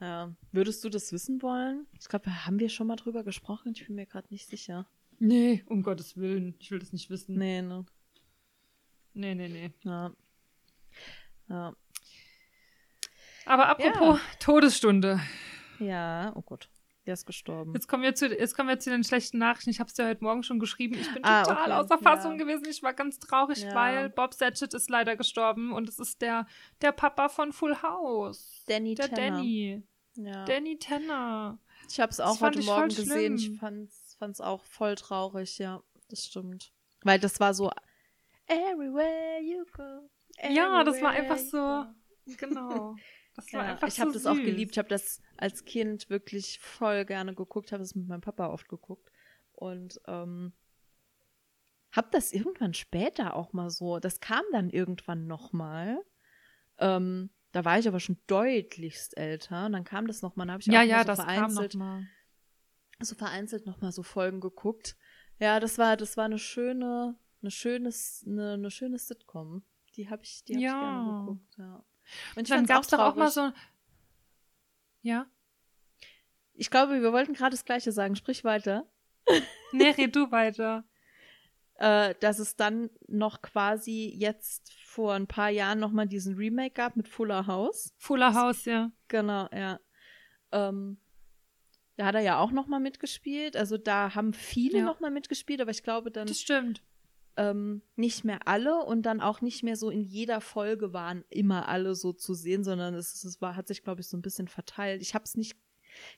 Ja. 0.00 0.32
Würdest 0.52 0.82
du 0.84 0.88
das 0.88 1.12
wissen 1.12 1.40
wollen? 1.42 1.86
Ich 2.00 2.08
glaube, 2.08 2.46
haben 2.46 2.58
wir 2.60 2.68
schon 2.68 2.86
mal 2.88 2.96
drüber 2.96 3.24
gesprochen? 3.24 3.72
Ich 3.74 3.86
bin 3.86 3.96
mir 3.96 4.06
gerade 4.06 4.26
nicht 4.30 4.46
sicher. 4.48 4.86
Nee, 5.20 5.64
um 5.66 5.82
Gottes 5.82 6.16
Willen. 6.16 6.54
Ich 6.60 6.70
will 6.70 6.78
das 6.78 6.92
nicht 6.92 7.10
wissen. 7.10 7.36
Nee, 7.36 7.62
ne. 7.62 7.84
Nee, 9.18 9.34
nee, 9.34 9.48
nee. 9.48 9.70
Ja. 9.82 10.12
Ja. 11.48 11.72
Aber 13.46 13.68
apropos 13.68 14.20
Todesstunde. 14.38 15.20
Ja, 15.80 16.32
oh 16.36 16.42
Gott. 16.42 16.68
Der 17.04 17.14
ist 17.14 17.26
gestorben. 17.26 17.72
Jetzt 17.74 17.88
kommen 17.88 18.04
wir 18.04 18.14
zu, 18.14 18.26
jetzt 18.26 18.54
kommen 18.54 18.68
wir 18.68 18.78
zu 18.78 18.90
den 18.90 19.02
schlechten 19.02 19.38
Nachrichten. 19.38 19.70
Ich 19.70 19.80
habe 19.80 19.88
es 19.88 19.94
dir 19.94 20.06
heute 20.06 20.22
Morgen 20.22 20.44
schon 20.44 20.60
geschrieben. 20.60 20.94
Ich 21.00 21.12
bin 21.12 21.24
Ah, 21.24 21.42
total 21.42 21.62
okay. 21.64 21.72
außer 21.72 21.98
Fassung 21.98 22.32
Ja. 22.38 22.44
gewesen. 22.44 22.66
Ich 22.70 22.82
war 22.84 22.92
ganz 22.94 23.18
traurig, 23.18 23.62
Ja. 23.62 23.74
weil 23.74 24.08
Bob 24.10 24.34
Satchett 24.34 24.72
ist 24.74 24.88
leider 24.88 25.16
gestorben 25.16 25.72
und 25.72 25.88
es 25.88 25.98
ist 25.98 26.20
der, 26.22 26.46
der 26.80 26.92
Papa 26.92 27.28
von 27.28 27.52
Full 27.52 27.82
House. 27.82 28.62
Danny 28.68 28.94
Der 28.94 29.08
Tanner. 29.08 29.30
Danny. 29.38 29.82
Ja. 30.14 30.44
Danny 30.44 30.78
Tanner. 30.78 31.58
Ich 31.90 31.98
habe 31.98 32.10
es 32.12 32.20
auch 32.20 32.32
Das 32.32 32.38
fand 32.38 32.56
heute 32.56 32.66
Morgen 32.66 32.88
gesehen. 32.88 33.34
Ich 33.36 33.58
fand's, 33.58 34.14
fand's 34.18 34.40
auch 34.40 34.62
voll 34.64 34.94
traurig, 34.94 35.58
ja. 35.58 35.82
Das 36.08 36.26
stimmt. 36.26 36.72
Weil 37.02 37.18
das 37.18 37.40
war 37.40 37.54
so 37.54 37.70
Everywhere 38.48 39.40
you 39.42 39.64
go. 39.72 40.08
Ja, 40.50 40.84
das 40.84 41.00
war 41.02 41.14
everywhere 41.16 41.32
einfach 41.32 41.38
so. 41.38 42.36
Genau. 42.36 42.96
Das 43.36 43.52
war 43.52 43.64
Ja, 43.64 43.72
einfach 43.74 43.86
ich 43.86 44.00
habe 44.00 44.10
so 44.10 44.18
das 44.18 44.26
auch 44.26 44.34
geliebt. 44.44 44.72
Ich 44.72 44.78
habe 44.78 44.88
das 44.88 45.22
als 45.36 45.64
Kind 45.64 46.10
wirklich 46.10 46.58
voll 46.58 47.04
gerne 47.04 47.34
geguckt. 47.36 47.70
Habe 47.70 47.84
es 47.84 47.94
mit 47.94 48.08
meinem 48.08 48.20
Papa 48.20 48.48
oft 48.48 48.68
geguckt. 48.68 49.12
Und 49.52 50.00
ähm, 50.08 50.52
habe 51.92 52.08
das 52.10 52.32
irgendwann 52.32 52.74
später 52.74 53.36
auch 53.36 53.52
mal 53.52 53.70
so. 53.70 54.00
Das 54.00 54.18
kam 54.20 54.42
dann 54.50 54.70
irgendwann 54.70 55.28
noch 55.28 55.52
mal. 55.52 56.04
Ähm, 56.78 57.30
da 57.52 57.64
war 57.64 57.78
ich 57.78 57.86
aber 57.86 58.00
schon 58.00 58.18
deutlichst 58.26 59.16
älter. 59.16 59.66
Und 59.66 59.72
dann 59.72 59.84
kam 59.84 60.08
das 60.08 60.20
noch 60.20 60.34
mal. 60.34 60.44
Dann 60.46 60.52
habe 60.54 60.62
ich 60.62 60.66
Ja, 60.66 60.80
auch 60.80 60.84
ja, 60.84 60.98
so 61.00 61.04
das 61.04 61.18
kam 61.18 61.26
vereinzelt, 61.26 61.74
noch 61.74 61.80
mal. 61.80 62.06
so 63.00 63.14
vereinzelt 63.14 63.66
noch 63.66 63.80
mal 63.80 63.92
so 63.92 64.02
Folgen 64.02 64.40
geguckt. 64.40 64.96
Ja, 65.38 65.60
das 65.60 65.78
war, 65.78 65.96
das 65.96 66.16
war 66.16 66.24
eine 66.24 66.38
schöne, 66.40 67.16
eine 67.42 67.50
schönes, 67.50 68.24
eine, 68.26 68.54
eine 68.54 68.70
schöne 68.70 68.98
Sitcom. 68.98 69.62
Die 69.96 70.08
habe 70.10 70.22
ich, 70.22 70.44
die 70.44 70.54
hab 70.54 70.58
ich 70.58 70.64
Ja. 70.64 70.80
gerne 70.80 71.20
geguckt. 71.20 71.56
Ja. 71.58 71.84
Und 72.36 72.42
ich 72.42 72.48
Dann 72.48 72.66
gab 72.66 72.82
es 72.82 72.88
doch 72.88 72.98
auch 73.00 73.16
mal 73.16 73.30
so. 73.30 73.52
Ja? 75.02 75.26
Ich 76.54 76.70
glaube, 76.70 77.00
wir 77.00 77.12
wollten 77.12 77.34
gerade 77.34 77.52
das 77.52 77.64
Gleiche 77.64 77.92
sagen. 77.92 78.16
Sprich 78.16 78.44
weiter. 78.44 78.86
Nee, 79.72 79.90
red 79.90 80.16
du 80.16 80.30
weiter. 80.30 80.84
Äh, 81.74 82.14
dass 82.20 82.38
es 82.38 82.56
dann 82.56 82.88
noch 83.06 83.42
quasi 83.42 84.10
jetzt 84.16 84.72
vor 84.72 85.12
ein 85.12 85.26
paar 85.26 85.50
Jahren 85.50 85.78
noch 85.78 85.92
mal 85.92 86.06
diesen 86.08 86.34
Remake 86.36 86.72
gab 86.72 86.96
mit 86.96 87.06
Fuller 87.06 87.46
House. 87.46 87.92
Fuller 87.98 88.32
House, 88.34 88.64
ja. 88.64 88.90
Genau, 89.08 89.46
ja. 89.52 89.78
Ähm, 90.50 90.98
da 91.96 92.06
hat 92.06 92.14
er 92.14 92.22
ja 92.22 92.38
auch 92.40 92.50
noch 92.50 92.66
mal 92.66 92.80
mitgespielt. 92.80 93.56
Also 93.56 93.76
da 93.76 94.14
haben 94.14 94.32
viele 94.32 94.78
Ja. 94.78 94.84
noch 94.84 95.00
mal 95.00 95.10
mitgespielt, 95.10 95.60
aber 95.60 95.70
ich 95.70 95.82
glaube 95.82 96.10
dann 96.10 96.26
Das 96.26 96.40
stimmt. 96.40 96.82
Ähm, 97.38 97.82
nicht 97.96 98.24
mehr 98.24 98.40
alle 98.46 98.84
und 98.84 99.02
dann 99.02 99.20
auch 99.20 99.40
nicht 99.40 99.62
mehr 99.62 99.76
so 99.76 99.88
in 99.90 100.02
jeder 100.02 100.40
Folge 100.40 100.92
waren 100.92 101.24
immer 101.30 101.68
alle 101.68 101.94
so 101.94 102.12
zu 102.12 102.34
sehen, 102.34 102.64
sondern 102.64 102.94
es, 102.94 103.22
es 103.24 103.40
war, 103.40 103.54
hat 103.56 103.68
sich, 103.68 103.82
glaube 103.84 104.00
ich, 104.00 104.08
so 104.08 104.16
ein 104.16 104.22
bisschen 104.22 104.48
verteilt. 104.48 105.00
Ich 105.00 105.14
habe 105.14 105.24
es 105.24 105.36
nicht, 105.36 105.56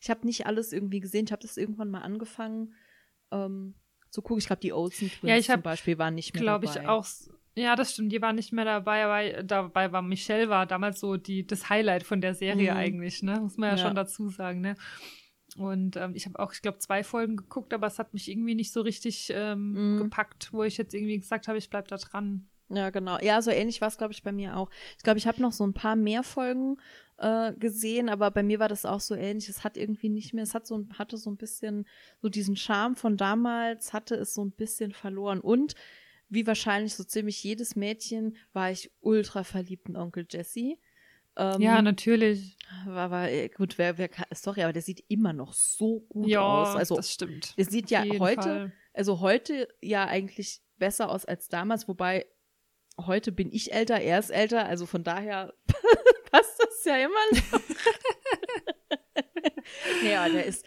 ich 0.01 0.09
habe 0.11 0.27
nicht 0.27 0.47
alles 0.47 0.73
irgendwie 0.73 1.01
gesehen. 1.01 1.27
Ich 1.27 1.33
habe 1.33 1.43
das 1.43 1.57
irgendwann 1.59 1.91
mal 1.91 2.01
angefangen 2.01 2.73
ähm, 3.31 3.75
zu 4.09 4.23
gucken. 4.23 4.39
Ich 4.39 4.47
glaube, 4.47 4.61
die 4.63 4.73
Olsen 4.73 5.11
Twins 5.11 5.29
Ja, 5.31 5.37
ich 5.37 5.47
zum 5.47 5.57
hab, 5.57 5.63
Beispiel 5.63 5.99
waren 5.99 6.15
nicht 6.15 6.33
mehr 6.35 6.43
Glaube 6.43 6.67
dabei. 6.67 6.81
ich 6.81 6.89
auch. 6.89 7.07
Ja, 7.55 7.77
das 7.77 7.93
stimmt. 7.93 8.13
Die 8.13 8.23
war 8.23 8.33
nicht 8.33 8.53
mehr 8.53 8.65
dabei, 8.65 9.05
aber 9.05 9.43
dabei 9.43 9.93
war 9.93 10.01
Michelle 10.03 10.49
war 10.49 10.67
damals 10.67 11.01
so 11.01 11.17
die 11.19 11.47
das 11.47 11.69
Highlight 11.69 12.05
von 12.05 12.21
der 12.21 12.35
Serie 12.35 12.73
Mhm. 12.73 12.79
eigentlich, 12.79 13.23
ne? 13.23 13.41
Muss 13.41 13.57
man 13.59 13.71
ja, 13.71 13.77
Ja. 13.77 13.83
schon 13.87 13.95
dazu 13.95 14.29
sagen, 14.31 14.61
ne? 14.63 14.75
Und 15.57 15.97
ähm, 15.97 16.13
ich 16.15 16.27
habe 16.27 16.39
auch, 16.39 16.53
ich 16.53 16.63
glaube, 16.63 16.79
zwei 16.79 17.03
Folgen 17.05 17.37
geguckt, 17.37 17.73
aber 17.75 17.87
es 17.87 17.99
hat 17.99 18.15
mich 18.15 18.31
irgendwie 18.31 18.55
nicht 18.55 18.73
so 18.73 18.81
richtig 18.81 19.33
ähm, 19.35 19.95
Mhm. 19.95 19.99
gepackt, 20.05 20.53
wo 20.53 20.63
ich 20.65 20.77
jetzt 20.79 20.95
irgendwie 20.95 21.19
gesagt 21.19 21.49
habe, 21.49 21.59
ich 21.59 21.71
bleib 21.71 21.89
da 21.89 21.97
dran. 21.97 22.47
Ja, 22.73 22.91
genau. 22.91 23.19
Ja, 23.21 23.43
so 23.43 23.51
ähnlich 23.51 23.81
war 23.81 23.89
es, 23.89 23.99
glaube 23.99 24.13
ich, 24.13 24.23
bei 24.23 24.31
mir 24.31 24.57
auch. 24.57 24.71
Ich 24.97 25.03
glaube, 25.03 25.19
ich 25.19 25.27
habe 25.27 25.43
noch 25.43 25.51
so 25.53 25.67
ein 25.67 25.75
paar 25.75 25.97
mehr 25.97 26.23
Folgen 26.23 26.77
äh, 27.19 27.53
gesehen, 27.55 28.09
aber 28.09 28.31
bei 28.31 28.45
mir 28.45 28.61
war 28.61 28.69
das 28.69 28.87
auch 28.87 29.01
so 29.01 29.17
ähnlich. 29.17 29.49
Es 29.49 29.65
hat 29.65 29.77
irgendwie 29.77 30.09
nicht 30.09 30.35
mehr, 30.35 30.45
es 30.45 30.55
hat 30.55 30.69
so, 30.69 30.87
hatte 30.97 31.17
so 31.17 31.31
ein 31.31 31.37
bisschen 31.37 31.85
so 32.23 32.29
diesen 32.29 32.55
Charme 32.57 32.95
von 32.95 33.17
damals, 33.17 33.93
hatte 33.93 34.15
es 34.15 34.35
so 34.35 34.45
ein 34.45 34.53
bisschen 34.53 34.93
verloren. 34.93 35.41
Und 35.41 35.75
wie 36.29 36.47
wahrscheinlich 36.47 36.95
so 36.95 37.03
ziemlich 37.03 37.43
jedes 37.43 37.75
Mädchen 37.75 38.37
war 38.53 38.71
ich 38.71 38.93
ultra 39.01 39.43
verliebt 39.43 39.89
in 39.89 39.97
Onkel 39.97 40.25
Jesse. 40.31 40.77
Ähm, 41.37 41.61
Ja, 41.61 41.81
natürlich. 41.83 42.57
war 42.87 43.29
äh, 43.29 43.49
gut, 43.49 43.79
wer, 43.79 43.99
wer 43.99 44.09
kann, 44.09 44.27
sorry, 44.33 44.63
aber 44.63 44.73
der 44.73 44.83
sieht 44.83 45.05
immer 45.09 45.33
noch 45.33 45.53
so 45.53 46.01
gut 46.09 46.29
Ja, 46.29 46.41
aus. 46.41 46.77
Also 46.77 46.97
das 46.97 47.13
stimmt. 47.13 47.57
der 47.59 47.65
sieht 47.65 47.91
ja 47.91 48.05
heute, 48.19 48.43
Fall. 48.43 48.73
also 48.95 49.21
heute 49.21 49.69
ja 49.81 50.07
eigentlich 50.07 50.61
besser 50.77 51.09
aus 51.11 51.25
als 51.25 51.49
damals, 51.49 51.89
wobei 51.89 52.27
heute 52.99 53.33
bin 53.33 53.51
ich 53.53 53.73
älter, 53.73 54.01
er 54.01 54.19
ist 54.19 54.31
älter, 54.31 54.67
also 54.67 54.87
von 54.87 55.03
daher 55.05 55.55
passt 56.31 56.59
das 56.63 56.85
ja 56.85 56.97
immer 56.97 57.15
noch. 57.33 57.61
aber 60.19 60.31
der 60.31 60.45
ist, 60.47 60.65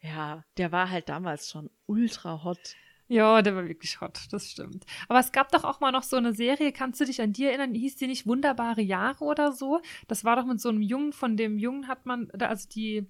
ja, 0.00 0.44
der 0.56 0.72
war 0.72 0.90
halt 0.90 1.08
damals 1.08 1.50
schon 1.50 1.70
ultra 1.86 2.44
hot. 2.44 2.74
Ja, 3.12 3.42
der 3.42 3.54
war 3.54 3.68
wirklich 3.68 4.00
hot, 4.00 4.20
das 4.30 4.50
stimmt. 4.50 4.86
Aber 5.06 5.18
es 5.18 5.32
gab 5.32 5.52
doch 5.52 5.64
auch 5.64 5.80
mal 5.80 5.92
noch 5.92 6.02
so 6.02 6.16
eine 6.16 6.32
Serie, 6.32 6.72
kannst 6.72 6.98
du 6.98 7.04
dich 7.04 7.20
an 7.20 7.34
die 7.34 7.44
erinnern? 7.44 7.74
Hieß 7.74 7.96
die 7.96 8.06
nicht 8.06 8.26
Wunderbare 8.26 8.80
Jahre 8.80 9.22
oder 9.26 9.52
so? 9.52 9.82
Das 10.08 10.24
war 10.24 10.34
doch 10.34 10.46
mit 10.46 10.62
so 10.62 10.70
einem 10.70 10.80
Jungen, 10.80 11.12
von 11.12 11.36
dem 11.36 11.58
Jungen 11.58 11.88
hat 11.88 12.06
man, 12.06 12.30
also 12.30 12.66
die, 12.70 13.06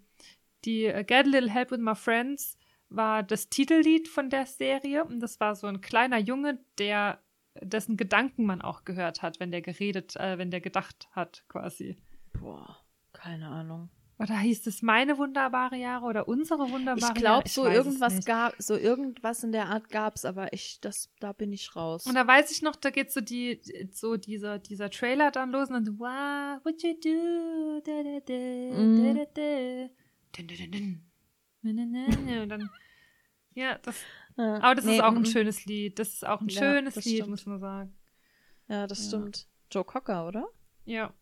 die 0.64 0.86
äh, 0.86 1.04
Get 1.04 1.26
a 1.26 1.28
Little 1.28 1.50
Help 1.50 1.70
with 1.70 1.78
My 1.78 1.94
Friends 1.94 2.58
war 2.88 3.22
das 3.22 3.48
Titellied 3.48 4.08
von 4.08 4.28
der 4.28 4.46
Serie 4.46 5.04
und 5.04 5.20
das 5.20 5.38
war 5.38 5.54
so 5.54 5.68
ein 5.68 5.80
kleiner 5.80 6.18
Junge, 6.18 6.58
der 6.78 7.22
dessen 7.60 7.96
Gedanken 7.96 8.44
man 8.44 8.60
auch 8.60 8.84
gehört 8.84 9.22
hat, 9.22 9.38
wenn 9.38 9.52
der 9.52 9.62
geredet, 9.62 10.16
äh, 10.16 10.36
wenn 10.36 10.50
der 10.50 10.60
gedacht 10.60 11.10
hat, 11.12 11.44
quasi. 11.46 11.96
Boah, 12.32 12.76
keine 13.12 13.46
Ahnung. 13.46 13.88
Oder 14.18 14.38
hieß 14.38 14.66
es 14.68 14.82
meine 14.82 15.18
wunderbare 15.18 15.76
Jahre 15.76 16.04
oder 16.06 16.28
unsere 16.28 16.70
wunderbare 16.70 16.96
Ich 16.98 17.02
Jahre? 17.02 17.14
glaube, 17.14 17.48
so 17.48 17.66
es 17.66 17.74
irgendwas 17.74 18.24
gab, 18.24 18.54
so 18.58 18.76
irgendwas 18.76 19.42
in 19.42 19.50
der 19.52 19.66
Art 19.66 19.88
gab's, 19.88 20.24
aber 20.24 20.52
ich, 20.52 20.78
das, 20.80 21.10
da 21.18 21.32
bin 21.32 21.52
ich 21.52 21.74
raus. 21.74 22.06
Und 22.06 22.14
da 22.14 22.24
weiß 22.26 22.50
ich 22.52 22.62
noch, 22.62 22.76
da 22.76 22.90
geht 22.90 23.10
so 23.10 23.20
die, 23.20 23.60
so 23.90 24.16
dieser, 24.16 24.58
dieser 24.60 24.90
Trailer 24.90 25.30
dann 25.32 25.50
los 25.50 25.68
und 25.70 25.74
dann 25.74 25.84
so, 25.86 25.98
what 25.98 26.64
would 26.64 26.82
you 26.82 26.94
do? 27.02 27.80
Da, 27.84 28.02
da, 28.02 28.20
da, 28.20 28.78
Mhm. 28.78 29.14
da, 29.14 29.24
da, 29.24 29.30
da. 29.34 29.88
Dun, 30.36 30.46
dun, 30.46 30.56
dun, 30.70 30.70
dun. 31.62 32.42
Und 32.42 32.48
dann, 32.48 32.70
ja, 33.54 33.78
das, 33.78 33.96
Ja, 34.36 34.60
aber 34.62 34.74
das 34.76 34.84
nee, 34.84 34.96
ist 34.96 35.02
auch 35.02 35.14
ein 35.14 35.22
mm. 35.22 35.26
schönes 35.26 35.64
Lied. 35.66 35.98
Das 35.98 36.08
ist 36.14 36.26
auch 36.26 36.40
ein 36.40 36.48
Ja, 36.48 36.58
schönes 36.60 36.94
Lied, 36.96 37.14
stimmt. 37.16 37.28
muss 37.30 37.46
man 37.46 37.60
sagen. 37.60 37.94
Ja, 38.68 38.86
das 38.86 38.98
Ja. 39.00 39.08
stimmt. 39.08 39.46
Joe 39.70 39.84
Cocker, 39.84 40.26
oder? 40.28 40.48
Ja. 40.84 41.12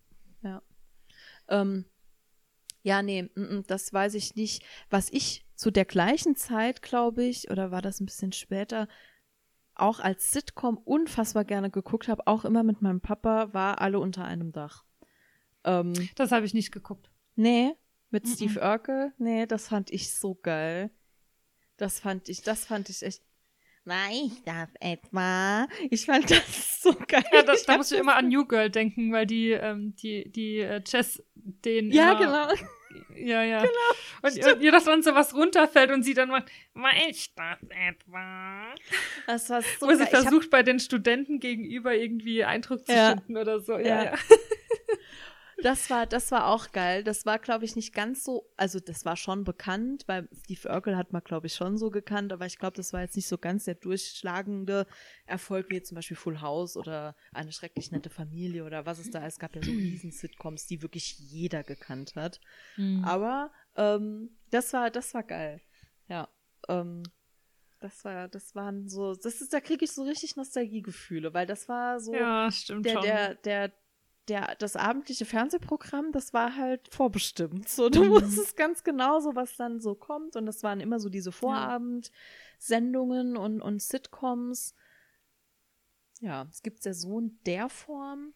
Ähm, 1.49 1.85
ja, 2.83 3.03
nee, 3.03 3.23
mm, 3.23 3.41
mm, 3.41 3.65
das 3.67 3.93
weiß 3.93 4.15
ich 4.15 4.35
nicht. 4.35 4.65
Was 4.89 5.11
ich 5.11 5.45
zu 5.55 5.71
der 5.71 5.85
gleichen 5.85 6.37
Zeit, 6.37 6.83
glaube 6.83 7.25
ich, 7.25 7.51
oder 7.51 7.71
war 7.71 7.83
das 7.83 8.01
ein 8.01 8.07
bisschen 8.07 8.33
später, 8.33 8.89
auch 9.75 10.01
als 10.01 10.31
Sitcom 10.33 10.79
unfassbar 10.79 11.45
gerne 11.45 11.71
geguckt 11.71 12.09
habe, 12.09 12.27
auch 12.27 12.45
immer 12.45 12.63
mit 12.63 12.83
meinem 12.83 13.01
Papa, 13.01 13.53
war 13.53 13.81
Alle 13.81 13.99
unter 13.99 14.25
einem 14.25 14.53
Dach. 14.53 14.85
Ähm, 15.65 16.09
Das 16.15 16.33
habe 16.33 16.47
ich 16.47 16.55
nicht 16.55 16.73
geguckt. 16.73 17.11
nee, 17.35 17.75
mit 18.11 18.27
Mm, 18.27 18.31
Steve 18.31 18.61
Urkel, 18.61 19.13
nee, 19.19 19.47
das 19.47 19.69
fand 19.69 19.91
ich 19.91 20.15
so 20.15 20.35
geil. 20.35 20.91
Das 21.77 22.01
fand 22.01 22.29
ich, 22.29 22.43
das 22.43 22.65
fand 22.65 22.89
ich 22.89 23.03
echt. 23.03 23.23
War 23.91 24.09
ich 24.13 24.43
das 24.45 24.69
etwa? 24.79 25.67
Ich 25.91 26.07
fand 26.07 26.31
das 26.31 26.81
so 26.81 26.95
geil. 27.09 27.25
Ja, 27.33 27.43
das, 27.43 27.65
da 27.65 27.73
hab 27.73 27.79
muss 27.79 27.91
ich 27.91 27.99
immer 27.99 28.15
an 28.15 28.29
New 28.29 28.45
Girl 28.47 28.71
denken, 28.71 29.13
weil 29.13 29.27
die, 29.27 29.51
ähm, 29.51 29.97
die, 29.97 30.31
die 30.31 30.59
äh, 30.61 30.81
Chess 30.85 31.21
den 31.35 31.91
Ja, 31.91 32.15
genau. 32.15 32.49
Ja, 33.17 33.43
ja. 33.43 33.63
Genau. 33.63 33.73
Und, 34.23 34.55
und 34.55 34.63
ihr 34.63 34.71
das 34.73 34.85
dann 34.85 35.03
so 35.03 35.15
was 35.15 35.35
runterfällt 35.35 35.91
und 35.91 36.03
sie 36.05 36.15
dann 36.15 36.29
macht, 36.29 36.45
war 36.75 36.93
ich 37.09 37.35
das 37.35 37.59
etwa? 37.89 38.75
Das 39.27 39.51
war 39.51 39.63
so 39.63 39.89
Wo 39.89 39.95
sie. 39.95 40.05
Ich 40.05 40.13
hab- 40.13 40.23
versucht, 40.23 40.51
bei 40.51 40.63
den 40.63 40.79
Studenten 40.79 41.41
gegenüber 41.41 41.95
irgendwie 41.95 42.45
Eindruck 42.45 42.87
zu 42.87 42.93
Ja. 42.93 43.11
schinden 43.11 43.37
oder 43.37 43.61
so. 43.61 43.73
Ja, 43.73 43.81
Ja. 43.87 44.05
ja. 44.05 44.13
Das 45.63 45.91
war, 45.91 46.07
das 46.07 46.31
war 46.31 46.47
auch 46.47 46.73
geil. 46.73 47.05
Das 47.05 47.27
war, 47.27 47.39
glaube 47.39 47.65
ich, 47.65 47.77
nicht 47.77 47.95
ganz 47.95 48.25
so, 48.25 48.51
also 48.57 48.81
das 48.81 49.05
war 49.05 49.17
schon 49.17 49.45
bekannt, 49.45 50.05
weil 50.07 50.29
Steve 50.45 50.69
Urkel 50.69 50.97
hat 50.97 51.13
man, 51.13 51.23
glaube 51.23 51.47
ich, 51.47 51.55
schon 51.55 51.79
so 51.79 51.91
gekannt, 51.91 52.33
aber 52.33 52.47
ich 52.47 52.59
glaube, 52.59 52.77
das 52.77 52.93
war 52.93 53.01
jetzt 53.03 53.17
nicht 53.17 53.29
so 53.29 53.39
ganz 53.39 53.65
der 53.65 53.75
durchschlagende 53.75 54.87
Erfolg 55.27 55.71
wie 55.71 55.83
zum 55.83 55.97
Beispiel 55.97 56.17
Full 56.17 56.41
House 56.41 56.77
oder 56.77 57.15
eine 57.33 57.53
schrecklich 57.53 57.91
nette 57.91 58.11
Familie 58.11 58.65
oder 58.65 58.87
was 58.87 58.99
es 58.99 59.11
da 59.11 59.27
ist. 59.27 59.35
Es 59.35 59.39
gab 59.39 59.55
ja 59.55 59.63
so 59.63 59.71
riesen 59.71 60.13
Sitcoms, 60.13 60.67
die 60.67 60.83
wirklich 60.83 61.19
jeder 61.19 61.63
gekannt 61.63 62.15
hat. 62.17 62.41
Mhm. 62.77 63.05
Aber 63.05 63.51
ähm, 63.77 64.37
das 64.51 64.73
war, 64.73 64.91
das 64.91 65.15
war 65.15 65.23
geil. 65.23 65.61
Ja. 66.09 66.29
Ähm, 66.69 67.03
das 67.81 68.05
war, 68.05 68.29
das 68.29 68.55
waren 68.55 68.89
so, 68.89 69.15
das 69.15 69.41
ist, 69.41 69.53
da 69.55 69.61
kriege 69.61 69.85
ich 69.85 69.93
so 69.93 70.03
richtig 70.03 70.37
Nostalgiegefühle, 70.37 71.33
weil 71.33 71.47
das 71.47 71.69
war 71.69 71.99
so 71.99 72.15
Ja, 72.15 72.51
stimmt 72.53 72.85
der, 72.85 72.93
schon. 72.93 73.03
der, 73.03 73.35
der, 73.37 73.73
der, 74.31 74.55
das 74.59 74.77
abendliche 74.77 75.27
Fernsehprogramm, 75.27 76.13
das 76.13 76.33
war 76.33 76.57
halt 76.57 76.89
vorbestimmt. 76.95 77.69
So, 77.69 77.91
du 77.91 78.03
Mhm. 78.03 78.11
wusstest 78.11 78.57
ganz 78.57 78.83
genau 78.85 79.21
so, 79.21 79.35
was 79.35 79.57
dann 79.57 79.81
so 79.81 79.95
kommt. 79.95 80.37
Und 80.37 80.47
das 80.47 80.63
waren 80.63 80.81
immer 80.81 80.99
so 81.01 81.09
diese 81.11 81.33
Vorabendsendungen 81.33 83.37
und, 83.37 83.61
und 83.61 83.83
Sitcoms. 83.83 84.75
Ja, 86.21 86.47
es 86.51 86.63
gibt 86.63 86.85
ja 86.85 86.95
so 86.95 87.19
in 87.19 87.39
der 87.45 87.69
Form 87.69 88.33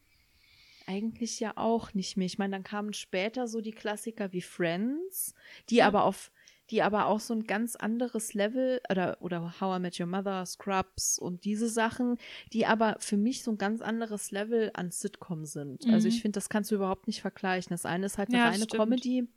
eigentlich 0.87 1.39
ja 1.39 1.53
auch 1.55 1.93
nicht 1.93 2.17
mehr. 2.17 2.25
Ich 2.27 2.37
meine, 2.37 2.51
dann 2.51 2.63
kamen 2.63 2.93
später 2.93 3.47
so 3.47 3.61
die 3.61 3.71
Klassiker 3.71 4.33
wie 4.33 4.41
Friends, 4.41 5.33
die 5.69 5.77
Ja. 5.77 5.87
aber 5.87 6.03
auf, 6.03 6.31
die 6.71 6.81
aber 6.81 7.05
auch 7.05 7.19
so 7.19 7.33
ein 7.33 7.45
ganz 7.45 7.75
anderes 7.75 8.33
Level 8.33 8.81
oder, 8.89 9.17
oder 9.21 9.59
How 9.61 9.77
I 9.77 9.79
Met 9.79 9.99
Your 9.99 10.07
Mother, 10.07 10.45
Scrubs 10.45 11.19
und 11.19 11.45
diese 11.45 11.69
Sachen, 11.69 12.17
die 12.53 12.65
aber 12.65 12.97
für 12.99 13.17
mich 13.17 13.43
so 13.43 13.51
ein 13.51 13.57
ganz 13.57 13.81
anderes 13.81 14.31
Level 14.31 14.71
an 14.73 14.91
Sitcom 14.91 15.45
sind. 15.45 15.85
Also 15.91 16.07
Mhm. 16.07 16.13
ich 16.13 16.21
finde, 16.21 16.37
das 16.37 16.49
kannst 16.49 16.71
du 16.71 16.75
überhaupt 16.75 17.07
nicht 17.07 17.21
vergleichen. 17.21 17.69
Das 17.69 17.85
eine 17.85 18.07
ist 18.07 18.17
halt 18.17 18.29
eine 18.29 18.39
Ja, 18.39 18.49
reine 18.49 18.63
stimmt. 18.63 18.81
Comedy, 18.81 19.27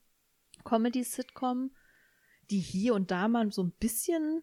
Comedy-Sitcom, 0.65 1.71
die 2.51 2.61
hier 2.61 2.95
und 2.95 3.11
da 3.11 3.29
mal 3.29 3.53
so 3.53 3.63
ein 3.63 3.73
bisschen, 3.73 4.43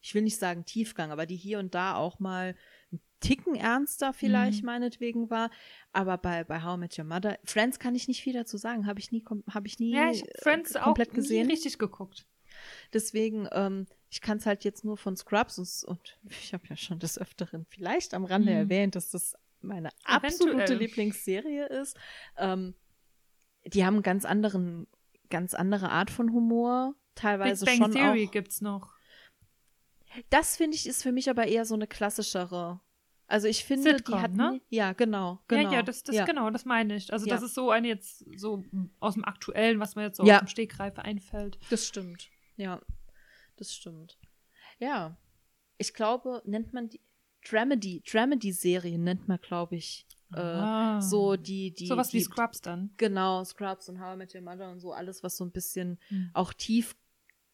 ich 0.00 0.14
will 0.14 0.22
nicht 0.22 0.38
sagen 0.38 0.64
Tiefgang, 0.64 1.10
aber 1.12 1.26
die 1.26 1.36
hier 1.36 1.58
und 1.58 1.74
da 1.74 1.94
auch 1.94 2.18
mal 2.20 2.56
Ticken 3.22 3.54
ernster 3.54 4.12
vielleicht 4.12 4.62
Mhm. 4.62 4.66
meinetwegen 4.66 5.30
war. 5.30 5.50
Aber 5.92 6.18
bei, 6.18 6.44
bei 6.44 6.62
How 6.62 6.76
I 6.76 6.80
Met 6.80 6.98
Your 6.98 7.06
Mother, 7.06 7.38
Friends 7.44 7.78
kann 7.78 7.94
ich 7.94 8.06
nicht 8.08 8.20
viel 8.22 8.34
dazu 8.34 8.58
sagen, 8.58 8.86
habe 8.86 9.00
ich 9.00 9.10
nie, 9.12 9.24
habe 9.50 9.66
ich 9.66 9.78
nie 9.78 9.92
Ja, 9.94 10.10
ich 10.10 10.22
äh, 10.28 10.32
Friends 10.42 10.76
auch 10.76 10.84
komplett 10.84 11.12
nie 11.12 11.16
gesehen. 11.16 11.50
richtig 11.50 11.78
geguckt. 11.78 12.26
Deswegen, 12.92 13.48
ähm, 13.52 13.86
ich 14.10 14.20
kann 14.20 14.36
es 14.36 14.44
halt 14.44 14.64
jetzt 14.64 14.84
nur 14.84 14.98
von 14.98 15.16
Scrubs 15.16 15.58
und, 15.58 15.84
und 15.84 16.14
ich 16.28 16.52
habe 16.52 16.64
ja 16.68 16.76
schon 16.76 16.98
des 16.98 17.18
Öfteren 17.18 17.64
vielleicht 17.70 18.12
am 18.12 18.24
Rande 18.26 18.52
Mhm. 18.52 18.58
erwähnt, 18.58 18.94
dass 18.94 19.08
das 19.10 19.34
meine 19.62 19.88
absolute 20.04 20.54
Eventuell. 20.56 20.78
Lieblingsserie 20.78 21.66
ist. 21.66 21.96
Ähm, 22.36 22.74
die 23.64 23.86
haben 23.86 24.02
ganz 24.02 24.24
anderen, 24.24 24.86
ganz 25.30 25.54
andere 25.54 25.88
Art 25.90 26.10
von 26.10 26.32
Humor. 26.32 26.94
Teilweise 27.14 27.64
Big 27.64 27.78
Bang 27.78 27.92
schon 27.92 27.92
Theory 27.92 28.26
auch. 28.26 28.32
gibt's 28.32 28.60
noch. 28.60 28.94
Das 30.30 30.56
finde 30.56 30.76
ich 30.76 30.86
ist 30.86 31.02
für 31.02 31.12
mich 31.12 31.30
aber 31.30 31.46
eher 31.46 31.64
so 31.64 31.74
eine 31.74 31.86
klassischere. 31.86 32.80
Also 33.32 33.48
ich 33.48 33.64
finde, 33.64 33.92
Sitcom, 33.92 34.16
die 34.18 34.22
hat 34.22 34.32
ne? 34.34 34.60
ja 34.68 34.92
genau, 34.92 35.40
genau. 35.48 35.62
Ja, 35.70 35.72
ja, 35.78 35.82
das, 35.82 36.02
das 36.02 36.14
ja. 36.14 36.26
genau, 36.26 36.50
das 36.50 36.66
meine 36.66 36.94
ich. 36.96 37.10
Also 37.12 37.26
Ja. 37.26 37.34
das 37.34 37.42
ist 37.42 37.54
so 37.54 37.70
eine 37.70 37.88
jetzt 37.88 38.26
so 38.38 38.62
aus 39.00 39.14
dem 39.14 39.24
Aktuellen, 39.24 39.80
was 39.80 39.96
mir 39.96 40.02
jetzt 40.02 40.18
so 40.18 40.24
Ja. 40.26 40.34
aus 40.36 40.40
dem 40.42 40.48
Stegreif 40.48 40.98
einfällt. 40.98 41.58
Das 41.70 41.86
stimmt. 41.88 42.28
Ja, 42.58 42.80
das 43.56 43.74
stimmt. 43.74 44.18
Ja, 44.78 45.16
ich 45.78 45.94
glaube, 45.94 46.42
nennt 46.44 46.74
man 46.74 46.90
die 46.90 47.00
Dramedy, 47.48 48.02
Dramedy-Serien 48.08 49.02
nennt 49.02 49.26
man, 49.28 49.38
glaube 49.40 49.76
ich, 49.76 50.06
äh, 50.34 50.38
Ah. 50.40 51.00
so 51.00 51.36
die, 51.36 51.72
die. 51.74 51.86
Sowas 51.86 52.12
wie 52.12 52.20
Scrubs 52.20 52.60
dann. 52.60 52.90
Genau, 52.98 53.42
Scrubs 53.44 53.88
und 53.88 53.98
How 54.00 54.14
I 54.14 54.16
Met 54.18 54.34
Your 54.34 54.42
Mother 54.42 54.70
und 54.70 54.80
so, 54.80 54.92
alles, 54.92 55.22
was 55.22 55.36
so 55.38 55.44
ein 55.44 55.50
bisschen 55.52 55.98
Hm. 56.08 56.30
auch 56.34 56.52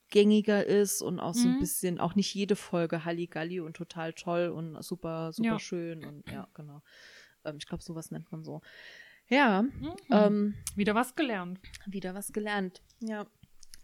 tiefgängiger 0.09 0.65
ist 0.65 1.03
und 1.03 1.21
auch 1.21 1.35
so 1.35 1.49
ein 1.49 1.55
Mhm. 1.55 1.59
bisschen, 1.61 2.01
auch 2.01 2.15
nicht 2.15 2.35
jede 2.35 2.57
Folge 2.57 3.05
Halligalli 3.05 3.61
und 3.61 3.77
total 3.77 4.13
toll 4.13 4.49
und 4.49 4.83
super, 4.83 5.33
super 5.33 5.49
Ja. 5.49 5.59
schön 5.59 6.05
und 6.05 6.31
ja, 6.31 6.49
genau. 6.55 6.83
Ähm, 7.45 7.57
ich 7.59 7.67
glaube, 7.67 7.83
sowas 7.83 8.11
nennt 8.11 8.31
man 8.33 8.45
so. 8.45 8.61
Ja, 9.29 9.63
Mhm. 9.63 9.93
ähm, 10.11 10.55
Wieder 10.75 10.95
was 10.95 11.15
gelernt. 11.15 11.61
wieder 11.87 12.15
was 12.15 12.33
gelernt. 12.33 12.83
Ja. 13.01 13.27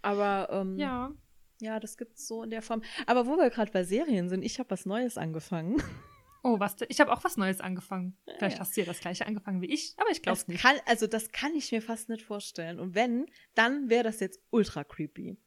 Aber 0.02 0.48
ähm, 0.50 0.78
Ja. 0.78 1.12
ja, 1.60 1.80
das 1.80 1.96
gibt's 1.96 2.26
so 2.26 2.42
in 2.42 2.50
der 2.50 2.62
Form. 2.62 2.82
Aber 3.06 3.26
wo 3.26 3.36
wir 3.36 3.50
gerade 3.50 3.70
bei 3.70 3.84
Serien 3.84 4.28
sind, 4.28 4.42
ich 4.42 4.58
habe 4.58 4.70
was 4.70 4.86
Neues 4.86 5.18
angefangen. 5.18 5.76
Oh, 6.46 6.60
was? 6.60 6.76
Ich 6.90 7.00
habe 7.00 7.10
auch 7.10 7.24
was 7.24 7.38
Neues 7.38 7.62
angefangen. 7.62 8.18
Vielleicht 8.36 8.56
ja. 8.56 8.60
hast 8.60 8.76
du 8.76 8.82
ja 8.82 8.86
das 8.86 9.00
gleiche 9.00 9.24
angefangen 9.26 9.62
wie 9.62 9.72
ich, 9.72 9.94
aber 9.96 10.10
ich 10.10 10.20
glaube 10.20 10.42
nicht. 10.48 10.60
kann, 10.60 10.76
also 10.84 11.06
das 11.06 11.32
kann 11.32 11.54
ich 11.54 11.72
mir 11.72 11.80
fast 11.80 12.10
nicht 12.10 12.22
vorstellen. 12.22 12.78
Und 12.80 12.94
wenn, 12.94 13.24
dann 13.54 13.88
wäre 13.88 14.04
das 14.04 14.20
jetzt 14.20 14.42
ultra 14.50 14.84
creepy. 14.84 15.38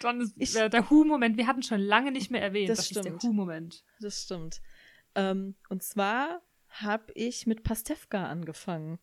Dann 0.00 0.20
ist 0.20 0.34
Ich- 0.36 0.56
äh, 0.56 0.68
der 0.68 0.90
Hu-Moment, 0.90 1.36
wir 1.36 1.46
hatten 1.46 1.62
schon 1.62 1.80
lange 1.80 2.12
nicht 2.12 2.30
mehr 2.30 2.42
erwähnt. 2.42 2.68
Das 2.68 2.78
Das, 2.78 2.90
ist 2.90 2.98
stimmt. 3.00 3.22
der 3.22 3.28
Hu-Moment. 3.30 3.84
Das 4.00 4.22
stimmt. 4.22 4.60
Ähm, 5.14 5.54
und 5.68 5.82
zwar 5.82 6.42
habe 6.68 7.12
ich 7.14 7.46
mit 7.46 7.62
Pastewka 7.62 8.26
angefangen. 8.26 8.98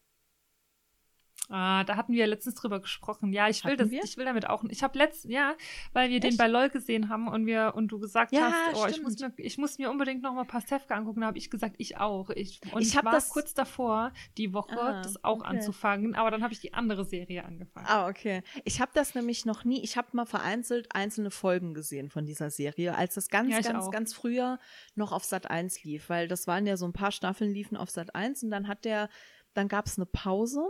Ah, 1.49 1.83
da 1.83 1.97
hatten 1.97 2.13
wir 2.13 2.25
letztens 2.25 2.55
drüber 2.55 2.79
gesprochen. 2.79 3.33
Ja, 3.33 3.49
ich 3.49 3.63
will 3.65 3.73
Hatten 3.73 3.83
das, 3.83 3.91
wir? 3.91 4.01
ich 4.05 4.15
will 4.17 4.23
damit 4.25 4.49
auch. 4.49 4.63
Ich 4.69 4.81
habe 4.81 4.97
letzt, 4.97 5.25
ja, 5.25 5.55
weil 5.91 6.09
wir 6.09 6.21
den 6.21 6.29
Echt? 6.29 6.37
bei 6.37 6.47
LOL 6.47 6.69
gesehen 6.69 7.09
haben 7.09 7.27
und 7.27 7.45
wir 7.45 7.73
und 7.75 7.89
du 7.89 7.99
gesagt 7.99 8.31
Ja, 8.31 8.49
hast, 8.71 8.77
oh, 8.81 8.87
ich 8.87 9.01
muss 9.03 9.19
mir, 9.19 9.33
ich 9.37 9.57
muss 9.57 9.77
mir 9.77 9.91
unbedingt 9.91 10.21
noch 10.23 10.33
mal 10.33 10.45
Pastewka 10.45 10.95
angucken. 10.95 11.19
Da 11.19 11.27
habe 11.27 11.37
ich 11.37 11.49
gesagt, 11.51 11.75
ich 11.79 11.97
auch. 11.97 12.29
Ich, 12.29 12.61
und 12.73 12.81
Ich 12.81 12.95
ich, 12.95 13.03
war 13.03 13.11
das- 13.11 13.29
kurz 13.29 13.53
davor, 13.53 14.13
die 14.37 14.53
Woche 14.53 14.79
Ah, 14.79 15.01
das 15.01 15.21
auch 15.25 15.39
okay. 15.39 15.47
anzufangen, 15.49 16.15
aber 16.15 16.31
dann 16.31 16.43
habe 16.43 16.53
ich 16.53 16.61
die 16.61 16.73
andere 16.73 17.03
Serie 17.03 17.43
angefangen. 17.43 17.87
Ah, 17.89 18.07
okay. 18.07 18.41
Ich 18.63 18.79
habe 18.79 18.91
das 18.93 19.13
nämlich 19.13 19.45
noch 19.45 19.65
nie, 19.65 19.83
ich 19.83 19.97
habe 19.97 20.07
mal 20.13 20.25
vereinzelt 20.25 20.95
einzelne 20.95 21.29
Folgen 21.29 21.73
gesehen 21.73 22.09
von 22.09 22.25
dieser 22.25 22.51
Serie, 22.51 22.95
als 22.95 23.15
das 23.15 23.27
ganz, 23.27 23.51
Ja, 23.51 23.59
ganz, 23.59 23.85
auch. 23.87 23.91
ganz 23.91 24.13
früher 24.13 24.59
noch 24.95 25.11
auf 25.11 25.25
Sat 25.25 25.51
1 25.51 25.83
lief, 25.83 26.07
weil 26.09 26.29
das 26.29 26.47
waren 26.47 26.65
ja 26.65 26.77
so 26.77 26.85
ein 26.85 26.93
paar 26.93 27.11
Staffeln 27.11 27.51
liefen 27.51 27.75
auf 27.75 27.89
Sat 27.89 28.15
1 28.15 28.43
und 28.43 28.49
dann 28.49 28.69
hat 28.69 28.85
der, 28.85 29.09
dann 29.53 29.67
gab 29.67 29.87
es 29.87 29.97
eine 29.97 30.05
Pause 30.05 30.65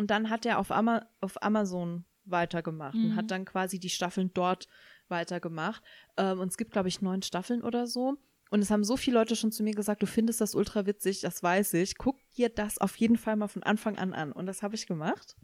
und 0.00 0.10
dann 0.10 0.30
hat 0.30 0.44
er 0.46 0.58
auf, 0.58 0.70
Ama 0.72 1.06
auf 1.20 1.40
Amazon 1.42 2.04
weitergemacht 2.24 2.94
und 2.94 3.10
Mhm. 3.10 3.16
hat 3.16 3.30
dann 3.30 3.44
quasi 3.44 3.78
die 3.78 3.90
Staffeln 3.90 4.30
dort 4.34 4.66
weitergemacht. 5.08 5.82
Ähm, 6.16 6.40
und 6.40 6.48
es 6.48 6.56
gibt, 6.56 6.72
glaube 6.72 6.88
ich, 6.88 7.00
neun 7.02 7.22
Staffeln 7.22 7.62
oder 7.62 7.86
so. 7.86 8.16
Und 8.50 8.60
es 8.62 8.70
haben 8.70 8.82
so 8.82 8.96
viele 8.96 9.18
Leute 9.18 9.36
schon 9.36 9.52
zu 9.52 9.62
mir 9.62 9.74
gesagt, 9.74 10.02
du 10.02 10.06
findest 10.06 10.40
das 10.40 10.54
ultra 10.56 10.86
witzig, 10.86 11.20
das 11.20 11.42
weiß 11.42 11.74
ich. 11.74 11.96
Guck 11.98 12.16
dir 12.36 12.48
das 12.48 12.78
auf 12.78 12.96
jeden 12.96 13.16
Fall 13.16 13.36
mal 13.36 13.48
von 13.48 13.62
Anfang 13.62 13.96
an 13.98 14.12
an. 14.12 14.32
Und 14.32 14.46
das 14.46 14.62
habe 14.62 14.74
ich 14.74 14.86
gemacht. 14.88 15.36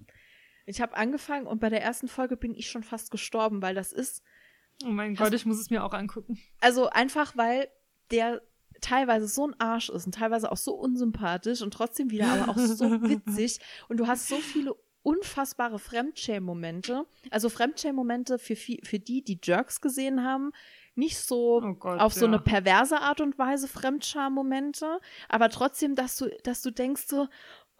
Ich 0.65 0.81
habe 0.81 0.97
angefangen 0.97 1.47
und 1.47 1.61
bei 1.61 1.69
der 1.71 1.83
ersten 1.83 2.09
Folge 2.09 2.37
bin 2.37 2.55
ich 2.55 2.69
schon 2.71 2.83
fast 2.83 3.11
gestorben, 3.13 3.63
weil 3.63 3.75
das 3.77 3.93
ist, 3.93 4.23
Oh 4.85 4.89
mein 4.89 5.15
Gott, 5.15 5.33
ich 5.33 5.47
muss 5.47 5.61
es 5.61 5.71
mir 5.71 5.85
auch 5.85 5.93
angucken. 5.95 6.39
also 6.61 6.89
einfach, 6.91 7.37
weil 7.37 7.69
der 8.11 8.43
teilweise 8.81 9.29
so 9.29 9.47
ein 9.47 9.59
Arsch 9.59 9.89
ist 9.89 10.07
und 10.07 10.15
teilweise 10.15 10.51
auch 10.51 10.57
so 10.57 10.75
unsympathisch 10.75 11.63
und 11.63 11.73
trotzdem 11.73 12.11
wieder 12.11 12.29
aber 12.29 12.51
auch 12.51 12.59
so 12.59 12.91
witzig. 13.03 13.61
Und 13.89 13.99
du 13.99 14.07
hast 14.07 14.29
so 14.29 14.37
viele 14.37 14.75
unfassbare 15.03 15.79
Fremdschämen-Momente. 15.79 17.07
Also 17.31 17.49
Fremdschämen-Momente 17.49 18.39
für, 18.39 18.57
für 18.57 18.99
die, 18.99 19.23
die 19.23 19.39
Jerks 19.43 19.81
gesehen 19.81 20.25
haben, 20.25 20.51
nicht 20.97 21.19
so 21.19 21.63
Oh 21.63 21.75
Gott, 21.75 22.01
auf 22.01 22.13
so 22.13 22.23
ja. 22.23 22.33
eine 22.33 22.41
perverse 22.41 23.01
Art 23.01 23.21
und 23.21 23.39
Weise 23.39 23.69
Fremdscham-Momente, 23.69 24.99
aber 25.29 25.49
trotzdem, 25.51 25.95
dass 25.95 26.17
du, 26.17 26.29
dass 26.43 26.63
du 26.63 26.73
denkst 26.73 27.05
so, 27.07 27.29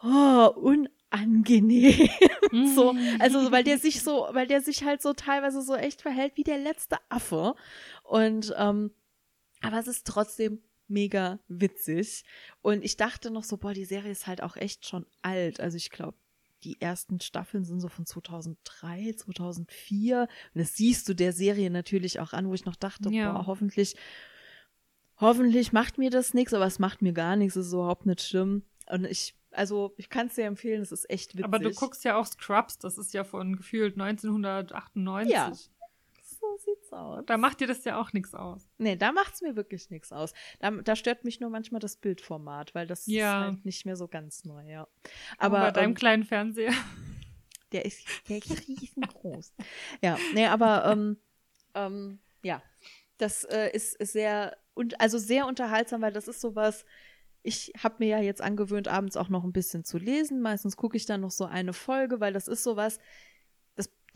oh, 0.03 0.51
unangenehm. 0.55 2.09
so, 2.75 2.95
also 3.19 3.51
weil 3.51 3.65
der 3.65 3.79
sich 3.79 4.03
so, 4.03 4.29
weil 4.31 4.47
der 4.47 4.61
sich 4.61 4.85
halt 4.85 5.03
so 5.03 5.13
teilweise 5.13 5.63
so 5.63 5.75
echt 5.75 6.03
verhält 6.03 6.37
wie 6.37 6.45
der 6.45 6.59
letzte 6.59 6.99
Affe. 7.09 7.55
Und 8.05 8.55
ähm, 8.57 8.93
aber 9.63 9.79
es 9.79 9.89
ist 9.89 10.07
trotzdem 10.07 10.63
mega 10.89 11.39
witzig. 11.49 12.25
Und 12.63 12.85
ich 12.85 12.97
dachte 12.97 13.31
noch 13.31 13.45
so, 13.45 13.57
boah, 13.57 13.73
die 13.75 13.85
Serie 13.85 14.11
ist 14.13 14.27
halt 14.27 14.43
auch 14.43 14.57
echt 14.57 14.87
schon 14.87 15.07
alt. 15.23 15.61
Also 15.61 15.77
ich 15.77 15.91
glaube, 15.91 16.17
die 16.65 16.81
ersten 16.81 17.21
Staffeln 17.21 17.65
sind 17.65 17.81
so 17.81 17.89
von 17.89 18.07
2003, 18.07 19.13
2004. 19.17 20.21
Und 20.23 20.29
das 20.61 20.75
siehst 20.75 21.09
du 21.09 21.15
der 21.15 21.33
Serie 21.33 21.71
natürlich 21.71 22.19
auch 22.21 22.33
an, 22.33 22.49
wo 22.49 22.55
ich 22.55 22.65
noch 22.65 22.77
dachte, 22.77 23.11
Ja. 23.11 23.33
boah, 23.33 23.47
hoffentlich, 23.47 23.95
hoffentlich 25.21 25.73
macht 25.73 25.99
mir 25.99 26.11
das 26.11 26.35
nichts, 26.35 26.55
aber 26.55 26.67
es 26.67 26.79
macht 26.79 27.03
mir 27.03 27.13
gar 27.13 27.37
nichts, 27.37 27.57
es 27.57 27.67
ist 27.69 27.73
überhaupt 27.73 28.07
nicht 28.07 28.23
schlimm. 28.23 28.63
Und 28.89 29.05
ich, 29.05 29.35
also 29.51 29.95
ich 29.97 30.09
kann 30.09 30.29
es 30.29 30.35
dir 30.35 30.45
empfehlen, 30.45 30.83
es 30.83 30.93
ist 30.93 31.09
echt 31.11 31.35
witzig. 31.35 31.45
Aber 31.45 31.59
du 31.59 31.71
guckst 31.73 32.05
ja 32.05 32.17
auch 32.17 32.27
Scrubs, 32.27 32.79
das 32.79 32.99
ist 32.99 33.15
ja 33.15 33.25
von 33.25 33.57
gefühlt 33.57 33.95
1998. 34.01 35.33
Ja. 35.33 35.53
Sieht's 36.59 36.93
aus. 36.93 37.25
Da 37.27 37.37
macht 37.37 37.61
dir 37.61 37.67
das 37.67 37.85
ja 37.85 38.01
auch 38.01 38.13
nichts 38.13 38.35
aus. 38.35 38.69
Nee, 38.79 38.97
da 38.97 39.13
macht's 39.13 39.43
mir 39.43 39.57
wirklich 39.57 39.91
nichts 39.91 40.13
aus. 40.13 40.33
Da, 40.61 40.71
da 40.71 40.97
stört 40.97 41.25
mich 41.25 41.41
nur 41.41 41.51
manchmal 41.51 41.81
das 41.81 41.97
Bildformat, 41.97 42.75
weil 42.75 42.87
das 42.87 43.07
Ja. 43.07 43.41
ist 43.41 43.47
halt 43.53 43.65
nicht 43.65 43.87
mehr 43.87 43.97
so 43.97 44.09
ganz 44.09 44.45
neu, 44.45 44.65
ja. 44.69 44.87
Aber 45.39 45.59
Aber 45.59 45.61
bei 45.67 45.71
deinem 45.73 45.91
ähm, 45.91 45.95
kleinen 45.95 46.25
Fernseher. 46.25 46.73
der 47.73 47.85
ist, 47.85 48.07
der 48.29 48.39
ist 48.39 48.69
riesengroß. 48.69 49.55
ja, 50.03 50.19
nee, 50.35 50.47
aber 50.47 50.87
ähm, 50.87 51.17
ähm, 51.75 52.19
ja, 52.43 52.63
das 53.19 53.45
äh, 53.45 53.71
ist, 53.73 53.97
ist 53.97 54.13
sehr 54.13 54.57
und 54.75 55.01
also 55.01 55.19
sehr 55.19 55.47
unterhaltsam, 55.47 56.03
weil 56.03 56.13
das 56.13 56.29
ist 56.29 56.41
sowas. 56.41 56.85
Ich 57.43 57.73
habe 57.79 57.97
mir 58.01 58.09
ja 58.09 58.21
jetzt 58.21 58.43
angewöhnt, 58.43 58.89
abends 58.89 59.17
auch 59.17 59.29
noch 59.29 59.45
ein 59.45 59.53
bisschen 59.53 59.85
zu 59.85 59.99
lesen. 59.99 60.43
Meistens 60.43 60.77
gucke 60.77 60.97
ich 60.97 61.07
dann 61.07 61.21
noch 61.21 61.31
so 61.31 61.45
eine 61.45 61.73
Folge, 61.73 62.19
weil 62.21 62.33
das 62.33 62.49
ist 62.49 62.63
sowas. 62.63 62.99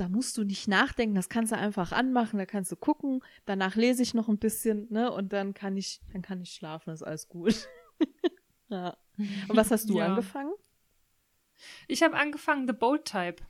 Da 0.00 0.08
musst 0.08 0.38
du 0.38 0.44
nicht 0.44 0.66
nachdenken, 0.66 1.14
das 1.14 1.28
kannst 1.28 1.52
du 1.52 1.56
einfach 1.58 1.92
anmachen, 1.92 2.38
da 2.38 2.46
kannst 2.46 2.72
du 2.72 2.76
gucken. 2.76 3.22
Danach 3.44 3.76
lese 3.76 4.02
ich 4.02 4.14
noch 4.14 4.28
ein 4.28 4.38
bisschen, 4.38 4.90
ne, 4.90 5.12
und 5.12 5.34
dann 5.34 5.52
kann 5.52 5.76
ich, 5.76 6.00
dann 6.14 6.22
kann 6.22 6.40
ich 6.40 6.54
schlafen, 6.54 6.90
ist 6.94 7.02
alles 7.02 7.28
gut. 7.28 7.68
ja. 8.70 8.96
Und 9.18 9.56
was 9.56 9.70
hast 9.70 9.90
du 9.90 9.98
Ja. 9.98 10.06
angefangen? 10.06 10.54
Ich 11.86 12.02
habe 12.02 12.16
angefangen 12.16 12.66
The 12.66 12.72
Bold 12.72 13.04
Type. 13.04 13.42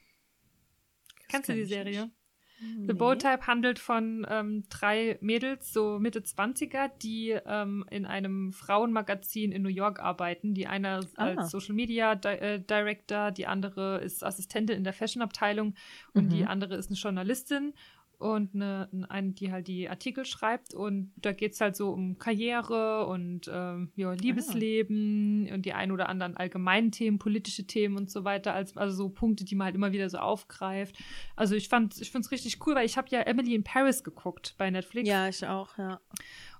Das 1.20 1.28
Kennst 1.28 1.48
du 1.50 1.54
die 1.54 1.64
Serie? 1.66 2.06
nicht. 2.06 2.14
The 2.60 2.92
Bold 2.92 3.22
Type 3.22 3.46
handelt 3.46 3.78
von 3.78 4.26
ähm, 4.28 4.64
drei 4.68 5.18
Mädels, 5.20 5.72
so 5.72 5.98
Mitte 5.98 6.20
20er, 6.20 6.90
die 7.02 7.30
ähm, 7.46 7.84
in 7.90 8.04
einem 8.04 8.52
Frauenmagazin 8.52 9.50
in 9.50 9.62
New 9.62 9.70
York 9.70 10.00
arbeiten. 10.00 10.52
Die 10.52 10.66
eine 10.66 11.00
ah. 11.16 11.24
als 11.24 11.50
Social 11.50 11.74
Media 11.74 12.14
Di 12.14 12.28
äh, 12.28 12.60
Director, 12.60 13.30
die 13.30 13.46
andere 13.46 13.98
ist 14.00 14.22
Assistentin 14.22 14.76
in 14.76 14.84
der 14.84 14.92
Fashion-Abteilung 14.92 15.74
und 16.12 16.24
mhm. 16.26 16.28
die 16.30 16.44
andere 16.44 16.76
ist 16.76 16.90
eine 16.90 16.98
Journalistin 16.98 17.72
und 18.20 18.54
eine, 18.54 18.86
eine, 19.08 19.32
die 19.32 19.50
halt 19.50 19.66
die 19.66 19.88
Artikel 19.88 20.26
schreibt. 20.26 20.74
Und 20.74 21.10
da 21.16 21.32
geht 21.32 21.54
es 21.54 21.60
halt 21.60 21.74
so 21.74 21.90
um 21.90 22.18
Karriere 22.18 23.06
und 23.06 23.50
ähm, 23.50 23.90
ja, 23.96 24.12
Liebesleben 24.12 25.48
ah. 25.50 25.54
und 25.54 25.64
die 25.64 25.72
ein 25.72 25.90
oder 25.90 26.10
anderen 26.10 26.36
allgemeinen 26.36 26.92
Themen, 26.92 27.18
politische 27.18 27.66
Themen 27.66 27.96
und 27.96 28.10
so 28.10 28.22
weiter, 28.24 28.52
als, 28.52 28.76
also 28.76 28.94
so 28.94 29.08
Punkte, 29.08 29.46
die 29.46 29.54
man 29.54 29.66
halt 29.66 29.74
immer 29.74 29.92
wieder 29.92 30.10
so 30.10 30.18
aufgreift. 30.18 30.96
Also 31.34 31.54
ich 31.54 31.70
fand 31.70 31.98
ich 31.98 32.10
finde 32.10 32.26
es 32.26 32.30
richtig 32.30 32.58
cool, 32.66 32.74
weil 32.74 32.84
ich 32.84 32.98
habe 32.98 33.08
ja 33.10 33.22
Emily 33.22 33.54
in 33.54 33.64
Paris 33.64 34.04
geguckt 34.04 34.54
bei 34.58 34.70
Netflix. 34.70 35.08
Ja, 35.08 35.26
ich 35.26 35.46
auch, 35.46 35.78
ja. 35.78 35.98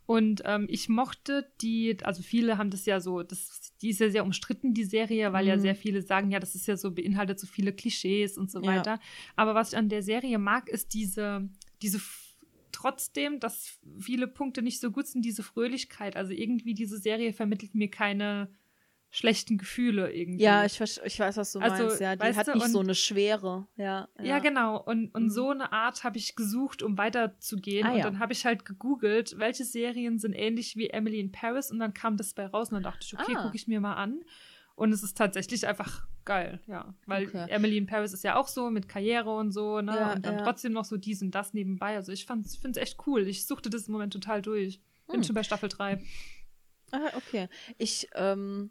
Und 0.07 0.43
ähm, 0.45 0.67
ich 0.69 0.89
mochte 0.89 1.53
die, 1.61 1.97
also 2.03 2.23
viele 2.23 2.59
haben 2.59 2.71
das 2.71 2.85
ja 2.85 2.99
so, 2.99 3.23
das, 3.23 3.60
die 3.83 3.91
ist 3.91 4.01
ja 4.01 4.11
sehr 4.11 4.25
umstritten, 4.25 4.75
die 4.75 4.85
Serie, 4.85 5.33
weil 5.33 5.45
mhm. 5.45 5.49
ja 5.49 5.59
sehr 5.59 5.75
viele 5.75 6.03
sagen, 6.03 6.31
ja, 6.31 6.39
das 6.39 6.55
ist 6.55 6.67
ja 6.67 6.77
so, 6.77 6.91
beinhaltet 6.91 7.39
so 7.39 7.47
viele 7.47 7.73
Klischees 7.73 8.37
und 8.37 8.51
so 8.51 8.61
ja. 8.63 8.77
weiter. 8.77 9.01
Aber 9.37 9.55
was 9.55 9.73
ich 9.73 9.79
an 9.79 9.89
der 9.89 10.03
Serie 10.03 10.39
mag, 10.39 10.69
ist 10.69 10.95
diese, 10.95 11.49
diese 11.83 12.01
trotzdem, 12.73 13.41
dass 13.41 13.79
viele 13.99 14.27
Punkte 14.27 14.63
nicht 14.63 14.81
so 14.81 14.91
gut 14.91 15.07
sind, 15.07 15.25
diese 15.25 15.43
Fröhlichkeit. 15.43 16.17
Also 16.17 16.33
irgendwie 16.33 16.75
diese 16.75 16.99
Serie 16.99 17.33
vermittelt 17.33 17.75
mir 17.75 17.91
keine 17.91 18.49
schlechten 19.11 19.59
Gefühle 19.59 20.13
irgendwie. 20.13 20.43
Ja, 20.43 20.65
ich, 20.65 20.81
ich 20.81 21.19
weiß, 21.19 21.37
was 21.37 21.53
du 21.53 21.59
also, 21.59 21.85
meinst. 21.85 22.01
Ja, 22.01 22.15
die 22.15 22.37
hat 22.37 22.47
nicht 22.55 22.65
und, 22.65 22.71
so 22.71 22.79
eine 22.79 22.95
Schwere. 22.95 23.67
Ja, 23.77 24.09
ja. 24.19 24.25
ja 24.25 24.39
genau. 24.39 24.81
Und, 24.81 25.13
und 25.15 25.25
mhm. 25.25 25.31
so 25.31 25.51
eine 25.51 25.73
Art 25.73 26.05
habe 26.05 26.17
ich 26.17 26.37
gesucht, 26.37 26.83
um 26.83 26.97
weiterzugehen. 26.97 27.87
Ah, 27.87 27.93
und 27.93 27.99
ja. 27.99 28.05
dann 28.05 28.21
habe 28.21 28.33
ich 28.33 28.47
halt 28.47 28.65
gegoogelt, 28.65 29.37
welche 29.39 29.65
Serien 29.65 30.19
sind 30.19 30.33
ähnlich 30.33 30.77
wie 30.77 30.91
Emily 30.91 31.19
in 31.19 31.33
Paris. 31.33 31.73
Und 31.73 31.81
dann 31.81 31.93
kam 31.93 32.17
das 32.17 32.35
bei 32.35 32.47
raus 32.47 32.69
und 32.69 32.75
dann 32.75 32.85
dachte 32.85 33.01
ich, 33.03 33.19
okay, 33.19 33.35
ah. 33.37 33.43
gucke 33.43 33.57
ich 33.57 33.67
mir 33.67 33.81
mal 33.81 33.95
an. 33.95 34.21
Und 34.77 34.93
es 34.93 35.03
ist 35.03 35.19
tatsächlich 35.19 35.67
einfach 35.67 36.07
geil, 36.25 36.61
ja. 36.67 36.95
Weil 37.07 37.27
okay. 37.27 37.47
Emily 37.51 37.77
in 37.77 37.87
Paris 37.87 38.13
ist 38.13 38.23
ja 38.23 38.37
auch 38.37 38.47
so 38.47 38.71
mit 38.71 38.89
Karriere 38.89 39.35
und 39.35 39.51
so, 39.51 39.81
ne? 39.81 39.95
Ja, 39.95 40.13
und 40.13 40.25
dann 40.25 40.39
trotzdem 40.39 40.73
noch 40.73 40.85
so 40.85 40.97
dies 40.97 41.21
und 41.21 41.35
das 41.35 41.53
nebenbei. 41.53 41.97
Also 41.97 42.13
ich 42.13 42.27
finde 42.27 42.49
es 42.49 42.77
echt 42.77 42.97
cool. 43.07 43.27
Ich 43.27 43.47
suchte 43.47 43.69
das 43.71 43.89
im 43.89 43.93
Moment 43.93 44.13
total 44.13 44.41
durch. 44.41 44.81
Bin 45.09 45.17
hm. 45.17 45.25
schon 45.25 45.35
bei 45.35 45.43
Staffel 45.43 45.69
3. 45.69 46.01
Ah, 46.93 47.11
okay. 47.17 47.49
Ich, 47.79 48.09
ähm, 48.15 48.71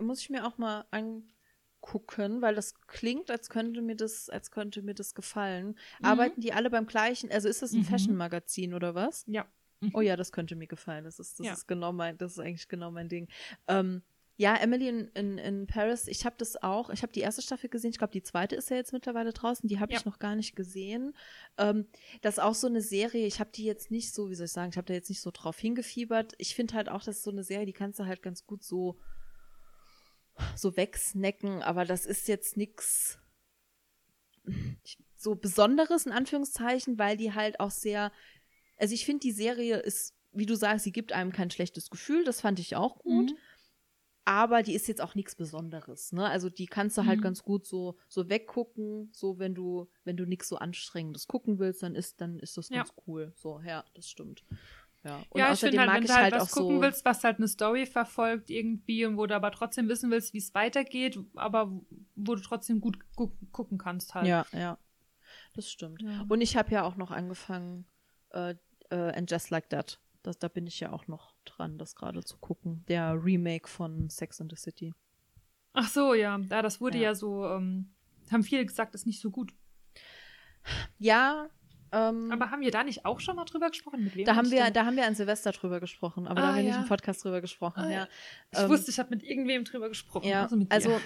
muss 0.00 0.20
ich 0.20 0.30
mir 0.30 0.46
auch 0.46 0.58
mal 0.58 0.84
angucken, 0.90 2.42
weil 2.42 2.54
das 2.54 2.74
klingt, 2.86 3.30
als 3.30 3.48
könnte 3.48 3.82
mir 3.82 3.96
das, 3.96 4.28
als 4.28 4.50
könnte 4.50 4.82
mir 4.82 4.94
das 4.94 5.14
gefallen. 5.14 5.76
Mhm. 6.00 6.04
Arbeiten 6.04 6.40
die 6.40 6.52
alle 6.52 6.70
beim 6.70 6.86
gleichen? 6.86 7.30
Also 7.30 7.48
ist 7.48 7.62
das 7.62 7.72
ein 7.72 7.80
mhm. 7.80 7.84
Fashion-Magazin 7.84 8.74
oder 8.74 8.94
was? 8.94 9.24
Ja. 9.26 9.46
Mhm. 9.80 9.90
Oh 9.94 10.00
ja, 10.00 10.16
das 10.16 10.32
könnte 10.32 10.56
mir 10.56 10.68
gefallen. 10.68 11.04
Das 11.04 11.18
ist, 11.18 11.38
das 11.38 11.46
ja. 11.46 11.52
ist 11.52 11.66
genau 11.66 11.92
mein, 11.92 12.16
das 12.18 12.32
ist 12.32 12.38
eigentlich 12.38 12.68
genau 12.68 12.90
mein 12.90 13.08
Ding. 13.08 13.28
Ähm, 13.68 14.02
ja, 14.36 14.56
Emily 14.56 14.88
in, 14.88 15.08
in, 15.14 15.38
in 15.38 15.66
Paris, 15.66 16.08
ich 16.08 16.24
habe 16.24 16.36
das 16.38 16.62
auch, 16.62 16.90
ich 16.90 17.02
habe 17.02 17.12
die 17.12 17.20
erste 17.20 17.42
Staffel 17.42 17.68
gesehen, 17.68 17.90
ich 17.90 17.98
glaube, 17.98 18.12
die 18.12 18.22
zweite 18.22 18.56
ist 18.56 18.70
ja 18.70 18.76
jetzt 18.76 18.92
mittlerweile 18.92 19.32
draußen, 19.32 19.68
die 19.68 19.78
habe 19.78 19.92
ja. 19.92 19.98
ich 19.98 20.04
noch 20.06 20.18
gar 20.18 20.34
nicht 20.34 20.56
gesehen. 20.56 21.14
Ähm, 21.58 21.86
das 22.22 22.38
ist 22.38 22.42
auch 22.42 22.54
so 22.54 22.66
eine 22.66 22.80
Serie, 22.80 23.26
ich 23.26 23.40
habe 23.40 23.50
die 23.54 23.64
jetzt 23.64 23.90
nicht 23.90 24.14
so, 24.14 24.30
wie 24.30 24.34
soll 24.34 24.46
ich 24.46 24.52
sagen, 24.52 24.70
ich 24.70 24.76
habe 24.78 24.86
da 24.86 24.94
jetzt 24.94 25.10
nicht 25.10 25.20
so 25.20 25.30
drauf 25.30 25.58
hingefiebert. 25.58 26.32
Ich 26.38 26.54
finde 26.54 26.74
halt 26.74 26.88
auch, 26.88 27.04
das 27.04 27.18
ist 27.18 27.24
so 27.24 27.30
eine 27.30 27.44
Serie, 27.44 27.66
die 27.66 27.72
kannst 27.72 28.00
du 28.00 28.06
halt 28.06 28.22
ganz 28.22 28.46
gut 28.46 28.64
so 28.64 28.98
so 30.56 30.76
wegsnacken, 30.76 31.62
aber 31.62 31.84
das 31.84 32.06
ist 32.06 32.28
jetzt 32.28 32.56
nichts 32.56 33.18
so 35.16 35.34
Besonderes 35.36 36.06
in 36.06 36.12
Anführungszeichen, 36.12 36.98
weil 36.98 37.16
die 37.16 37.32
halt 37.32 37.60
auch 37.60 37.70
sehr, 37.70 38.12
also 38.76 38.94
ich 38.94 39.06
finde 39.06 39.20
die 39.20 39.32
Serie 39.32 39.78
ist, 39.78 40.14
wie 40.32 40.46
du 40.46 40.56
sagst, 40.56 40.84
sie 40.84 40.92
gibt 40.92 41.12
einem 41.12 41.32
kein 41.32 41.50
schlechtes 41.50 41.90
Gefühl, 41.90 42.24
das 42.24 42.40
fand 42.40 42.58
ich 42.58 42.76
auch 42.76 42.98
gut. 42.98 43.30
Mhm. 43.30 43.36
Aber 44.24 44.62
die 44.62 44.74
ist 44.74 44.86
jetzt 44.86 45.00
auch 45.00 45.16
nichts 45.16 45.34
Besonderes, 45.34 46.12
ne? 46.12 46.28
Also 46.28 46.48
die 46.48 46.66
kannst 46.66 46.96
du 46.96 47.06
halt 47.06 47.18
mhm. 47.18 47.24
ganz 47.24 47.42
gut 47.42 47.66
so 47.66 47.96
so 48.06 48.28
weggucken, 48.28 49.10
so 49.12 49.40
wenn 49.40 49.52
du 49.52 49.90
wenn 50.04 50.16
du 50.16 50.26
nichts 50.26 50.48
so 50.48 50.58
anstrengendes 50.58 51.26
gucken 51.26 51.58
willst, 51.58 51.82
dann 51.82 51.96
ist 51.96 52.20
dann 52.20 52.38
ist 52.38 52.56
das 52.56 52.68
ganz 52.68 52.90
ja. 52.90 53.02
cool. 53.08 53.32
So, 53.34 53.60
ja, 53.66 53.84
das 53.94 54.08
stimmt. 54.08 54.44
Ja, 55.04 55.20
und 55.30 55.38
ja, 55.38 55.52
ich 55.52 55.58
finde 55.58 55.80
halt, 55.80 55.92
wenn 55.92 56.04
du 56.04 56.14
halt, 56.14 56.32
halt 56.32 56.34
was 56.34 56.52
gucken 56.52 56.76
so 56.76 56.82
willst, 56.82 57.04
was 57.04 57.24
halt 57.24 57.38
eine 57.38 57.48
Story 57.48 57.86
verfolgt 57.86 58.50
irgendwie 58.50 59.04
und 59.04 59.16
wo 59.16 59.26
du 59.26 59.34
aber 59.34 59.50
trotzdem 59.50 59.88
wissen 59.88 60.10
willst, 60.10 60.32
wie 60.32 60.38
es 60.38 60.54
weitergeht, 60.54 61.18
aber 61.34 61.72
wo 62.14 62.34
du 62.36 62.40
trotzdem 62.40 62.80
gut 62.80 62.98
gu 63.16 63.32
gucken 63.50 63.78
kannst 63.78 64.14
halt. 64.14 64.28
Ja, 64.28 64.46
ja. 64.52 64.78
Das 65.54 65.70
stimmt. 65.70 66.02
Ja. 66.02 66.24
Und 66.28 66.40
ich 66.40 66.56
habe 66.56 66.70
ja 66.70 66.84
auch 66.84 66.96
noch 66.96 67.10
angefangen, 67.10 67.84
äh, 68.30 68.54
äh, 68.90 69.12
And 69.16 69.30
Just 69.30 69.50
Like 69.50 69.68
That. 69.70 69.98
Das, 70.22 70.38
da 70.38 70.46
bin 70.48 70.66
ich 70.68 70.78
ja 70.78 70.92
auch 70.92 71.08
noch 71.08 71.34
dran, 71.44 71.78
das 71.78 71.96
gerade 71.96 72.22
zu 72.22 72.38
gucken. 72.38 72.84
Der 72.86 73.12
Remake 73.22 73.68
von 73.68 74.08
Sex 74.08 74.40
and 74.40 74.52
the 74.52 74.56
City. 74.56 74.94
Ach 75.72 75.88
so, 75.88 76.14
ja. 76.14 76.38
Ja, 76.38 76.62
das 76.62 76.80
wurde 76.80 76.98
ja, 76.98 77.04
ja 77.04 77.14
so, 77.14 77.46
ähm, 77.48 77.92
haben 78.30 78.44
viele 78.44 78.64
gesagt, 78.64 78.94
ist 78.94 79.06
nicht 79.06 79.20
so 79.20 79.30
gut. 79.30 79.52
Ja, 80.98 81.48
ähm, 81.92 82.32
aber 82.32 82.50
haben 82.50 82.62
wir 82.62 82.70
da 82.70 82.84
nicht 82.84 83.04
auch 83.04 83.20
schon 83.20 83.36
mal 83.36 83.44
drüber 83.44 83.68
gesprochen? 83.68 84.04
Mit 84.04 84.16
wem 84.16 84.24
da 84.24 84.34
haben 84.34 84.50
wir, 84.50 84.70
da 84.70 84.86
haben 84.86 84.96
wir 84.96 85.06
an 85.06 85.14
Silvester 85.14 85.52
drüber 85.52 85.78
gesprochen, 85.78 86.26
aber 86.26 86.38
ah, 86.38 86.42
da 86.42 86.48
haben 86.48 86.56
wir 86.56 86.62
ja. 86.62 86.68
nicht 86.70 86.82
im 86.82 86.88
Podcast 86.88 87.22
drüber 87.24 87.40
gesprochen. 87.40 87.80
Ah, 87.80 87.90
ja. 87.90 88.08
Ich 88.50 88.58
ähm, 88.58 88.68
wusste, 88.70 88.90
ich 88.90 88.98
habe 88.98 89.10
mit 89.10 89.22
irgendwem 89.22 89.64
drüber 89.64 89.88
gesprochen. 89.88 90.26
Ja, 90.26 90.44
also, 90.44 90.66
also 90.68 91.00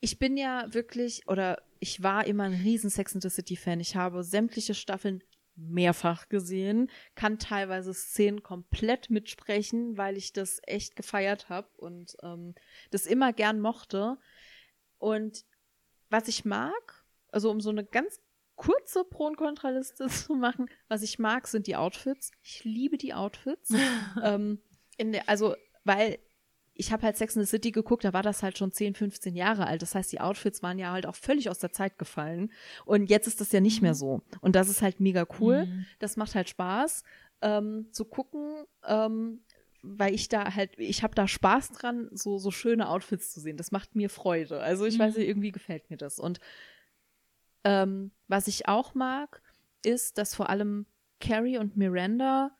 ich 0.00 0.18
bin 0.18 0.36
ja 0.36 0.72
wirklich 0.72 1.28
oder 1.28 1.62
ich 1.80 2.02
war 2.02 2.26
immer 2.26 2.44
ein 2.44 2.54
riesen 2.54 2.90
Sex 2.90 3.14
and 3.14 3.22
the 3.22 3.28
City 3.28 3.56
Fan. 3.56 3.80
Ich 3.80 3.94
habe 3.94 4.24
sämtliche 4.24 4.74
Staffeln 4.74 5.22
mehrfach 5.54 6.28
gesehen, 6.28 6.90
kann 7.14 7.38
teilweise 7.38 7.92
Szenen 7.92 8.42
komplett 8.42 9.10
mitsprechen, 9.10 9.98
weil 9.98 10.16
ich 10.16 10.32
das 10.32 10.60
echt 10.66 10.96
gefeiert 10.96 11.48
habe 11.48 11.68
und 11.76 12.16
ähm, 12.22 12.54
das 12.90 13.06
immer 13.06 13.32
gern 13.32 13.60
mochte. 13.60 14.16
Und 14.98 15.44
was 16.08 16.28
ich 16.28 16.44
mag, 16.44 17.04
also 17.28 17.50
um 17.50 17.60
so 17.60 17.70
eine 17.70 17.84
ganz 17.84 18.20
kurze 18.56 19.04
Pro- 19.04 19.26
und 19.26 19.36
Kontraliste 19.36 20.06
zu 20.08 20.34
machen. 20.34 20.68
Was 20.88 21.02
ich 21.02 21.18
mag, 21.18 21.46
sind 21.48 21.66
die 21.66 21.76
Outfits. 21.76 22.30
Ich 22.42 22.64
liebe 22.64 22.98
die 22.98 23.14
Outfits. 23.14 23.70
ähm, 24.22 24.60
der, 25.00 25.28
also, 25.28 25.54
weil 25.84 26.18
ich 26.74 26.92
habe 26.92 27.02
halt 27.02 27.16
Sex 27.16 27.36
in 27.36 27.42
the 27.42 27.48
City 27.48 27.70
geguckt, 27.70 28.04
da 28.04 28.12
war 28.12 28.22
das 28.22 28.42
halt 28.42 28.56
schon 28.56 28.72
10, 28.72 28.94
15 28.94 29.34
Jahre 29.36 29.66
alt. 29.66 29.82
Das 29.82 29.94
heißt, 29.94 30.10
die 30.10 30.20
Outfits 30.20 30.62
waren 30.62 30.78
ja 30.78 30.92
halt 30.92 31.06
auch 31.06 31.14
völlig 31.14 31.50
aus 31.50 31.58
der 31.58 31.72
Zeit 31.72 31.98
gefallen. 31.98 32.50
Und 32.84 33.10
jetzt 33.10 33.26
ist 33.26 33.40
das 33.40 33.52
ja 33.52 33.60
nicht 33.60 33.82
mehr 33.82 33.94
so. 33.94 34.22
Und 34.40 34.56
das 34.56 34.68
ist 34.68 34.80
halt 34.80 35.00
mega 35.00 35.26
cool. 35.40 35.66
Mhm. 35.66 35.86
Das 35.98 36.16
macht 36.16 36.34
halt 36.34 36.48
Spaß 36.48 37.04
ähm, 37.42 37.88
zu 37.92 38.04
gucken. 38.04 38.64
Ähm, 38.86 39.42
weil 39.82 40.14
ich 40.14 40.28
da 40.28 40.54
halt, 40.54 40.70
ich 40.78 41.02
habe 41.02 41.14
da 41.14 41.26
Spaß 41.26 41.72
dran, 41.72 42.08
so, 42.12 42.38
so 42.38 42.50
schöne 42.52 42.88
Outfits 42.88 43.32
zu 43.32 43.40
sehen. 43.40 43.56
Das 43.56 43.72
macht 43.72 43.96
mir 43.96 44.08
Freude. 44.08 44.60
Also 44.60 44.86
ich 44.86 44.96
mhm. 44.96 45.00
weiß 45.00 45.16
nicht, 45.16 45.28
irgendwie 45.28 45.52
gefällt 45.52 45.90
mir 45.90 45.96
das. 45.96 46.18
Und 46.18 46.38
ähm, 47.64 48.10
was 48.28 48.48
ich 48.48 48.68
auch 48.68 48.94
mag, 48.94 49.42
ist, 49.84 50.18
dass 50.18 50.34
vor 50.34 50.48
allem 50.48 50.86
Carrie 51.20 51.58
und 51.58 51.76
Miranda 51.76 52.50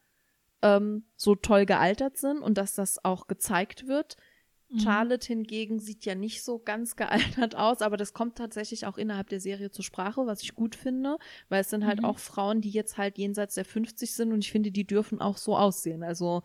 ähm, 0.62 1.05
so 1.16 1.34
toll 1.34 1.66
gealtert 1.66 2.16
sind 2.16 2.38
und 2.38 2.57
dass 2.59 2.74
das 2.74 3.05
auch 3.05 3.26
gezeigt 3.26 3.88
wird. 3.88 4.16
Mhm. 4.68 4.78
Charlotte 4.80 5.26
hingegen 5.26 5.80
sieht 5.80 6.05
ja 6.05 6.14
nicht 6.14 6.42
so 6.42 6.59
ganz 6.59 6.96
gealtert 6.96 7.57
aus, 7.57 7.82
aber 7.82 7.96
das 7.96 8.14
kommt 8.14 8.36
tatsächlich 8.36 8.86
auch 8.86 8.96
innerhalb 8.96 9.28
der 9.28 9.40
Serie 9.40 9.70
zur 9.70 9.84
Sprache, 9.84 10.26
was 10.26 10.42
ich 10.42 10.55
gut 10.55 10.74
finde, 10.74 11.18
weil 11.48 11.61
es 11.61 11.70
sind 11.70 11.84
halt 11.86 12.00
mhm. 12.00 12.07
auch 12.07 12.18
Frauen, 12.18 12.61
die 12.61 12.70
jetzt 12.70 12.96
halt 12.96 13.18
jenseits 13.18 13.55
der 13.55 13.64
50 13.64 14.14
sind 14.14 14.32
und 14.32 14.40
ich 14.44 14.53
finde, 14.53 14.70
die 14.70 14.86
dürfen 14.86 15.20
auch 15.20 15.36
so 15.36 15.57
aussehen. 15.57 16.03
Also 16.03 16.42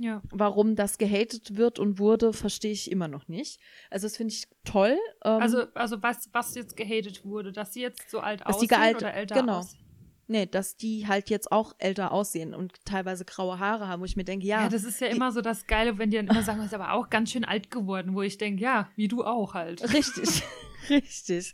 ja. 0.00 0.22
Warum 0.30 0.76
das 0.76 0.96
gehatet 0.96 1.58
wird 1.58 1.78
und 1.78 1.98
wurde, 1.98 2.32
verstehe 2.32 2.72
ich 2.72 2.90
immer 2.90 3.06
noch 3.06 3.28
nicht. 3.28 3.60
Also 3.90 4.06
das 4.06 4.16
finde 4.16 4.32
ich 4.32 4.48
toll. 4.64 4.96
Ähm, 5.22 5.42
also, 5.42 5.64
also 5.74 6.02
was, 6.02 6.30
was 6.32 6.54
jetzt 6.54 6.74
gehatet 6.74 7.26
wurde, 7.26 7.52
dass 7.52 7.74
sie 7.74 7.82
jetzt 7.82 8.10
so 8.10 8.20
alt 8.20 8.46
aussehen 8.46 8.68
gealt, 8.68 8.96
oder 8.96 9.12
älter 9.12 9.34
genau. 9.34 9.58
aussehen? 9.58 9.84
Nee, 10.26 10.46
dass 10.46 10.76
die 10.78 11.06
halt 11.06 11.28
jetzt 11.28 11.52
auch 11.52 11.74
älter 11.78 12.12
aussehen 12.12 12.54
und 12.54 12.82
teilweise 12.86 13.26
graue 13.26 13.58
Haare 13.58 13.88
haben, 13.88 14.00
wo 14.00 14.06
ich 14.06 14.16
mir 14.16 14.24
denke, 14.24 14.46
ja. 14.46 14.62
Ja, 14.62 14.68
das 14.70 14.84
ist 14.84 15.02
ja 15.02 15.08
immer 15.08 15.32
so 15.32 15.42
das 15.42 15.66
Geile, 15.66 15.98
wenn 15.98 16.10
die 16.10 16.16
dann 16.16 16.28
immer 16.28 16.42
sagen, 16.44 16.58
du 16.58 16.62
bist 16.62 16.74
aber 16.74 16.92
auch 16.92 17.10
ganz 17.10 17.32
schön 17.32 17.44
alt 17.44 17.70
geworden, 17.70 18.14
wo 18.14 18.22
ich 18.22 18.38
denke, 18.38 18.62
ja, 18.62 18.88
wie 18.96 19.08
du 19.08 19.22
auch 19.22 19.52
halt. 19.52 19.82
Richtig, 19.92 20.42
richtig. 20.88 21.52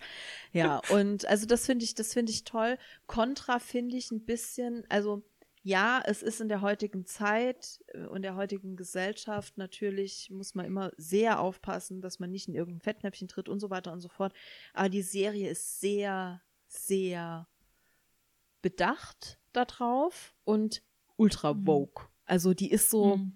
Ja, 0.53 0.83
und 0.91 1.27
also 1.27 1.47
das 1.47 1.67
finde 1.67 1.85
ich, 1.85 1.97
das 1.97 2.13
finde 2.13 2.31
ich 2.31 2.45
toll. 2.45 2.79
Contra 3.09 3.59
finde 3.59 3.97
ich 3.97 4.13
ein 4.13 4.25
bisschen, 4.25 4.85
also 4.89 5.25
ja, 5.67 6.01
es 6.05 6.23
ist 6.23 6.41
in 6.41 6.49
der 6.49 6.61
heutigen 6.61 7.07
Zeit 7.07 7.85
äh, 7.89 8.07
und 8.07 8.23
der 8.23 8.37
heutigen 8.37 8.77
Gesellschaft 8.77 9.59
natürlich, 9.59 10.31
muss 10.31 10.55
man 10.55 10.65
immer 10.65 10.93
sehr 10.97 11.41
aufpassen, 11.41 12.01
dass 12.01 12.21
man 12.21 12.31
nicht 12.31 12.47
in 12.47 12.55
irgendein 12.55 12.83
Fettnäpfchen 12.83 13.27
tritt 13.27 13.49
und 13.49 13.59
so 13.59 13.69
weiter 13.69 13.93
und 13.93 14.01
so 14.01 14.09
fort. 14.09 14.33
Aber 14.75 14.89
die 14.89 15.03
Serie 15.03 15.51
ist 15.51 15.81
sehr, 15.81 16.41
sehr 16.69 17.49
bedacht 18.63 19.41
darauf 19.53 20.37
und 20.45 20.83
ultra 21.17 21.53
mhm. 21.53 21.67
woke. 21.67 22.05
Mhm. 22.05 22.09
Also 22.27 22.55
die 22.55 22.71
ist 22.71 22.89
so, 22.89 23.17
mhm. 23.17 23.33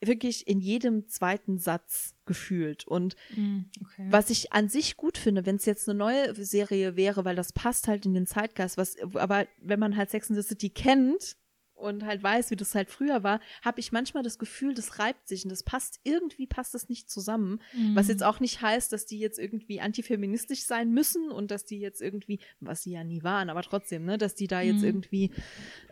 wirklich 0.00 0.48
in 0.48 0.60
jedem 0.60 1.06
zweiten 1.06 1.58
Satz 1.58 2.14
gefühlt. 2.24 2.86
Und 2.86 3.14
Mm, 3.36 3.64
okay. 3.82 4.06
was 4.08 4.30
ich 4.30 4.54
an 4.54 4.70
sich 4.70 4.96
gut 4.96 5.18
finde, 5.18 5.44
wenn 5.44 5.56
es 5.56 5.66
jetzt 5.66 5.86
eine 5.86 5.98
neue 5.98 6.34
Serie 6.34 6.96
wäre, 6.96 7.26
weil 7.26 7.36
das 7.36 7.52
passt 7.52 7.88
halt 7.88 8.06
in 8.06 8.14
den 8.14 8.26
Zeitgeist, 8.26 8.78
was, 8.78 8.96
aber 9.14 9.46
wenn 9.60 9.78
man 9.78 9.98
halt 9.98 10.08
Sex 10.08 10.30
in 10.30 10.36
the 10.36 10.42
City 10.42 10.70
kennt 10.70 11.36
und 11.78 12.04
halt 12.04 12.22
weiß, 12.22 12.50
wie 12.50 12.56
das 12.56 12.74
halt 12.74 12.90
früher 12.90 13.22
war, 13.22 13.40
habe 13.62 13.80
ich 13.80 13.92
manchmal 13.92 14.22
das 14.22 14.38
Gefühl, 14.38 14.74
das 14.74 14.98
reibt 14.98 15.28
sich 15.28 15.44
und 15.44 15.50
das 15.50 15.62
passt, 15.62 16.00
irgendwie 16.04 16.46
passt 16.46 16.74
das 16.74 16.88
nicht 16.88 17.08
zusammen. 17.10 17.60
Was 17.94 18.06
Mhm. 18.06 18.10
jetzt 18.10 18.22
auch 18.24 18.40
nicht 18.40 18.60
heißt, 18.60 18.92
dass 18.92 19.06
die 19.06 19.18
jetzt 19.18 19.38
irgendwie 19.38 19.80
antifeministisch 19.80 20.62
sein 20.64 20.92
müssen 20.92 21.30
und 21.30 21.50
dass 21.50 21.64
die 21.64 21.78
jetzt 21.78 22.02
irgendwie, 22.02 22.40
was 22.60 22.82
sie 22.82 22.92
ja 22.92 23.04
nie 23.04 23.22
waren, 23.22 23.48
aber 23.50 23.62
trotzdem, 23.62 24.04
ne, 24.04 24.18
dass 24.18 24.34
die 24.34 24.46
da 24.48 24.60
jetzt 24.60 24.78
Mhm. 24.80 24.84
irgendwie 24.84 25.30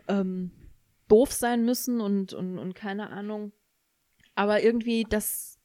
ähm, 0.07 0.51
doof 1.07 1.31
sein 1.31 1.63
müssen 1.63 2.01
und, 2.01 2.33
und, 2.33 2.57
und 2.59 2.73
keine 2.75 3.09
Ahnung. 3.09 3.51
Aber 4.35 4.61
irgendwie 4.61 5.05
das, 5.09 5.57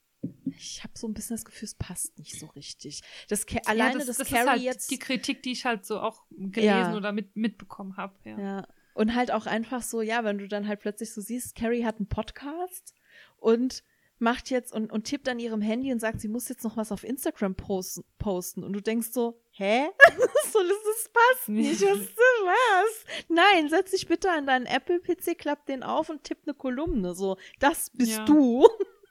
ich 0.56 0.82
habe 0.84 0.92
so 0.96 1.06
ein 1.08 1.14
bisschen 1.14 1.34
das 1.36 1.44
Gefühl, 1.44 1.66
es 1.66 1.74
passt 1.74 2.16
nicht 2.18 2.38
so 2.38 2.46
richtig. 2.46 3.02
Das 3.28 3.44
Ca- 3.46 3.60
alleine 3.66 3.98
ja, 4.00 4.04
das, 4.06 4.18
das 4.18 4.28
Carrie 4.28 4.40
ist 4.42 4.48
halt 4.50 4.62
jetzt. 4.62 4.90
die 4.90 4.98
Kritik, 4.98 5.42
die 5.42 5.52
ich 5.52 5.64
halt 5.64 5.84
so 5.84 5.98
auch 6.00 6.22
gelesen 6.30 6.64
Ja. 6.68 6.96
oder 6.96 7.10
mit, 7.12 7.34
mitbekommen 7.36 7.96
habe. 7.96 8.14
Ja. 8.24 8.38
Ja. 8.38 8.68
Und 8.94 9.14
halt 9.14 9.30
auch 9.30 9.46
einfach 9.46 9.82
so, 9.82 10.02
ja, 10.02 10.24
wenn 10.24 10.38
du 10.38 10.48
dann 10.48 10.68
halt 10.68 10.80
plötzlich 10.80 11.12
so 11.12 11.20
siehst, 11.20 11.54
Carrie 11.54 11.84
hat 11.84 11.96
einen 11.96 12.08
Podcast 12.08 12.94
und 13.38 13.82
macht 14.18 14.50
jetzt 14.50 14.72
und, 14.72 14.92
und 14.92 15.04
tippt 15.04 15.28
an 15.28 15.40
ihrem 15.40 15.60
Handy 15.62 15.90
und 15.92 15.98
sagt, 15.98 16.20
sie 16.20 16.28
muss 16.28 16.48
jetzt 16.48 16.62
noch 16.62 16.76
was 16.76 16.92
auf 16.92 17.02
Instagram 17.02 17.56
posten. 17.56 18.04
posten. 18.18 18.62
Und 18.62 18.72
du 18.72 18.80
denkst 18.80 19.08
so, 19.10 19.40
hä? 19.50 19.86
so, 20.52 20.58
das, 20.60 20.76
das 20.84 21.10
passt 21.12 21.48
nicht. 21.48 21.80
Was, 21.82 21.98
was? 21.98 23.04
Nein, 23.28 23.68
setz 23.68 23.90
dich 23.90 24.06
bitte 24.06 24.30
an 24.30 24.46
deinen 24.46 24.66
Apple-PC, 24.66 25.36
klapp 25.38 25.66
den 25.66 25.82
auf 25.82 26.08
und 26.08 26.22
tipp 26.22 26.38
eine 26.46 26.54
Kolumne. 26.54 27.14
So, 27.14 27.36
das 27.58 27.90
bist 27.90 28.12
Ja. 28.18 28.24
du. 28.26 28.66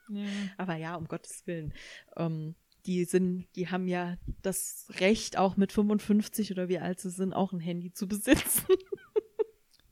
Ja. 0.08 0.24
Aber 0.56 0.76
ja, 0.76 0.96
um 0.96 1.06
Gottes 1.08 1.46
Willen. 1.46 1.74
Ähm, 2.16 2.54
die 2.86 3.04
sind, 3.04 3.46
die 3.54 3.68
haben 3.68 3.86
ja 3.88 4.16
das 4.42 4.86
Recht, 4.98 5.36
auch 5.36 5.56
mit 5.56 5.72
55 5.72 6.50
oder 6.52 6.68
wie 6.68 6.78
alt 6.78 7.00
sie 7.00 7.10
sind, 7.10 7.32
auch 7.34 7.52
ein 7.52 7.60
Handy 7.60 7.92
zu 7.92 8.08
besitzen. 8.08 8.64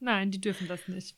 Nein, 0.00 0.30
die 0.30 0.40
dürfen 0.40 0.66
das 0.68 0.88
nicht. 0.88 1.16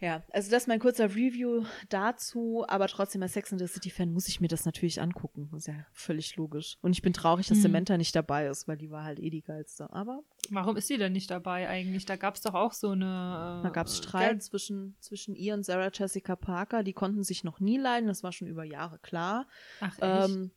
Ja, 0.00 0.22
also 0.32 0.50
das 0.50 0.64
ist 0.64 0.68
mein 0.68 0.80
kurzer 0.80 1.14
Review 1.14 1.64
dazu, 1.88 2.64
aber 2.68 2.88
trotzdem 2.88 3.22
als 3.22 3.32
Sex 3.32 3.52
and 3.52 3.60
the 3.60 3.66
City 3.68 3.90
Fan 3.90 4.12
muss 4.12 4.28
ich 4.28 4.40
mir 4.40 4.48
das 4.48 4.64
natürlich 4.66 5.00
angucken. 5.00 5.48
Das 5.52 5.60
ist 5.60 5.66
ja 5.68 5.86
völlig 5.92 6.36
logisch. 6.36 6.76
Und 6.82 6.92
ich 6.92 7.00
bin 7.00 7.12
traurig, 7.12 7.46
dass 7.46 7.58
Hm. 7.58 7.62
Samantha 7.62 7.96
nicht 7.96 8.14
dabei 8.14 8.48
ist, 8.48 8.68
weil 8.68 8.76
die 8.76 8.90
war 8.90 9.04
halt 9.04 9.18
eh 9.20 9.30
die 9.30 9.40
geilste. 9.40 9.90
Aber 9.92 10.22
Warum 10.50 10.76
ist 10.76 10.88
sie 10.88 10.98
denn 10.98 11.12
nicht 11.12 11.30
dabei 11.30 11.68
eigentlich? 11.68 12.04
Da 12.04 12.16
gab 12.16 12.34
es 12.34 12.42
doch 12.42 12.54
auch 12.54 12.72
so 12.72 12.90
eine. 12.90 13.60
Äh, 13.60 13.62
da 13.62 13.70
gab 13.70 13.86
es 13.86 13.96
Streit 13.96 14.42
zwischen, 14.42 14.96
zwischen 15.00 15.36
ihr 15.36 15.54
und 15.54 15.64
Sarah 15.64 15.90
Jessica 15.92 16.36
Parker. 16.36 16.82
Die 16.82 16.92
konnten 16.92 17.22
sich 17.22 17.44
noch 17.44 17.60
nie 17.60 17.78
leiden, 17.78 18.08
das 18.08 18.22
war 18.22 18.32
schon 18.32 18.48
über 18.48 18.64
Jahre 18.64 18.98
klar. 18.98 19.46
Ach, 19.80 19.96
echt? 19.98 20.36
Ähm, 20.36 20.50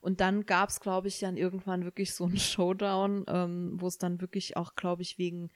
und 0.00 0.20
dann 0.20 0.46
gab 0.46 0.68
es, 0.68 0.78
glaube 0.78 1.08
ich, 1.08 1.18
dann 1.18 1.36
irgendwann 1.36 1.84
wirklich 1.84 2.14
so 2.14 2.24
einen 2.24 2.38
Showdown, 2.38 3.24
ähm, 3.26 3.72
wo 3.80 3.88
es 3.88 3.98
dann 3.98 4.20
wirklich 4.20 4.56
auch, 4.56 4.76
glaube 4.76 5.02
ich, 5.02 5.18
wegen 5.18 5.50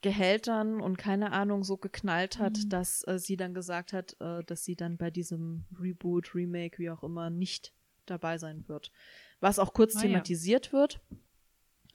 Gehältern 0.00 0.80
und 0.80 0.96
keine 0.96 1.32
Ahnung 1.32 1.64
so 1.64 1.76
geknallt 1.76 2.38
hat, 2.38 2.56
Mhm. 2.56 2.68
dass 2.68 3.06
äh, 3.08 3.18
sie 3.18 3.36
dann 3.36 3.52
gesagt 3.54 3.92
hat, 3.92 4.16
äh, 4.20 4.44
dass 4.44 4.64
sie 4.64 4.76
dann 4.76 4.96
bei 4.96 5.10
diesem 5.10 5.64
Reboot, 5.78 6.34
Remake, 6.34 6.78
wie 6.78 6.90
auch 6.90 7.02
immer, 7.02 7.30
nicht 7.30 7.72
dabei 8.06 8.38
sein 8.38 8.64
wird. 8.68 8.92
Was 9.40 9.58
auch 9.58 9.72
kurz 9.74 9.96
Ah, 9.96 10.00
ja. 10.00 10.06
thematisiert 10.06 10.72
wird. 10.72 11.00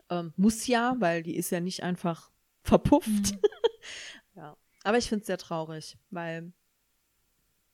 Ähm, 0.10 0.34
muss 0.36 0.68
ja, 0.68 0.96
weil 1.00 1.24
die 1.24 1.36
ist 1.38 1.50
ja 1.50 1.60
nicht 1.62 1.82
einfach 1.84 2.30
verpufft. 2.62 3.08
Mhm. 3.08 3.40
ja. 4.36 4.58
Aber 4.84 4.98
ich 4.98 5.08
finde 5.08 5.22
es 5.22 5.28
sehr 5.28 5.38
traurig, 5.38 5.98
weil 6.10 6.52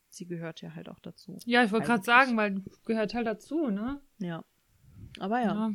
sie 0.10 0.26
gehört 0.28 0.62
ja 0.62 0.76
halt 0.76 0.90
auch 0.90 1.00
dazu. 1.00 1.38
ja, 1.46 1.64
ich 1.64 1.72
wollte 1.72 1.88
gerade 1.88 2.04
sagen, 2.04 2.38
weil 2.38 2.62
gehört 2.86 3.14
halt 3.16 3.26
dazu, 3.28 3.70
ne? 3.70 4.00
Ja. 4.20 4.44
Aber 5.20 5.42
ja. 5.42 5.72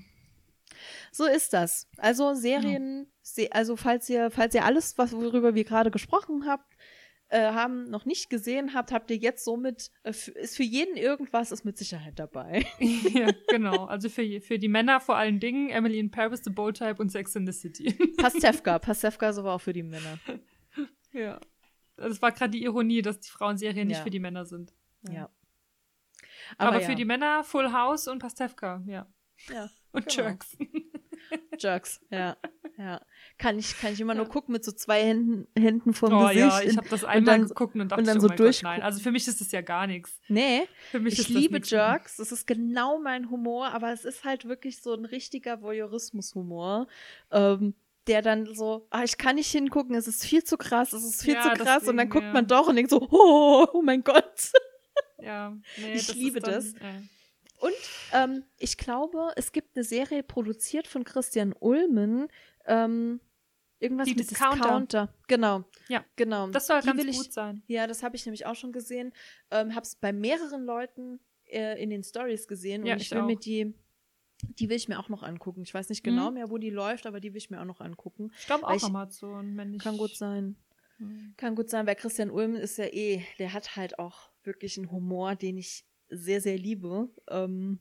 So 1.12 1.24
ist 1.24 1.52
das. 1.52 1.88
Also 1.96 2.34
Serien, 2.34 3.12
se 3.22 3.48
also 3.52 3.76
falls 3.76 4.08
ihr, 4.08 4.30
falls 4.30 4.54
ihr 4.54 4.64
alles, 4.64 4.98
was 4.98 5.12
worüber 5.12 5.54
wir 5.54 5.64
gerade 5.64 5.90
gesprochen 5.90 6.46
habt, 6.46 6.74
äh, 7.28 7.52
haben, 7.52 7.90
noch 7.90 8.04
nicht 8.04 8.30
gesehen 8.30 8.74
habt, 8.74 8.92
habt 8.92 9.10
ihr 9.10 9.16
jetzt 9.16 9.44
somit, 9.44 9.90
äh, 10.02 10.10
ist 10.10 10.56
für 10.56 10.62
jeden 10.62 10.96
irgendwas, 10.96 11.52
ist 11.52 11.64
mit 11.64 11.78
Sicherheit 11.78 12.18
dabei. 12.18 12.66
ja, 12.78 13.28
genau. 13.48 13.86
Also 13.86 14.08
für, 14.08 14.40
für 14.40 14.58
die 14.58 14.68
Männer 14.68 15.00
vor 15.00 15.16
allen 15.16 15.40
Dingen 15.40 15.70
Emily 15.70 15.98
in 15.98 16.10
Paris, 16.10 16.42
The 16.44 16.50
Bold 16.50 16.76
Type 16.76 17.00
und 17.00 17.10
Sex 17.10 17.34
in 17.34 17.46
the 17.46 17.52
City. 17.52 17.92
Pastewka, 18.18 18.78
Pastewka 18.78 19.30
ist 19.30 19.38
aber 19.38 19.54
auch 19.54 19.60
für 19.60 19.72
die 19.72 19.82
Männer. 19.82 20.18
ja. 21.12 21.40
Das 21.96 22.20
war 22.20 22.32
gerade 22.32 22.50
die 22.50 22.64
Ironie, 22.64 23.02
dass 23.02 23.20
die 23.20 23.30
Frauenserien 23.30 23.86
nicht 23.88 23.98
Ja. 23.98 24.02
für 24.02 24.10
die 24.10 24.20
Männer 24.20 24.44
sind. 24.44 24.74
Ja. 25.08 25.30
Aber, 26.58 26.80
ja. 26.80 26.86
für 26.86 26.94
die 26.94 27.04
Männer 27.04 27.44
Full 27.44 27.72
House 27.72 28.08
und 28.08 28.18
Pastewka, 28.18 28.82
ja. 28.86 29.06
ja. 29.48 29.70
Und 29.94 30.06
Genau. 30.08 30.28
Jerks. 30.28 30.56
Jerks, 31.58 32.00
ja. 32.10 32.36
Ja. 32.76 33.00
Kann 33.38 33.58
ich, 33.58 33.78
kann 33.78 33.92
ich 33.92 34.00
immer 34.00 34.14
nur 34.14 34.26
gucken 34.28 34.52
mit 34.52 34.64
so 34.64 34.72
zwei 34.72 35.02
Händen, 35.04 35.46
Händen 35.58 35.94
vom 35.94 36.12
Oh 36.12 36.22
Gesicht. 36.28 36.38
ja, 36.40 36.60
ich 36.62 36.76
habe 36.76 36.88
das 36.88 37.04
einmal 37.04 37.38
dann- 37.38 37.48
geguckt 37.48 37.74
und 37.76 37.88
dachte, 37.88 38.00
und 38.00 38.06
dann 38.06 38.20
so 38.20 38.26
oh 38.26 38.28
mein 38.28 38.36
Gott, 38.36 38.46
durchgucken. 38.46 38.70
nein. 38.78 38.82
Also 38.82 39.00
für 39.00 39.10
mich 39.12 39.26
ist 39.26 39.40
das 39.40 39.50
ja 39.52 39.60
gar 39.60 39.86
nichts. 39.86 40.20
nee, 40.28 40.62
Für 40.90 41.00
mich 41.00 41.14
ich 41.14 41.18
das 41.20 41.28
liebe 41.28 41.54
nichts. 41.54 41.70
Jerks. 41.70 42.16
Das 42.16 42.32
ist 42.32 42.46
genau 42.46 42.98
mein 42.98 43.30
Humor, 43.30 43.68
aber 43.68 43.92
es 43.92 44.04
ist 44.04 44.24
halt 44.24 44.46
wirklich 44.46 44.82
so 44.82 44.92
ein 44.94 45.04
richtiger 45.04 45.62
Voyeurismus-Humor. 45.62 46.86
Ähm, 47.30 47.74
der 48.06 48.20
dann 48.20 48.54
so, 48.54 48.86
ah, 48.90 49.02
ich 49.02 49.16
kann 49.16 49.36
nicht 49.36 49.50
hingucken, 49.50 49.94
es 49.94 50.06
ist 50.06 50.26
viel 50.26 50.44
zu 50.44 50.58
krass, 50.58 50.92
es 50.92 51.04
ist 51.04 51.22
viel 51.22 51.34
Ja, 51.34 51.42
zu 51.42 51.48
krass. 51.62 51.88
und 51.88 51.96
dann 51.96 52.08
deswegen, 52.08 52.10
guckt 52.10 52.24
ja. 52.26 52.32
man 52.34 52.46
doch 52.46 52.66
und 52.68 52.76
denkt 52.76 52.90
so, 52.90 53.00
oh, 53.10 53.66
oh 53.72 53.80
mein 53.82 54.02
Gott. 54.04 54.50
Ja, 55.18 55.56
nee, 55.78 55.94
Ich 55.94 56.08
das 56.08 56.16
liebe 56.16 56.40
dann, 56.40 56.54
das. 56.54 56.74
Äh, 56.74 57.00
Und 57.64 57.74
ähm, 58.12 58.44
ich 58.58 58.76
glaube, 58.76 59.32
es 59.36 59.52
gibt 59.52 59.76
eine 59.76 59.84
Serie 59.84 60.22
produziert 60.22 60.86
von 60.86 61.04
Christian 61.04 61.54
Ulmen. 61.60 62.28
Ähm, 62.66 63.20
irgendwas 63.80 64.06
Die 64.06 64.14
mit 64.14 64.30
Discounter. 64.30 64.56
Discounter. 64.58 65.14
Genau. 65.28 65.64
Ja. 65.88 66.04
Genau. 66.16 66.48
das 66.48 66.66
soll 66.66 66.80
Die 66.80 66.86
ganz 66.86 67.04
ich- 67.04 67.16
gut 67.16 67.32
sein. 67.32 67.62
Ja, 67.66 67.86
das 67.86 68.02
habe 68.02 68.16
ich 68.16 68.24
nämlich 68.26 68.44
auch 68.46 68.54
schon 68.54 68.72
gesehen. 68.72 69.12
Ähm, 69.50 69.74
habe 69.74 69.84
es 69.84 69.96
bei 69.96 70.12
mehreren 70.12 70.64
Leuten 70.64 71.20
äh, 71.46 71.82
in 71.82 71.90
den 71.90 72.02
Stories 72.04 72.46
gesehen 72.48 72.84
Ja, 72.86 72.94
und 72.94 73.00
ich 73.00 73.10
ich 73.10 73.16
will 73.16 73.22
mir 73.22 73.36
die, 73.36 73.72
die 74.58 74.68
will 74.68 74.76
ich 74.76 74.88
mir 74.88 74.98
auch 74.98 75.08
noch 75.08 75.22
angucken. 75.22 75.62
Ich 75.62 75.72
weiß 75.72 75.88
nicht 75.88 76.02
genau 76.04 76.28
Mhm. 76.28 76.34
mehr, 76.34 76.50
wo 76.50 76.58
die 76.58 76.70
läuft, 76.70 77.06
aber 77.06 77.20
die 77.20 77.32
will 77.32 77.38
ich 77.38 77.50
mir 77.50 77.60
auch 77.60 77.66
noch 77.66 77.80
angucken. 77.80 78.30
Ich 78.38 78.46
glaube 78.46 78.66
auch 78.66 78.74
ich- 78.74 78.84
Amazon, 78.84 79.56
wenn 79.56 79.72
ich. 79.74 79.82
Kann 79.82 79.96
gut 79.96 80.16
sein. 80.16 80.56
Hm. 80.98 81.34
Kann 81.36 81.54
gut 81.54 81.70
sein, 81.70 81.86
weil 81.86 81.96
Christian 81.96 82.30
Ulm 82.30 82.54
ist 82.54 82.76
ja 82.78 82.86
eh, 82.86 83.22
der 83.38 83.52
hat 83.52 83.74
halt 83.76 83.98
auch 83.98 84.30
wirklich 84.44 84.76
einen 84.78 84.90
Humor, 84.92 85.34
den 85.34 85.56
ich 85.58 85.84
sehr, 86.16 86.40
sehr 86.40 86.58
liebe. 86.58 87.08
Ähm, 87.28 87.78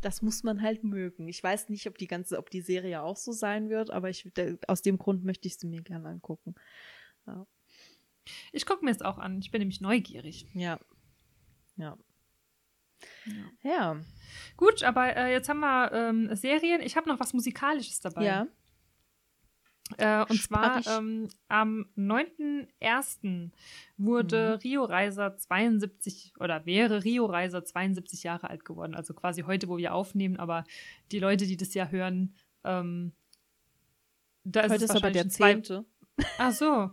das 0.00 0.22
muss 0.22 0.42
man 0.42 0.62
halt 0.62 0.84
mögen. 0.84 1.28
Ich 1.28 1.42
weiß 1.42 1.68
nicht, 1.68 1.86
ob 1.86 1.98
die 1.98 2.06
ganze, 2.06 2.38
ob 2.38 2.50
die 2.50 2.60
Serie 2.60 3.02
auch 3.02 3.16
so 3.16 3.32
sein 3.32 3.70
wird, 3.70 3.90
aber 3.90 4.10
ich, 4.10 4.30
aus 4.68 4.82
dem 4.82 4.98
Grund 4.98 5.24
möchte 5.24 5.48
ich 5.48 5.58
sie 5.58 5.66
mir 5.66 5.82
gerne 5.82 6.08
angucken. 6.08 6.54
Ich 8.52 8.66
gucke 8.66 8.84
mir 8.84 8.90
es 8.90 9.02
auch 9.02 9.18
an. 9.18 9.38
Ich 9.40 9.50
bin 9.50 9.60
nämlich 9.60 9.80
neugierig. 9.80 10.46
Ja. 10.52 10.78
Ja. 11.76 11.98
Ja. 13.24 13.50
Ja. 13.62 14.00
Gut, 14.56 14.82
aber 14.82 15.16
äh, 15.16 15.32
jetzt 15.32 15.48
haben 15.48 15.60
wir 15.60 15.92
ähm, 15.92 16.34
Serien. 16.34 16.80
Ich 16.80 16.96
habe 16.96 17.08
noch 17.08 17.20
was 17.20 17.32
Musikalisches 17.32 18.00
dabei. 18.00 18.24
Ja. 18.24 18.46
Äh, 19.98 20.24
und 20.28 20.34
Sprach 20.36 20.82
zwar 20.82 20.98
ähm, 20.98 21.28
am 21.48 21.86
9.1. 21.96 23.50
wurde 23.96 24.54
Mhm. 24.54 24.60
Rio 24.62 24.84
Reiser 24.84 25.36
72 25.36 26.32
oder 26.40 26.66
wäre 26.66 27.04
Rio 27.04 27.26
Reiser 27.26 27.64
72 27.64 28.22
Jahre 28.24 28.50
alt 28.50 28.64
geworden. 28.64 28.94
Also 28.94 29.14
quasi 29.14 29.42
heute, 29.42 29.68
wo 29.68 29.76
wir 29.76 29.94
aufnehmen, 29.94 30.38
aber 30.38 30.64
die 31.12 31.18
Leute, 31.20 31.46
die 31.46 31.56
das 31.56 31.72
ja 31.74 31.86
hören, 31.88 32.34
ähm, 32.64 33.12
da 34.44 34.60
ist 34.60 34.72
Heute 34.72 34.84
es 34.84 34.90
ist 34.90 34.96
aber 34.96 35.10
der 35.10 35.22
schon 35.22 35.30
zwei- 35.30 35.52
zehnte. 35.54 35.84
Ach 36.38 36.52
so. 36.52 36.90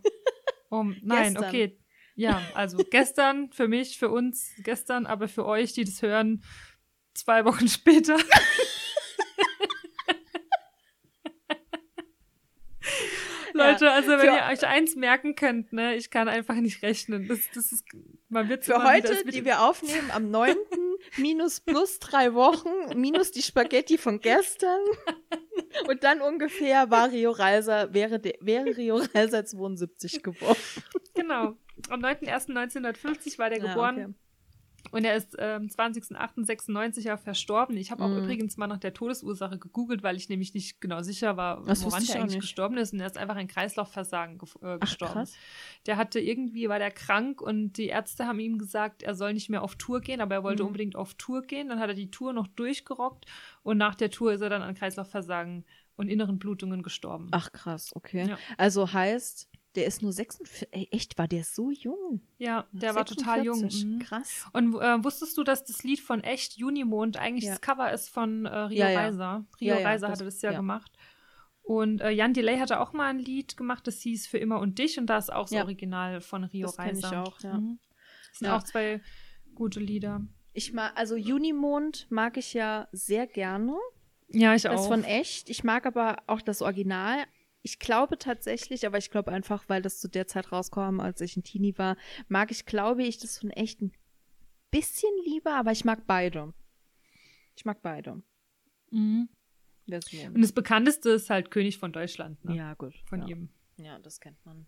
Oh, 0.70 0.84
nein, 1.02 1.34
Gestern. 1.34 1.44
okay. 1.50 1.78
Ja, 2.16 2.42
also 2.54 2.78
gestern 2.78 3.52
für 3.52 3.68
mich, 3.68 3.98
für 3.98 4.10
uns 4.12 4.52
gestern, 4.60 5.08
aber 5.08 5.28
für 5.28 5.46
euch, 5.46 5.74
die 5.74 5.84
das 5.84 6.02
hören, 6.04 6.44
zwei 7.16 7.44
Wochen 7.46 7.68
später. 7.68 8.18
Leute, 13.74 13.92
also 13.92 14.10
wenn 14.12 14.20
für- 14.20 14.26
ihr 14.28 14.46
euch 14.52 14.66
eins 14.66 14.96
merken 14.96 15.36
könnt, 15.36 15.74
ne, 15.74 15.96
ich 15.96 16.10
kann 16.10 16.28
einfach 16.28 16.56
nicht 16.56 16.82
rechnen. 16.84 17.28
Das, 17.28 17.40
das 17.54 17.72
ist, 17.72 17.86
man 18.30 18.50
wird 18.50 18.66
Für 18.66 18.84
heute, 18.84 19.24
die 19.26 19.44
wir 19.46 19.62
aufnehmen, 19.62 20.10
am 20.12 20.30
9. 20.32 20.56
minus 21.18 21.60
plus 21.60 22.00
drei 22.00 22.34
Wochen, 22.34 22.70
minus 23.00 23.32
die 23.32 23.42
Spaghetti 23.42 23.98
von 23.98 24.20
gestern. 24.20 24.80
Und 25.88 26.04
dann 26.04 26.22
ungefähr 26.22 26.90
war 26.92 27.12
Rio 27.12 27.32
Reiser, 27.32 27.94
wäre, 27.94 28.20
de, 28.20 28.38
wäre 28.42 28.78
Rio 28.78 28.98
Reiser 29.14 29.46
72 29.46 30.22
geworden. 30.24 30.58
Genau. 31.16 31.58
Am 31.90 32.00
9.1.1950 32.02 33.38
war 33.40 33.50
der 33.50 33.60
Ja, 33.60 33.68
geboren. 33.74 33.96
okay. 33.96 34.14
Und 34.92 35.06
er 35.06 35.16
ist 35.16 35.36
ähm, 35.40 35.68
20.08.96 35.70 37.02
ja 37.02 37.18
verstorben. 37.18 37.78
Ich 37.78 37.90
habe 37.92 38.04
auch 38.04 38.10
Mhm. 38.10 38.18
übrigens 38.20 38.58
mal 38.58 38.68
nach 38.68 38.78
der 38.78 38.94
Todesursache 38.94 39.58
gegoogelt, 39.58 40.04
weil 40.04 40.16
ich 40.18 40.30
nämlich 40.30 40.54
nicht 40.54 40.82
genau 40.82 41.02
sicher 41.02 41.38
war, 41.38 41.64
Das 41.66 41.84
woran 41.86 42.04
der 42.06 42.16
auch 42.16 42.20
eigentlich 42.20 42.32
nicht. 42.36 42.42
gestorben 42.42 42.78
ist. 42.78 42.94
Und 42.94 43.00
er 43.00 43.08
ist 43.08 43.18
einfach 43.18 43.36
ein 43.36 43.48
Kreislaufversagen 43.48 44.38
ge 44.38 44.48
äh, 44.62 44.76
Ach, 44.76 44.80
gestorben. 44.80 45.14
krass. 45.14 45.34
Der 45.86 45.98
hatte 45.98 46.20
irgendwie, 46.20 46.70
war 46.70 46.80
der 46.80 46.92
krank 46.92 47.42
und 47.42 47.74
die 47.78 47.88
Ärzte 47.88 48.28
haben 48.28 48.40
ihm 48.40 48.58
gesagt, 48.58 49.04
er 49.04 49.16
soll 49.16 49.34
nicht 49.34 49.50
mehr 49.50 49.64
auf 49.64 49.76
Tour 49.76 50.02
gehen, 50.02 50.22
aber 50.22 50.36
er 50.36 50.44
wollte 50.44 50.64
Mhm. 50.64 50.68
unbedingt 50.68 50.96
auf 50.96 51.14
Tour 51.16 51.42
gehen. 51.44 51.70
Dann 51.70 51.80
hat 51.80 51.90
er 51.90 51.96
die 51.96 52.12
Tour 52.12 52.34
noch 52.34 52.48
durchgerockt 52.48 53.26
und 53.64 53.78
nach 53.78 53.96
der 53.96 54.12
Tour 54.12 54.34
ist 54.34 54.42
er 54.42 54.50
dann 54.50 54.62
an 54.62 54.76
Kreislaufversagen 54.76 55.66
und 55.96 56.08
inneren 56.10 56.40
Blutungen 56.40 56.82
gestorben. 56.84 57.28
Ach 57.32 57.52
krass, 57.52 57.92
okay. 57.96 58.28
Ja. 58.28 58.38
Also 58.58 58.92
heißt, 58.94 59.48
der 59.76 59.86
ist 59.86 60.02
nur 60.02 60.12
46. 60.14 60.68
Ey, 60.72 60.88
echt, 60.92 61.18
war 61.18 61.28
der 61.28 61.44
so 61.44 61.72
jung? 61.72 62.22
Ja, 62.38 62.68
der 62.72 62.96
war 62.96 63.06
total 63.06 63.44
jung. 63.46 63.56
46. 63.60 63.86
Mhm. 63.86 64.00
Krass. 64.00 64.46
Und 64.54 64.76
äh, 64.76 65.04
wusstest 65.04 65.38
du, 65.38 65.44
dass 65.44 65.64
das 65.64 65.84
Lied 65.84 66.00
von 66.00 66.22
Echt 66.24 66.58
Junimond 66.58 67.18
eigentlich 67.18 67.46
Ja. 67.46 67.52
das 67.52 67.62
Cover 67.62 67.92
ist 67.92 68.10
von 68.10 68.46
äh, 68.46 68.56
Rio 68.56 68.78
Ja. 68.86 69.00
Reiser? 69.00 69.46
Rio 69.60 69.76
Reiser 69.76 70.08
das- 70.08 70.16
hatte 70.18 70.26
das 70.26 70.42
ja, 70.42 70.52
ja. 70.52 70.58
gemacht. 70.58 70.92
Und 71.64 72.02
äh, 72.02 72.10
Jan 72.10 72.34
Delay 72.34 72.58
hatte 72.60 72.80
auch 72.82 72.92
mal 72.94 73.08
ein 73.10 73.20
Lied 73.20 73.56
gemacht, 73.56 73.88
das 73.88 74.02
hieß 74.02 74.28
Für 74.28 74.38
immer 74.38 74.60
und 74.60 74.80
dich 74.80 75.00
und 75.00 75.08
da 75.08 75.18
ist 75.18 75.32
auch 75.32 75.48
das. 75.50 75.62
Original 75.64 76.20
von 76.22 76.44
Rio 76.44 76.68
Das 76.68 76.76
kenn 76.78 76.98
ich 76.98 77.04
Reiser. 77.06 77.24
auch, 77.24 77.40
ja. 77.40 77.54
Mhm. 77.58 77.80
Das 78.30 78.40
sind 78.40 78.48
auch 78.50 78.64
zwei 78.64 79.02
gute 79.56 79.80
Lieder. 79.80 80.22
Ich 80.52 80.74
mag, 80.74 80.92
also 80.96 81.16
Junimond 81.16 82.06
mag 82.10 82.38
ich 82.38 82.54
ja 82.54 82.88
sehr 82.92 83.28
gerne. 83.28 83.76
Ja, 84.30 84.54
ich 84.56 84.64
Das 84.64 84.82
auch. 84.82 84.88
von 84.88 85.04
echt. 85.04 85.50
Ich 85.50 85.64
mag 85.64 85.86
aber 85.86 86.18
auch 86.28 86.42
das 86.42 86.62
Original. 86.62 87.24
Ich 87.66 87.80
glaube 87.80 88.18
tatsächlich, 88.18 88.86
aber 88.86 88.98
ich 88.98 89.10
glaube 89.10 89.32
einfach, 89.32 89.64
weil 89.70 89.82
das 89.82 90.00
zu 90.00 90.10
der 90.10 90.28
Zeit 90.28 90.52
rauskam, 90.52 91.00
als 91.00 91.22
ich 91.22 91.38
ein 91.38 91.44
Teenie 91.44 91.78
war, 91.78 91.96
mag 92.28 92.52
ich, 92.52 92.66
glaube 92.66 93.04
ich, 93.04 93.18
das 93.18 93.40
von 93.40 93.50
echt 93.52 93.82
ein 93.82 93.94
bisschen 94.70 95.12
lieber, 95.24 95.56
aber 95.56 95.72
ich 95.72 95.86
mag 95.86 96.06
beide. 96.06 96.54
Ich 97.56 97.66
mag 97.66 97.82
beide. 97.82 98.22
mhm. 98.92 99.30
Versionen. 99.88 100.36
Und 100.36 100.42
das 100.42 100.54
bekannteste 100.54 101.10
ist 101.10 101.30
halt 101.30 101.52
König 101.52 101.78
von 101.78 101.92
Deutschland, 101.92 102.44
ne? 102.46 102.56
Ja, 102.56 102.74
gut. 102.74 102.94
Von 103.06 103.22
ja. 103.22 103.28
ihm. 103.28 103.50
Ja, 103.78 104.00
das 104.00 104.20
kennt 104.20 104.44
man. 104.46 104.66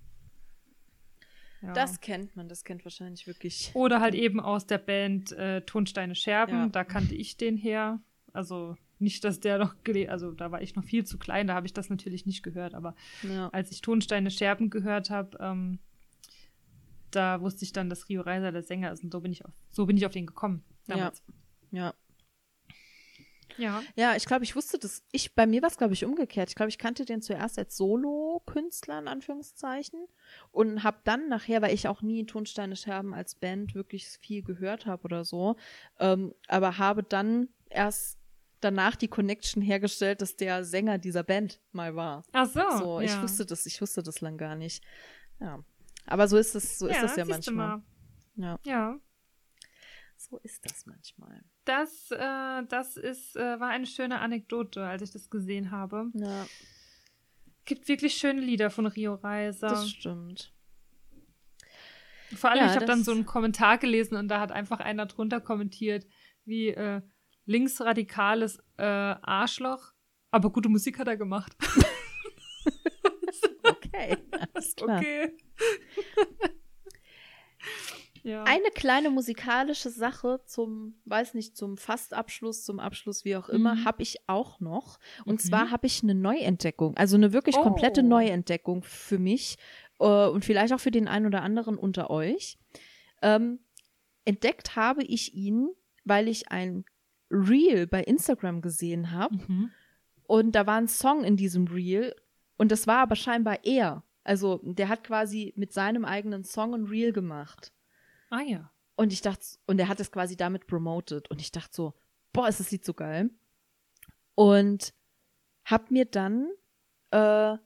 Ja. 1.61 1.73
Das 1.73 2.01
kennt 2.01 2.35
man, 2.35 2.49
das 2.49 2.63
kennt 2.63 2.83
wahrscheinlich 2.83 3.25
wirklich. 3.25 3.71
Oder 3.73 4.01
halt 4.01 4.13
eben 4.13 4.39
aus 4.39 4.67
der 4.67 4.77
Band 4.77 5.31
äh, 5.31 5.61
Tonsteine 5.61 6.15
Scherben. 6.15 6.53
Ja. 6.53 6.67
Da 6.67 6.83
kannte 6.83 7.15
ich 7.15 7.37
den 7.37 7.57
her. 7.57 8.01
Also 8.33 8.75
nicht, 8.99 9.23
dass 9.23 9.39
der 9.39 9.57
noch, 9.57 9.75
gele- 9.83 10.07
also 10.07 10.31
da 10.31 10.51
war 10.51 10.61
ich 10.61 10.75
noch 10.75 10.83
viel 10.83 11.03
zu 11.05 11.17
klein, 11.17 11.47
da 11.47 11.53
habe 11.55 11.67
ich 11.67 11.73
das 11.73 11.89
natürlich 11.89 12.25
nicht 12.25 12.43
gehört. 12.43 12.73
Aber 12.73 12.95
Ja. 13.23 13.49
als 13.49 13.71
ich 13.71 13.81
Tonsteine 13.81 14.31
Scherben 14.31 14.69
gehört 14.69 15.09
habe, 15.09 15.37
ähm, 15.41 15.79
da 17.11 17.39
wusste 17.41 17.63
ich 17.65 17.71
dann, 17.73 17.89
dass 17.89 18.09
Rio 18.09 18.21
Reiser 18.21 18.51
der 18.51 18.63
Sänger 18.63 18.91
ist. 18.91 19.03
Und 19.03 19.11
so 19.11 19.21
bin 19.21 19.31
ich 19.31 19.45
auf, 19.45 19.53
so 19.71 19.85
bin 19.85 19.95
ich 19.97 20.05
auf 20.05 20.11
den 20.11 20.25
gekommen. 20.25 20.63
Damals. 20.87 21.23
ja. 21.71 21.93
Ja. 23.57 23.81
Ja, 23.95 24.17
ich 24.17 24.25
glaube, 24.25 24.43
ich 24.43 24.53
wusste 24.57 24.77
das. 24.77 25.01
Ich, 25.13 25.33
bei 25.33 25.47
mir 25.47 25.61
war 25.61 25.69
es, 25.69 25.77
glaube 25.77 25.93
ich, 25.93 26.03
umgekehrt. 26.03 26.49
Ich 26.49 26.55
glaube, 26.55 26.69
ich 26.69 26.77
kannte 26.77 27.05
den 27.05 27.21
zuerst 27.21 27.57
als 27.57 27.77
Solo-Künstler, 27.77 28.99
in 28.99 29.07
Anführungszeichen. 29.07 30.07
Und 30.51 30.83
habe 30.83 30.97
dann 31.05 31.29
nachher, 31.29 31.61
weil 31.61 31.73
ich 31.73 31.87
auch 31.87 32.01
nie 32.01 32.25
Tonsteine 32.25 32.75
Scherben 32.75 33.13
als 33.13 33.35
Band 33.35 33.73
wirklich 33.73 34.07
viel 34.19 34.43
gehört 34.43 34.85
habe 34.85 35.03
oder 35.05 35.23
so, 35.23 35.55
ähm, 35.99 36.33
aber 36.49 36.77
habe 36.79 37.01
dann 37.03 37.47
erst 37.69 38.19
danach 38.65 38.95
die 38.95 39.07
Connection 39.07 39.61
hergestellt, 39.61 40.21
dass 40.21 40.35
der 40.35 40.65
Sänger 40.65 40.97
dieser 40.97 41.23
Band 41.23 41.61
mal 41.71 41.95
war. 41.95 42.23
Ach 42.33 42.47
so. 42.47 42.61
so, 42.77 42.99
ich 42.99 43.11
ja. 43.11 43.21
wusste 43.21 43.45
das, 43.45 43.65
ich 43.65 43.79
wusste 43.81 44.03
das 44.03 44.19
lang 44.21 44.37
gar 44.37 44.55
nicht. 44.55 44.83
Ja. 45.39 45.63
Aber 46.05 46.27
so 46.27 46.37
ist 46.37 46.55
es, 46.55 46.77
so 46.77 46.87
ist 46.87 46.95
ja, 46.95 47.01
das 47.03 47.15
ja 47.15 47.25
manchmal. 47.25 47.67
mal. 47.77 47.83
Ja, 48.35 48.59
Ja. 48.63 48.99
so 50.17 50.37
ist 50.39 50.65
das 50.65 50.85
manchmal. 50.85 51.43
Das, 51.63 52.11
äh, 52.11 52.63
das 52.67 52.97
ist, 52.97 53.35
äh, 53.37 53.59
war 53.59 53.69
eine 53.69 53.85
schöne 53.87 54.19
Anekdote, 54.19 54.83
als 54.85 55.01
ich 55.01 55.11
das 55.11 55.29
gesehen 55.29 55.71
habe. 55.71 56.09
Ja, 56.13 56.45
Gibt 57.65 57.87
wirklich 57.87 58.13
schöne 58.15 58.41
Lieder 58.41 58.69
von 58.69 58.85
Rio 58.85 59.15
Reiser. 59.15 59.69
das 59.69 59.89
stimmt. 59.89 60.53
Vor 62.35 62.49
allem, 62.51 62.59
Ja, 62.59 62.69
ich 62.69 62.75
habe 62.75 62.85
dann 62.85 63.03
so 63.03 63.11
einen 63.11 63.25
Kommentar 63.25 63.77
gelesen 63.77 64.15
und 64.15 64.27
da 64.27 64.39
hat 64.39 64.51
einfach 64.51 64.79
einer 64.79 65.05
drunter 65.05 65.39
kommentiert, 65.41 66.05
wie 66.43 66.69
äh, 66.69 67.01
linksradikales 67.45 68.59
äh, 68.77 68.83
Arschloch, 68.83 69.93
aber 70.31 70.51
gute 70.51 70.69
Musik 70.69 70.99
hat 70.99 71.07
er 71.07 71.17
gemacht. 71.17 71.55
Okay, 73.67 74.17
klar. 74.77 74.97
okay. 74.99 75.35
ja. 78.23 78.43
Eine 78.43 78.69
kleine 78.73 79.09
musikalische 79.09 79.89
Sache 79.89 80.41
zum, 80.45 80.99
weiß 81.05 81.33
nicht, 81.33 81.57
zum 81.57 81.77
Fastabschluss, 81.77 82.63
zum 82.63 82.79
Abschluss, 82.79 83.25
wie 83.25 83.35
auch 83.35 83.49
immer, 83.49 83.75
Mhm. 83.75 83.85
habe 83.85 84.03
ich 84.03 84.17
auch 84.27 84.59
noch. 84.59 84.99
Und 85.25 85.43
Mhm. 85.43 85.47
zwar 85.49 85.71
habe 85.71 85.87
ich 85.87 86.03
eine 86.03 86.13
Neuentdeckung, 86.15 86.95
also 86.97 87.15
eine 87.17 87.33
wirklich 87.33 87.55
komplette 87.55 88.01
Oh. 88.01 88.05
Neuentdeckung 88.05 88.83
für 88.83 89.17
mich 89.19 89.57
äh, 89.99 90.27
und 90.27 90.45
vielleicht 90.45 90.73
auch 90.73 90.79
für 90.79 90.91
den 90.91 91.07
einen 91.07 91.25
oder 91.25 91.41
anderen 91.41 91.77
unter 91.77 92.09
euch. 92.09 92.57
Ähm, 93.21 93.59
entdeckt 94.25 94.75
habe 94.75 95.03
ich 95.03 95.33
ihn, 95.33 95.69
weil 96.03 96.27
ich 96.27 96.49
ein 96.51 96.85
Reel 97.31 97.87
bei 97.87 98.03
Instagram 98.03 98.61
gesehen 98.61 99.11
habe 99.11 99.35
Mhm. 99.47 99.71
und 100.23 100.51
da 100.53 100.65
war 100.67 100.77
ein 100.77 100.87
Song 100.87 101.23
in 101.23 101.37
diesem 101.37 101.67
Reel 101.67 102.15
und 102.57 102.71
das 102.71 102.87
war 102.87 102.99
aber 102.99 103.15
scheinbar 103.15 103.63
er. 103.63 104.03
Also 104.23 104.59
der 104.63 104.89
hat 104.89 105.03
quasi 105.03 105.53
mit 105.55 105.71
seinem 105.73 106.05
eigenen 106.05 106.43
Song 106.43 106.73
ein 106.73 106.85
Reel 106.85 107.13
gemacht. 107.13 107.71
Ah 108.29 108.41
ja. 108.41 108.71
Und 108.95 109.11
ich 109.13 109.21
dachte, 109.21 109.45
und 109.67 109.77
er 109.79 109.87
hat 109.87 109.99
es 109.99 110.11
quasi 110.11 110.35
damit 110.37 110.67
promoted. 110.67 111.29
Und 111.29 111.41
ich 111.41 111.51
dachte 111.51 111.69
so, 111.75 111.93
boah, 112.33 112.47
ist 112.47 112.59
das 112.59 112.71
Lied 112.71 112.85
so 112.85 112.93
geil. 112.93 113.29
Und 114.33 114.93
hab 115.65 115.91
mir 115.91 116.05
dann, 116.05 116.49
äh, 117.11 117.57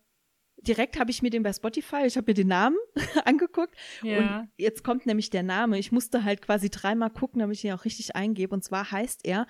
direkt 0.61 0.99
habe 0.99 1.09
ich 1.11 1.21
mir 1.21 1.29
den 1.29 1.43
bei 1.43 1.53
Spotify, 1.53 2.03
ich 2.05 2.17
habe 2.17 2.29
mir 2.29 2.33
den 2.35 2.47
Namen 2.49 2.77
angeguckt. 3.25 3.75
Ja. 4.03 4.17
Und 4.41 4.49
jetzt 4.57 4.83
kommt 4.83 5.05
nämlich 5.05 5.29
der 5.29 5.43
Name. 5.43 5.79
Ich 5.79 5.91
musste 5.91 6.23
halt 6.23 6.41
quasi 6.41 6.69
dreimal 6.69 7.09
gucken, 7.09 7.39
damit 7.39 7.57
ich 7.57 7.65
ihn 7.65 7.71
auch 7.73 7.85
richtig 7.85 8.15
eingebe. 8.15 8.53
Und 8.53 8.63
zwar 8.63 8.91
heißt 8.91 9.25
er 9.25 9.47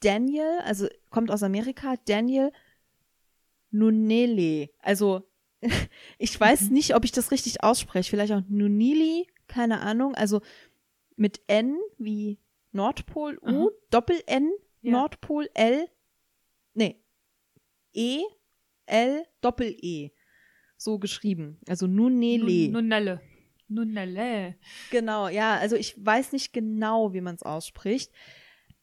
Daniel, 0.00 0.60
also 0.64 0.88
kommt 1.10 1.30
aus 1.30 1.42
Amerika, 1.42 1.94
Daniel 2.06 2.52
Nunele. 3.70 4.70
Also 4.78 5.26
ich 6.18 6.38
weiß 6.38 6.62
Mhm. 6.68 6.72
nicht, 6.74 6.94
ob 6.94 7.04
ich 7.04 7.12
das 7.12 7.30
richtig 7.30 7.62
ausspreche. 7.62 8.10
Vielleicht 8.10 8.32
auch 8.32 8.42
Nunili, 8.48 9.26
keine 9.46 9.80
Ahnung. 9.80 10.14
Also 10.14 10.40
mit 11.16 11.40
N 11.48 11.78
wie 11.98 12.38
Nordpol, 12.72 13.38
U, 13.42 13.46
Aha. 13.46 13.68
Doppel-N, 13.90 14.50
Ja. 14.82 14.92
Nordpol, 14.92 15.50
L, 15.54 15.86
nee, 16.74 17.02
E, 17.92 18.22
L, 18.86 19.24
Doppel-E. 19.40 20.10
So 20.82 20.98
geschrieben. 20.98 21.58
Also 21.68 21.86
Nunele. 21.86 22.44
Nun- 22.70 22.72
Nunelle. 22.72 23.20
Nunelle. 23.68 24.54
Genau, 24.90 25.28
ja, 25.28 25.56
also 25.56 25.76
ich 25.76 25.94
weiß 26.04 26.32
nicht 26.32 26.52
genau, 26.54 27.12
wie 27.12 27.20
man 27.20 27.34
es 27.34 27.42
ausspricht, 27.42 28.10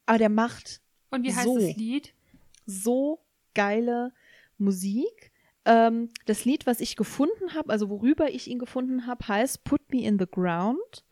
aber 0.05 0.19
der 0.19 0.29
macht 0.29 0.81
Und 1.09 1.23
wie 1.23 1.33
heißt 1.33 1.43
So. 1.45 1.57
das 1.57 1.75
Lied? 1.75 2.13
so 2.67 3.19
geile 3.55 4.13
Musik. 4.59 5.31
Ähm, 5.65 6.09
das 6.27 6.45
Lied, 6.45 6.67
was 6.67 6.81
ich 6.81 6.95
gefunden 6.95 7.55
habe, 7.55 7.71
also 7.71 7.89
worüber 7.89 8.29
ich 8.29 8.47
ihn 8.47 8.59
gefunden 8.59 9.07
habe, 9.07 9.27
heißt 9.27 9.63
Put 9.63 9.81
Me 9.91 10.03
in 10.03 10.19
the 10.19 10.27
Ground. 10.29 11.03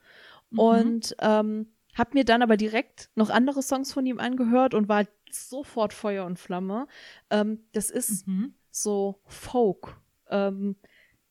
Mhm. 0.51 0.59
Und 0.59 1.15
ähm, 1.19 1.67
habe 1.95 2.11
mir 2.13 2.25
dann 2.25 2.43
aber 2.43 2.57
direkt 2.57 3.09
noch 3.15 3.29
andere 3.31 3.63
Songs 3.63 3.91
von 3.91 4.05
ihm 4.05 4.19
angehört 4.19 4.73
und 4.75 4.87
war 4.87 5.05
sofort 5.31 5.93
Feuer 5.93 6.25
und 6.25 6.37
Flamme. 6.37 6.87
Ähm, 7.31 7.63
das 7.73 7.89
ist 7.89 8.27
Mhm. 8.27 8.53
so 8.69 9.19
Folk. 9.25 9.97
Ähm, 10.29 10.75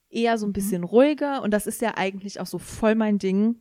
eher 0.09 0.39
so 0.39 0.47
ein 0.47 0.51
Mhm. 0.51 0.55
bisschen 0.55 0.85
ruhiger 0.85 1.43
und 1.43 1.51
das 1.51 1.67
ist 1.67 1.81
ja 1.83 1.97
eigentlich 1.97 2.41
auch 2.41 2.47
so 2.47 2.59
voll 2.59 2.95
mein 2.95 3.19
Ding. 3.19 3.61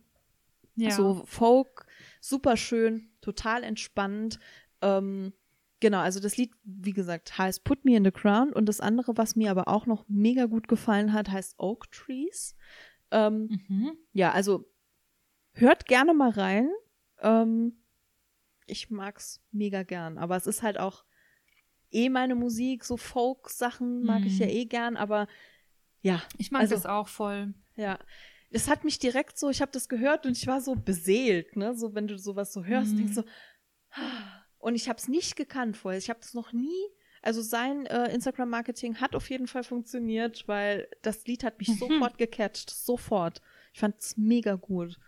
Ja. 0.76 0.90
So 0.90 1.22
Folk, 1.26 1.86
super 2.20 2.56
schön, 2.56 3.10
total 3.20 3.62
entspannt. 3.64 4.38
Ähm, 4.80 5.32
genau, 5.80 5.98
also 6.00 6.20
das 6.20 6.36
Lied, 6.36 6.52
wie 6.64 6.92
gesagt, 6.92 7.38
heißt 7.38 7.64
Put 7.64 7.84
Me 7.84 7.96
in 7.96 8.04
the 8.04 8.12
Ground 8.12 8.54
und 8.54 8.66
das 8.66 8.80
andere, 8.80 9.16
was 9.16 9.36
mir 9.36 9.50
aber 9.50 9.68
auch 9.68 9.86
noch 9.86 10.04
mega 10.08 10.46
gut 10.46 10.68
gefallen 10.68 11.12
hat, 11.12 11.30
heißt 11.30 11.54
Oak 11.58 11.90
Trees. 11.90 12.56
Ähm, 13.10 13.48
Mhm. 13.68 13.96
ja, 14.12 14.32
also 14.32 14.68
hört 15.52 15.86
gerne 15.86 16.14
mal 16.14 16.30
rein. 16.30 16.68
Ähm, 17.20 17.76
ich 18.66 18.90
mag's 18.90 19.40
mega 19.52 19.82
gern, 19.82 20.18
aber 20.18 20.36
es 20.36 20.46
ist 20.46 20.62
halt 20.62 20.78
auch 20.78 21.04
eh 21.94 22.08
meine 22.08 22.34
Musik, 22.34 22.84
so 22.84 22.96
Folk-Sachen 22.96 24.02
mag 24.04 24.24
ich 24.26 24.34
Mhm. 24.34 24.40
ja 24.40 24.46
eh 24.48 24.64
gern, 24.66 24.96
aber 24.96 25.26
ja, 26.02 26.22
Ich 26.38 26.50
mag 26.50 26.62
Also- 26.62 26.74
das 26.74 26.86
auch 26.86 27.08
voll. 27.08 27.54
ja. 27.76 27.98
Es 28.50 28.68
hat 28.68 28.84
mich 28.84 28.98
direkt 29.00 29.36
so, 29.38 29.50
ich 29.50 29.60
habe 29.60 29.72
das 29.72 29.88
gehört 29.88 30.26
und 30.26 30.36
ich 30.36 30.46
war 30.46 30.60
so 30.60 30.76
beseelt, 30.76 31.56
ne? 31.56 31.74
So, 31.74 31.94
wenn 31.94 32.06
du 32.06 32.16
sowas 32.18 32.52
so 32.52 32.64
hörst, 32.64 32.92
Mhm. 32.92 32.96
denkst 32.98 33.14
du, 33.16 33.22
und 34.58 34.74
ich 34.76 34.88
habe 34.88 34.98
es 34.98 35.08
nicht 35.08 35.34
gekannt 35.36 35.76
vorher. 35.76 35.98
Ich 35.98 36.08
habe 36.10 36.20
das 36.20 36.34
noch 36.34 36.52
nie. 36.52 36.84
Also 37.22 37.42
sein 37.42 37.86
äh, 37.86 38.12
Instagram-Marketing 38.14 39.00
hat 39.00 39.16
auf 39.16 39.28
jeden 39.30 39.46
Fall 39.46 39.64
funktioniert, 39.64 40.46
weil 40.46 40.88
das 41.02 41.26
Lied 41.26 41.42
hat 41.42 41.58
mich 41.58 41.68
Mhm. 41.68 41.78
sofort 41.78 42.18
gecatcht, 42.18 42.70
sofort. 42.70 43.40
Ich 43.72 43.80
fand 43.80 43.98
es 43.98 44.16
mega 44.16 44.54
gut. 44.54 44.98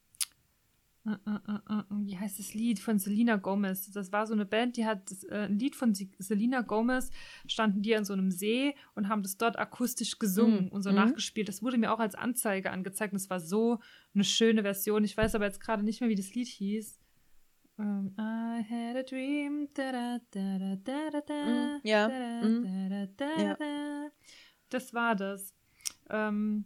wie 1.89 2.17
heißt 2.17 2.37
das 2.39 2.53
Lied 2.53 2.79
von 2.79 2.99
Selena 2.99 3.37
Gomez? 3.37 3.89
Das 3.91 4.11
war 4.11 4.27
so 4.27 4.33
eine 4.33 4.45
Band, 4.45 4.75
die 4.77 4.85
hat 4.85 5.09
das, 5.09 5.23
äh, 5.23 5.45
ein 5.49 5.57
Lied 5.59 5.75
von 5.75 5.93
Se- 5.93 6.09
Selena 6.19 6.61
Gomez, 6.61 7.09
standen 7.47 7.81
die 7.81 7.95
an 7.95 8.03
so 8.05 8.13
einem 8.13 8.31
See 8.31 8.75
und 8.95 9.07
haben 9.09 9.23
das 9.23 9.37
dort 9.37 9.57
akustisch 9.57 10.19
gesungen 10.19 10.65
Mhm. 10.65 10.69
und 10.69 10.81
so 10.83 10.89
Mhm. 10.89 10.95
nachgespielt. 10.97 11.47
Das 11.47 11.63
wurde 11.63 11.77
mir 11.77 11.93
auch 11.93 11.99
als 11.99 12.15
Anzeige 12.15 12.71
angezeigt 12.71 13.13
und 13.13 13.17
es 13.17 13.29
war 13.29 13.39
so 13.39 13.79
eine 14.13 14.23
schöne 14.23 14.63
Version. 14.63 15.03
Ich 15.03 15.15
weiß 15.15 15.35
aber 15.35 15.45
jetzt 15.45 15.59
gerade 15.61 15.83
nicht 15.83 16.01
mehr, 16.01 16.09
wie 16.09 16.15
das 16.15 16.33
Lied 16.35 16.47
hieß. 16.47 16.99
Ähm, 17.79 18.13
I 18.19 18.63
had 18.67 18.95
a 18.97 19.03
dream. 19.03 19.69
Ja, 19.77 19.91
da, 19.91 20.19
da, 20.31 20.77
da, 20.83 21.21
da, 21.21 21.79
Ja. 21.83 23.53
da. 23.55 24.09
Das 24.69 24.93
war 24.93 25.15
das. 25.15 25.53
Ähm, 26.09 26.65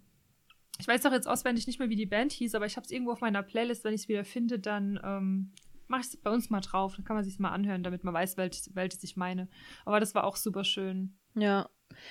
ich 0.81 0.87
weiß 0.87 1.05
auch 1.05 1.11
jetzt 1.11 1.27
auswendig 1.27 1.67
nicht 1.67 1.77
mehr, 1.77 1.89
wie 1.89 1.95
die 1.95 2.07
Band 2.07 2.31
hieß, 2.31 2.55
aber 2.55 2.65
ich 2.65 2.75
habe 2.75 2.85
es 2.85 2.91
irgendwo 2.91 3.11
auf 3.11 3.21
meiner 3.21 3.43
Playlist. 3.43 3.83
Wenn 3.83 3.93
ich 3.93 4.01
es 4.01 4.07
wieder 4.07 4.25
finde, 4.25 4.57
dann 4.57 4.99
ähm, 5.03 5.53
mache 5.87 6.01
ich 6.01 6.07
es 6.07 6.17
bei 6.17 6.31
uns 6.31 6.49
mal 6.49 6.59
drauf. 6.59 6.95
Dann 6.95 7.05
kann 7.05 7.15
man 7.15 7.23
sich 7.23 7.37
mal 7.37 7.51
anhören, 7.51 7.83
damit 7.83 8.03
man 8.03 8.15
weiß, 8.15 8.35
welches, 8.37 8.73
welches 8.73 9.03
ich 9.03 9.15
meine. 9.15 9.47
Aber 9.85 9.99
das 9.99 10.15
war 10.15 10.23
auch 10.23 10.35
super 10.35 10.63
schön. 10.63 11.19
Ja. 11.35 11.69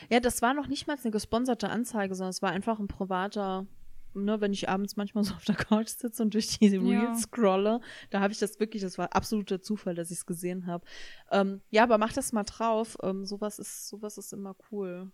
Ja, 0.09 0.21
das 0.21 0.41
war 0.41 0.55
noch 0.55 0.68
nicht 0.68 0.87
mal 0.87 0.97
eine 1.03 1.11
gesponserte 1.11 1.68
Anzeige, 1.68 2.14
sondern 2.14 2.31
es 2.31 2.43
war 2.43 2.53
einfach 2.53 2.79
ein 2.79 2.87
privater, 2.87 3.66
ne, 4.14 4.41
wenn 4.41 4.53
ich 4.53 4.68
abends 4.68 4.97
manchmal 4.97 5.25
so 5.25 5.35
auf 5.35 5.45
der 5.45 5.57
Couch 5.57 5.89
sitze 5.89 6.23
und 6.23 6.33
durch 6.33 6.59
diese 6.59 6.77
Ja. 6.77 6.83
Reels 7.01 7.23
scrolle, 7.23 7.81
da 8.11 8.21
habe 8.21 8.33
ich 8.33 8.39
das 8.39 8.61
wirklich, 8.61 8.83
das 8.83 8.99
war 8.99 9.16
absoluter 9.16 9.62
Zufall, 9.62 9.97
dass 9.97 10.12
ich 10.12 10.18
es 10.18 10.27
gesehen 10.27 10.66
habe. 10.66 10.87
Ähm, 11.33 11.61
ja, 11.71 11.83
aber 11.83 11.99
mach 11.99 12.12
das 12.12 12.33
mal 12.33 12.45
drauf. 12.45 12.97
Ähm, 13.03 13.25
sowas 13.25 13.59
ist, 13.59 13.89
sowas 13.89 14.16
ist 14.16 14.33
immer 14.33 14.55
cool. 14.71 15.11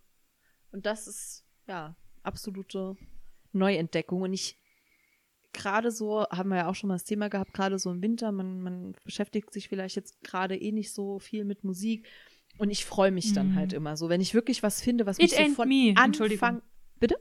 Und 0.72 0.84
das 0.84 1.06
ist, 1.06 1.46
ja, 1.66 1.96
absolute 2.22 2.96
Neuentdeckung. 3.56 4.22
Und 4.22 4.32
ich, 4.32 4.56
gerade 5.52 5.90
so, 5.90 6.26
haben 6.30 6.50
wir 6.50 6.56
ja 6.58 6.68
auch 6.68 6.74
schon 6.74 6.88
mal 6.88 6.94
das 6.94 7.04
Thema 7.04 7.28
gehabt, 7.28 7.52
gerade 7.54 7.78
so 7.78 7.90
im 7.90 8.02
Winter, 8.02 8.32
man, 8.32 8.60
man 8.60 8.92
beschäftigt 9.04 9.52
sich 9.52 9.68
vielleicht 9.68 9.96
jetzt 9.96 10.22
gerade 10.22 10.56
eh 10.56 10.72
nicht 10.72 10.92
so 10.92 11.18
viel 11.18 11.44
mit 11.44 11.64
Musik. 11.64 12.06
Und 12.58 12.70
ich 12.70 12.84
freue 12.86 13.10
mich 13.10 13.32
dann 13.34 13.48
Mhm. 13.50 13.54
halt 13.56 13.72
immer 13.72 13.96
so, 13.96 14.08
wenn 14.08 14.20
ich 14.20 14.32
wirklich 14.32 14.62
was 14.62 14.80
finde, 14.80 15.04
was 15.06 15.18
It 15.18 15.24
mich 15.24 15.32
so 15.32 15.42
ain't 15.42 15.54
von 15.54 15.68
me. 15.68 15.92
Anfang. 15.96 16.62
Bitte? 16.98 17.16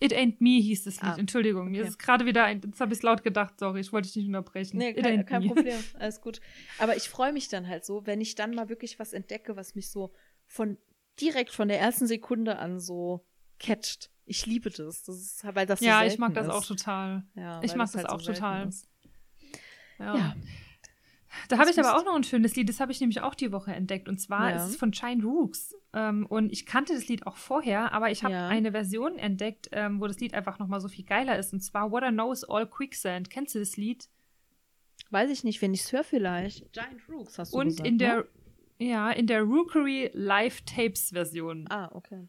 It 0.00 0.12
Ain't 0.12 0.40
Me 0.40 0.60
hieß 0.60 0.82
das 0.82 1.00
Lied. 1.00 1.12
Ah, 1.12 1.16
Entschuldigung, 1.16 1.70
mir 1.70 1.82
okay. 1.82 1.88
ist 1.90 1.98
gerade 2.00 2.26
wieder 2.26 2.42
ein. 2.42 2.60
Jetzt 2.64 2.80
habe 2.80 2.92
ich 2.92 3.00
laut 3.02 3.22
gedacht, 3.22 3.60
sorry, 3.60 3.78
ich 3.78 3.92
wollte 3.92 4.08
dich 4.08 4.16
nicht 4.16 4.26
unterbrechen. 4.26 4.78
Nee, 4.78 4.90
It 4.90 5.02
kein, 5.04 5.24
kein. 5.24 5.46
Problem, 5.46 5.78
alles 6.00 6.20
gut. 6.20 6.40
Aber 6.80 6.96
ich 6.96 7.08
freue 7.08 7.32
mich 7.32 7.46
dann 7.46 7.68
halt 7.68 7.84
so, 7.84 8.04
wenn 8.04 8.20
ich 8.20 8.34
dann 8.34 8.52
mal 8.52 8.68
wirklich 8.68 8.98
was 8.98 9.12
entdecke, 9.12 9.54
was 9.54 9.76
mich 9.76 9.90
so 9.90 10.12
von 10.44 10.76
direkt 11.20 11.50
von 11.52 11.68
der 11.68 11.78
ersten 11.78 12.08
Sekunde 12.08 12.58
an 12.58 12.80
so 12.80 13.24
catcht. 13.60 14.10
Ich 14.32 14.46
liebe 14.46 14.70
das. 14.70 15.02
das 15.02 15.16
ist, 15.16 15.44
weil 15.54 15.66
das 15.66 15.80
so 15.80 15.84
Ja, 15.84 16.04
ich 16.06 16.16
mag 16.18 16.32
das 16.32 16.46
ist. 16.46 16.52
auch 16.52 16.64
total. 16.64 17.22
Ja, 17.34 17.62
ich 17.62 17.74
mag 17.74 17.86
das 17.88 17.96
halt 17.96 18.08
auch 18.08 18.18
selten 18.20 18.40
total. 18.40 18.70
Ja. 19.98 20.16
Ja. 20.16 20.36
Da 21.48 21.56
habe 21.58 21.66
Das 21.68 21.76
ich 21.76 21.84
aber 21.84 21.98
auch 21.98 22.04
noch 22.04 22.14
ein 22.14 22.24
schönes 22.24 22.56
Lied, 22.56 22.68
das 22.68 22.80
habe 22.80 22.92
ich 22.92 23.00
nämlich 23.00 23.20
auch 23.20 23.34
die 23.34 23.52
Woche 23.52 23.72
entdeckt. 23.74 24.08
Und 24.08 24.18
zwar 24.20 24.50
Ja. 24.50 24.56
ist 24.56 24.70
es 24.70 24.76
von 24.76 24.92
Shine 24.94 25.22
Rooks. 25.22 25.74
Ähm, 25.92 26.24
und 26.26 26.50
ich 26.50 26.64
kannte 26.66 26.94
das 26.94 27.08
Lied 27.08 27.26
auch 27.26 27.36
vorher, 27.36 27.92
aber 27.92 28.10
ich 28.10 28.24
habe 28.24 28.32
Ja. 28.34 28.48
eine 28.48 28.70
Version 28.72 29.18
entdeckt, 29.18 29.68
ähm, 29.72 30.00
wo 30.00 30.06
das 30.06 30.18
Lied 30.20 30.32
einfach 30.34 30.58
nochmal 30.58 30.80
so 30.80 30.88
viel 30.88 31.04
geiler 31.04 31.38
ist. 31.38 31.52
Und 31.52 31.60
zwar 31.60 31.90
What 31.90 32.04
I 32.04 32.08
Know 32.10 32.32
is 32.32 32.44
All 32.44 32.66
Quicksand. 32.66 33.28
Kennst 33.28 33.54
du 33.54 33.58
das 33.58 33.76
Lied? 33.76 34.08
Weiß 35.10 35.30
ich 35.30 35.44
nicht, 35.44 35.60
wenn 35.62 35.74
ich 35.74 35.80
es 35.82 35.92
höre 35.92 36.04
vielleicht. 36.04 36.72
Giant 36.72 37.06
Rooks 37.08 37.38
hast 37.38 37.52
du 37.52 37.58
und 37.58 37.66
gesagt, 37.68 37.86
in 37.86 37.98
der, 37.98 38.16
ne? 38.16 38.24
ja, 38.78 39.10
in 39.10 39.26
der 39.26 39.42
Rookery 39.42 40.10
Live 40.14 40.62
Tapes 40.62 41.10
Version. 41.10 41.66
Ah, 41.70 41.90
okay. 41.92 42.28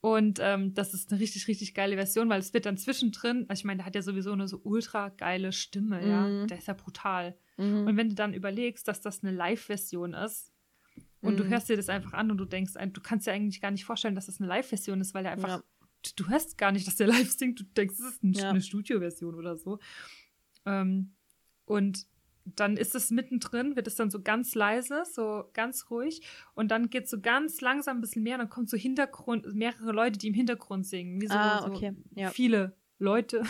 Und 0.00 0.38
ähm, 0.40 0.74
das 0.74 0.94
ist 0.94 1.10
eine 1.10 1.20
richtig, 1.20 1.48
richtig 1.48 1.74
geile 1.74 1.96
Version, 1.96 2.28
weil 2.28 2.38
es 2.38 2.54
wird 2.54 2.66
dann 2.66 2.76
zwischendrin, 2.76 3.46
also 3.48 3.60
ich 3.60 3.64
meine, 3.64 3.78
der 3.78 3.86
hat 3.86 3.94
ja 3.94 4.02
sowieso 4.02 4.32
eine 4.32 4.46
so 4.46 4.60
ultra 4.62 5.08
geile 5.08 5.52
Stimme, 5.52 6.06
ja. 6.06 6.26
Mhm. 6.26 6.46
Der 6.48 6.58
ist 6.58 6.68
ja 6.68 6.74
brutal. 6.74 7.36
Mhm. 7.56 7.86
Und 7.86 7.96
wenn 7.96 8.08
du 8.10 8.14
dann 8.14 8.34
überlegst, 8.34 8.86
dass 8.86 9.00
das 9.00 9.22
eine 9.24 9.32
Live-Version 9.32 10.14
ist 10.14 10.52
und 11.22 11.38
du 11.38 11.44
Mhm. 11.44 11.48
hörst 11.48 11.68
dir 11.68 11.76
das 11.76 11.88
einfach 11.88 12.12
an 12.12 12.30
und 12.30 12.38
du 12.38 12.44
denkst, 12.44 12.74
du 12.92 13.00
kannst 13.00 13.26
dir 13.26 13.32
eigentlich 13.32 13.60
gar 13.60 13.70
nicht 13.72 13.84
vorstellen, 13.84 14.14
dass 14.14 14.26
das 14.26 14.38
eine 14.38 14.48
Live-Version 14.48 15.00
ist, 15.00 15.12
weil 15.14 15.24
er 15.24 15.32
einfach, 15.32 15.48
Ja. 15.48 15.62
du, 16.02 16.24
du 16.24 16.28
hörst 16.30 16.56
gar 16.58 16.70
nicht, 16.72 16.86
dass 16.86 16.96
der 16.96 17.06
live 17.28 17.30
singt, 17.30 17.58
du 17.58 17.64
denkst, 17.64 17.94
es 17.98 18.04
ist 18.06 18.22
ein, 18.22 18.32
Ja. 18.34 18.50
eine 18.50 18.60
Studio-Version 18.60 19.34
oder 19.34 19.56
so. 19.56 19.78
Ähm, 20.66 21.14
und 21.64 22.06
dann 22.54 22.76
ist 22.76 22.94
es 22.94 23.10
mittendrin, 23.10 23.76
wird 23.76 23.86
es 23.86 23.96
dann 23.96 24.10
so 24.10 24.20
ganz 24.22 24.54
leise, 24.54 25.02
so 25.10 25.50
ganz 25.52 25.90
ruhig 25.90 26.22
und 26.54 26.70
dann 26.70 26.90
geht 26.90 27.04
es 27.04 27.10
so 27.10 27.20
ganz 27.20 27.60
langsam 27.60 27.98
ein 27.98 28.00
bisschen 28.00 28.22
mehr, 28.22 28.38
dann 28.38 28.48
kommt 28.48 28.70
so 28.70 28.76
Hintergrund, 28.76 29.52
mehrere 29.54 29.92
Leute, 29.92 30.18
die 30.18 30.28
im 30.28 30.34
Hintergrund 30.34 30.86
singen, 30.86 31.20
wie 31.20 31.26
so, 31.26 31.34
Ah, 31.34 31.62
so 31.62 31.72
okay, 31.72 31.94
ja. 32.14 32.30
viele 32.30 32.76
Leute. 32.98 33.42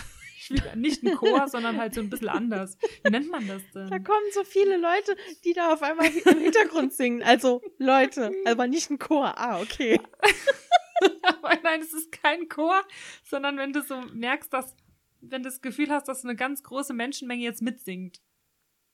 Nicht 0.77 1.03
ein 1.03 1.15
Chor, 1.17 1.49
sondern 1.49 1.77
halt 1.77 1.95
so 1.95 2.01
ein 2.01 2.09
bisschen 2.11 2.29
anders. 2.29 2.77
Wie 3.03 3.11
nennt 3.11 3.31
man 3.31 3.47
das 3.49 3.63
denn? 3.75 3.89
Da 3.89 3.99
kommen 3.99 4.27
so 4.33 4.45
viele 4.45 4.77
Leute, 4.77 5.17
die 5.45 5.53
da 5.55 5.73
auf 5.73 5.83
einmal 5.83 6.07
im 6.07 6.39
Hintergrund 6.39 6.93
singen. 6.93 7.23
Also 7.23 7.63
Leute, 7.79 8.31
aber 8.45 8.67
nicht 8.69 8.91
ein 8.91 8.99
Chor. 8.99 9.37
Ah, 9.39 9.61
okay. 9.61 9.99
Aber 11.23 11.59
nein, 11.63 11.81
es 11.81 11.93
ist 11.93 12.11
kein 12.13 12.49
Chor, 12.49 12.81
sondern 13.25 13.59
wenn 13.59 13.73
du 13.73 13.83
so 13.83 14.01
merkst, 14.13 14.53
dass, 14.53 14.75
wenn 15.21 15.43
du 15.43 15.49
das 15.49 15.61
Gefühl 15.61 15.91
hast, 15.91 16.09
dass 16.09 16.25
eine 16.25 16.37
ganz 16.37 16.63
große 16.63 16.95
Menschenmenge 16.95 17.43
jetzt 17.43 17.61
mitsingt. 17.63 18.21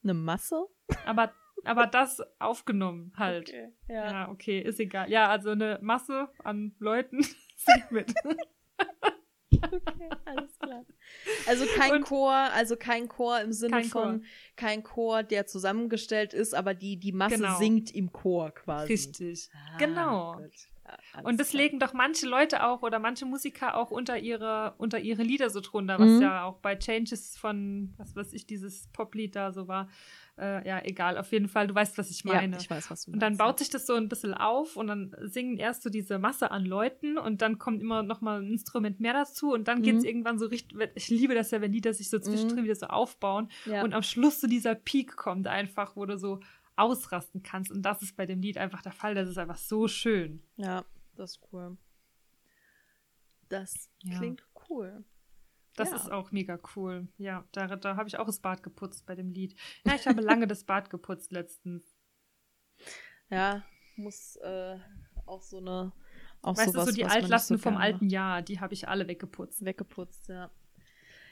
Eine 0.02 0.14
Masse? 0.14 0.66
Aber, 1.06 1.32
aber 1.64 1.86
das 1.86 2.20
aufgenommen 2.38 3.12
halt. 3.16 3.48
Okay, 3.48 3.68
Ja. 3.88 4.10
ja. 4.10 4.28
okay, 4.30 4.60
ist 4.60 4.80
egal. 4.80 5.10
Ja, 5.10 5.28
also 5.28 5.50
eine 5.50 5.78
Masse 5.82 6.28
an 6.42 6.74
Leuten 6.78 7.22
singt 7.56 7.90
mit. 7.90 8.12
Okay, 9.64 10.08
alles 10.24 10.58
klar. 10.58 10.84
Also 11.46 11.64
kein 11.76 11.92
Und- 11.92 12.02
Chor, 12.04 12.32
also 12.32 12.76
kein 12.76 13.06
Chor 13.08 13.40
im 13.40 13.52
Sinne 13.52 13.70
Kein 13.82 13.90
Chor. 13.90 14.02
von 14.02 14.24
kein 14.56 14.82
Chor, 14.82 15.22
der 15.22 15.46
zusammengestellt 15.46 16.34
ist, 16.34 16.52
aber 16.54 16.74
die, 16.74 16.98
die 16.98 17.12
Masse 17.12 17.36
Genau. 17.36 17.58
singt 17.58 17.94
im 17.94 18.10
Chor 18.12 18.50
quasi. 18.50 18.92
Richtig. 18.92 19.50
Ah, 19.54 19.76
Genau. 19.78 20.36
gut. 20.38 20.50
Und 21.24 21.38
das 21.40 21.50
klar. 21.50 21.62
legen 21.62 21.78
doch 21.78 21.92
manche 21.92 22.26
Leute 22.26 22.64
auch 22.66 22.82
oder 22.82 22.98
manche 22.98 23.24
Musiker 23.26 23.76
auch 23.76 23.90
unter 23.90 24.18
ihre, 24.18 24.74
unter 24.78 24.98
ihre 24.98 25.22
Lieder 25.22 25.50
so 25.50 25.60
drunter, 25.60 25.98
was 25.98 26.10
Mhm. 26.12 26.22
ja 26.22 26.44
auch 26.44 26.58
bei 26.58 26.76
Changes 26.76 27.36
von, 27.38 27.94
was 27.98 28.16
weiß 28.16 28.32
ich, 28.32 28.46
dieses 28.46 28.88
Poplied 28.88 29.36
da 29.36 29.52
so 29.52 29.68
war. 29.68 29.88
Äh, 30.38 30.66
ja, 30.66 30.80
egal, 30.82 31.18
auf 31.18 31.30
jeden 31.30 31.46
Fall, 31.48 31.66
du 31.66 31.74
weißt, 31.74 31.98
was 31.98 32.10
ich 32.10 32.24
meine. 32.24 32.54
Ja, 32.56 32.60
ich 32.62 32.70
weiß, 32.70 32.90
was 32.90 33.04
du 33.04 33.12
Und 33.12 33.20
dann 33.20 33.32
meinst, 33.32 33.38
baut 33.38 33.58
sich 33.58 33.68
das 33.68 33.86
so 33.86 33.94
ein 33.94 34.08
bisschen 34.08 34.32
auf 34.32 34.76
und 34.76 34.86
dann 34.86 35.14
singen 35.20 35.58
erst 35.58 35.82
so 35.82 35.90
diese 35.90 36.18
Masse 36.18 36.50
an 36.50 36.64
Leuten 36.64 37.18
und 37.18 37.42
dann 37.42 37.58
kommt 37.58 37.82
immer 37.82 38.02
noch 38.02 38.22
mal 38.22 38.40
ein 38.40 38.50
Instrument 38.50 38.98
mehr 38.98 39.12
dazu 39.12 39.52
und 39.52 39.68
dann 39.68 39.82
geht's 39.82 40.02
Mhm. 40.04 40.08
irgendwann 40.08 40.38
so 40.38 40.46
richtig, 40.46 40.78
ich 40.94 41.08
liebe 41.10 41.34
das 41.34 41.50
ja, 41.50 41.60
wenn 41.60 41.72
Lieder 41.72 41.92
sich 41.92 42.08
so 42.08 42.18
zwischendrin 42.18 42.64
wieder 42.64 42.74
so 42.76 42.86
aufbauen. 42.86 43.50
Ja. 43.66 43.82
und 43.84 43.92
am 43.92 44.02
Schluss 44.02 44.40
so 44.40 44.46
dieser 44.46 44.74
Peak 44.74 45.16
kommt 45.16 45.46
einfach, 45.46 45.96
wo 45.96 46.06
du 46.06 46.16
so 46.18 46.40
ausrasten 46.76 47.42
kannst 47.42 47.70
und 47.70 47.82
das 47.82 48.02
ist 48.02 48.16
bei 48.16 48.26
dem 48.26 48.40
Lied 48.40 48.58
einfach 48.58 48.82
der 48.82 48.92
Fall, 48.92 49.14
das 49.14 49.28
ist 49.28 49.38
einfach 49.38 49.58
so 49.58 49.88
schön. 49.88 50.42
ja, 50.56 50.84
das 51.16 51.32
ist 51.32 51.40
cool. 51.52 51.76
Das 53.48 53.90
Ja. 54.02 54.16
klingt 54.18 54.42
cool. 54.68 55.04
Das 55.76 55.90
Ja. 55.90 55.96
ist 55.96 56.10
auch 56.10 56.32
mega 56.32 56.58
cool. 56.76 57.08
Ja, 57.18 57.44
da, 57.52 57.76
da 57.76 57.96
habe 57.96 58.08
ich 58.08 58.18
auch 58.18 58.26
das 58.26 58.40
Bad 58.40 58.62
geputzt 58.62 59.06
bei 59.06 59.14
dem 59.14 59.30
Lied. 59.30 59.54
Ja, 59.84 59.94
ich 59.94 60.06
habe 60.06 60.20
lange 60.22 60.46
das 60.46 60.64
Bad 60.64 60.90
geputzt 60.90 61.32
letztens. 61.32 61.84
Ja, 63.30 63.62
muss 63.96 64.36
äh, 64.36 64.78
auch 65.26 65.42
so 65.42 65.58
eine 65.58 65.92
auch 66.42 66.56
weißt 66.56 66.72
sowas, 66.72 66.86
du, 66.86 66.90
so 66.92 66.96
die 66.96 67.04
Altlasten 67.04 67.56
so 67.56 67.62
vom 67.62 67.76
alten 67.76 68.08
Jahr, 68.08 68.42
die 68.42 68.58
habe 68.60 68.74
ich 68.74 68.88
alle 68.88 69.06
weggeputzt. 69.06 69.64
weggeputzt, 69.64 70.28
ja. 70.28 70.50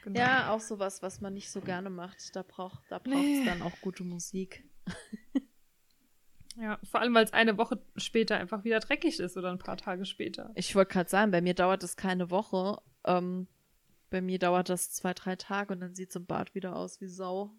Genau. 0.03 0.19
Ja, 0.19 0.51
auch 0.51 0.61
sowas, 0.61 1.01
was 1.03 1.21
man 1.21 1.33
nicht 1.33 1.51
so 1.51 1.61
gerne 1.61 1.89
macht. 1.89 2.35
Da 2.35 2.41
braucht 2.43 2.81
da 2.89 2.97
braucht's 2.97 3.15
Nee. 3.15 3.45
dann 3.45 3.61
auch 3.61 3.73
gute 3.81 4.03
Musik. 4.03 4.63
Ja, 6.57 6.79
vor 6.83 6.99
allem, 6.99 7.13
weil 7.13 7.23
es 7.23 7.33
eine 7.33 7.57
Woche 7.57 7.81
später 7.95 8.37
einfach 8.37 8.63
wieder 8.63 8.79
dreckig 8.79 9.19
ist 9.19 9.37
oder 9.37 9.51
ein 9.51 9.57
paar 9.57 9.77
Tage 9.77 10.05
später. 10.05 10.51
Ich 10.55 10.75
wollte 10.75 10.93
gerade 10.93 11.09
sagen, 11.09 11.31
bei 11.31 11.41
mir 11.41 11.53
dauert 11.53 11.81
das 11.81 11.95
keine 11.95 12.29
Woche. 12.29 12.81
Ähm, 13.05 13.47
bei 14.09 14.21
mir 14.21 14.37
dauert 14.37 14.69
das 14.69 14.91
zwei, 14.91 15.13
drei 15.13 15.37
Tage 15.37 15.73
und 15.73 15.79
dann 15.79 15.95
sieht 15.95 16.11
so 16.11 16.19
ein 16.19 16.25
Bad 16.25 16.53
wieder 16.53 16.75
aus 16.75 16.99
wie 16.99 17.07
Sau. 17.07 17.51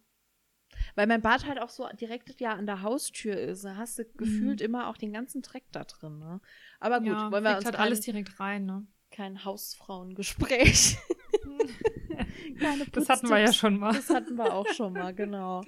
Weil 0.95 1.07
mein 1.07 1.23
Bad 1.23 1.47
halt 1.47 1.59
auch 1.59 1.71
so 1.71 1.89
direkt 2.01 2.39
ja 2.41 2.53
an 2.53 2.67
der 2.67 2.83
Haustür 2.83 3.37
ist. 3.37 3.65
Da 3.65 3.77
hast 3.77 3.99
du 3.99 4.05
gefühlt 4.05 4.61
immer 4.61 4.89
auch 4.89 4.99
den 4.99 5.13
ganzen 5.13 5.41
Dreck 5.43 5.65
da 5.73 5.85
drin. 5.85 6.19
Ne? 6.19 6.41
Aber 6.79 6.99
gut, 6.99 7.09
Mhm. 7.09 7.15
ja, 7.15 7.33
wollen 7.33 7.45
wir 7.45 7.57
uns 7.57 7.65
halt 7.65 7.77
kein, 7.77 7.85
alles 7.85 8.01
direkt 8.01 8.39
rein, 8.41 8.67
ne? 8.67 8.87
kein 9.11 9.45
Hausfrauengespräch. 9.45 10.99
Keine 12.61 12.87
Das 12.87 13.09
hatten 13.09 13.29
wir 13.29 13.39
ja 13.39 13.53
schon 13.53 13.79
mal. 13.79 13.93
Das 13.93 14.11
hatten 14.11 14.37
wir 14.37 14.53
auch 14.53 14.67
schon 14.69 14.93
mal, 14.93 15.15
genau. 15.15 15.63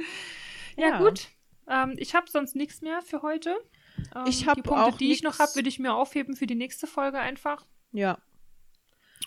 Ja, 0.76 0.98
gut. 0.98 1.28
Ähm, 1.68 1.94
ich 1.98 2.14
habe 2.14 2.30
sonst 2.30 2.54
nichts 2.54 2.80
mehr 2.82 3.02
für 3.02 3.22
heute. 3.22 3.56
Ähm, 4.14 4.24
ich 4.26 4.46
habe 4.46 4.62
Die 4.62 4.68
Punkte, 4.68 4.84
auch 4.84 4.96
die 4.96 5.12
ich 5.12 5.22
noch 5.22 5.38
habe, 5.38 5.54
würde 5.54 5.68
ich 5.68 5.78
mir 5.78 5.94
aufheben 5.94 6.36
für 6.36 6.46
die 6.46 6.54
nächste 6.54 6.86
Folge 6.86 7.18
einfach. 7.18 7.66
Ja. 7.92 8.18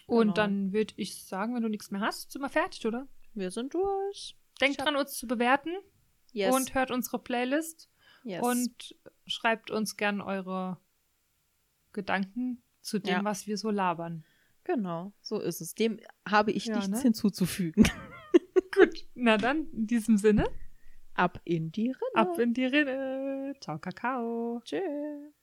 Und 0.06 0.22
genau. 0.22 0.34
dann 0.34 0.74
würde 0.74 0.94
ich 0.98 1.26
sagen, 1.26 1.56
wenn 1.56 1.64
du 1.64 1.70
nichts 1.70 1.92
mehr 1.92 2.02
hast, 2.02 2.32
sind 2.32 2.42
wir 2.42 2.50
fertig, 2.50 2.86
oder? 2.86 3.08
Wir 3.34 3.52
sind 3.52 3.74
durch. 3.74 4.38
Denkt 4.62 4.82
dran, 4.82 4.96
uns 4.96 5.14
zu 5.14 5.28
bewerten. 5.28 5.72
Yes. 6.32 6.54
Und 6.54 6.74
hört 6.74 6.92
unsere 6.92 7.20
Playlist. 7.20 7.90
Yes. 8.24 8.44
Und 8.44 8.96
schreibt 9.26 9.72
uns 9.72 9.98
gern 9.98 10.22
eure 10.22 10.78
Gedanken 11.94 12.62
zu 12.82 13.00
dem, 13.00 13.12
ja. 13.12 13.24
was 13.24 13.48
wir 13.48 13.58
so 13.58 13.70
labern. 13.70 14.24
Genau, 14.64 15.14
so 15.22 15.40
ist 15.40 15.62
es. 15.62 15.76
Dem 15.76 16.00
habe 16.28 16.52
ich 16.52 16.66
ja, 16.66 16.76
nichts 16.76 16.90
ne? 16.90 17.02
hinzuzufügen. 17.02 17.90
Gut, 18.76 19.08
na 19.16 19.38
dann, 19.38 19.72
in 19.72 19.88
diesem 19.88 20.18
Sinne. 20.18 20.46
Ab 21.18 21.42
in 21.46 21.72
die 21.72 21.90
Rinne. 21.90 22.16
Ab 22.16 22.38
in 22.38 22.54
die 22.54 22.66
Rinne. 22.66 23.56
Ciao, 23.60 23.80
Kakao. 23.80 24.62
Tschüss. 24.64 25.37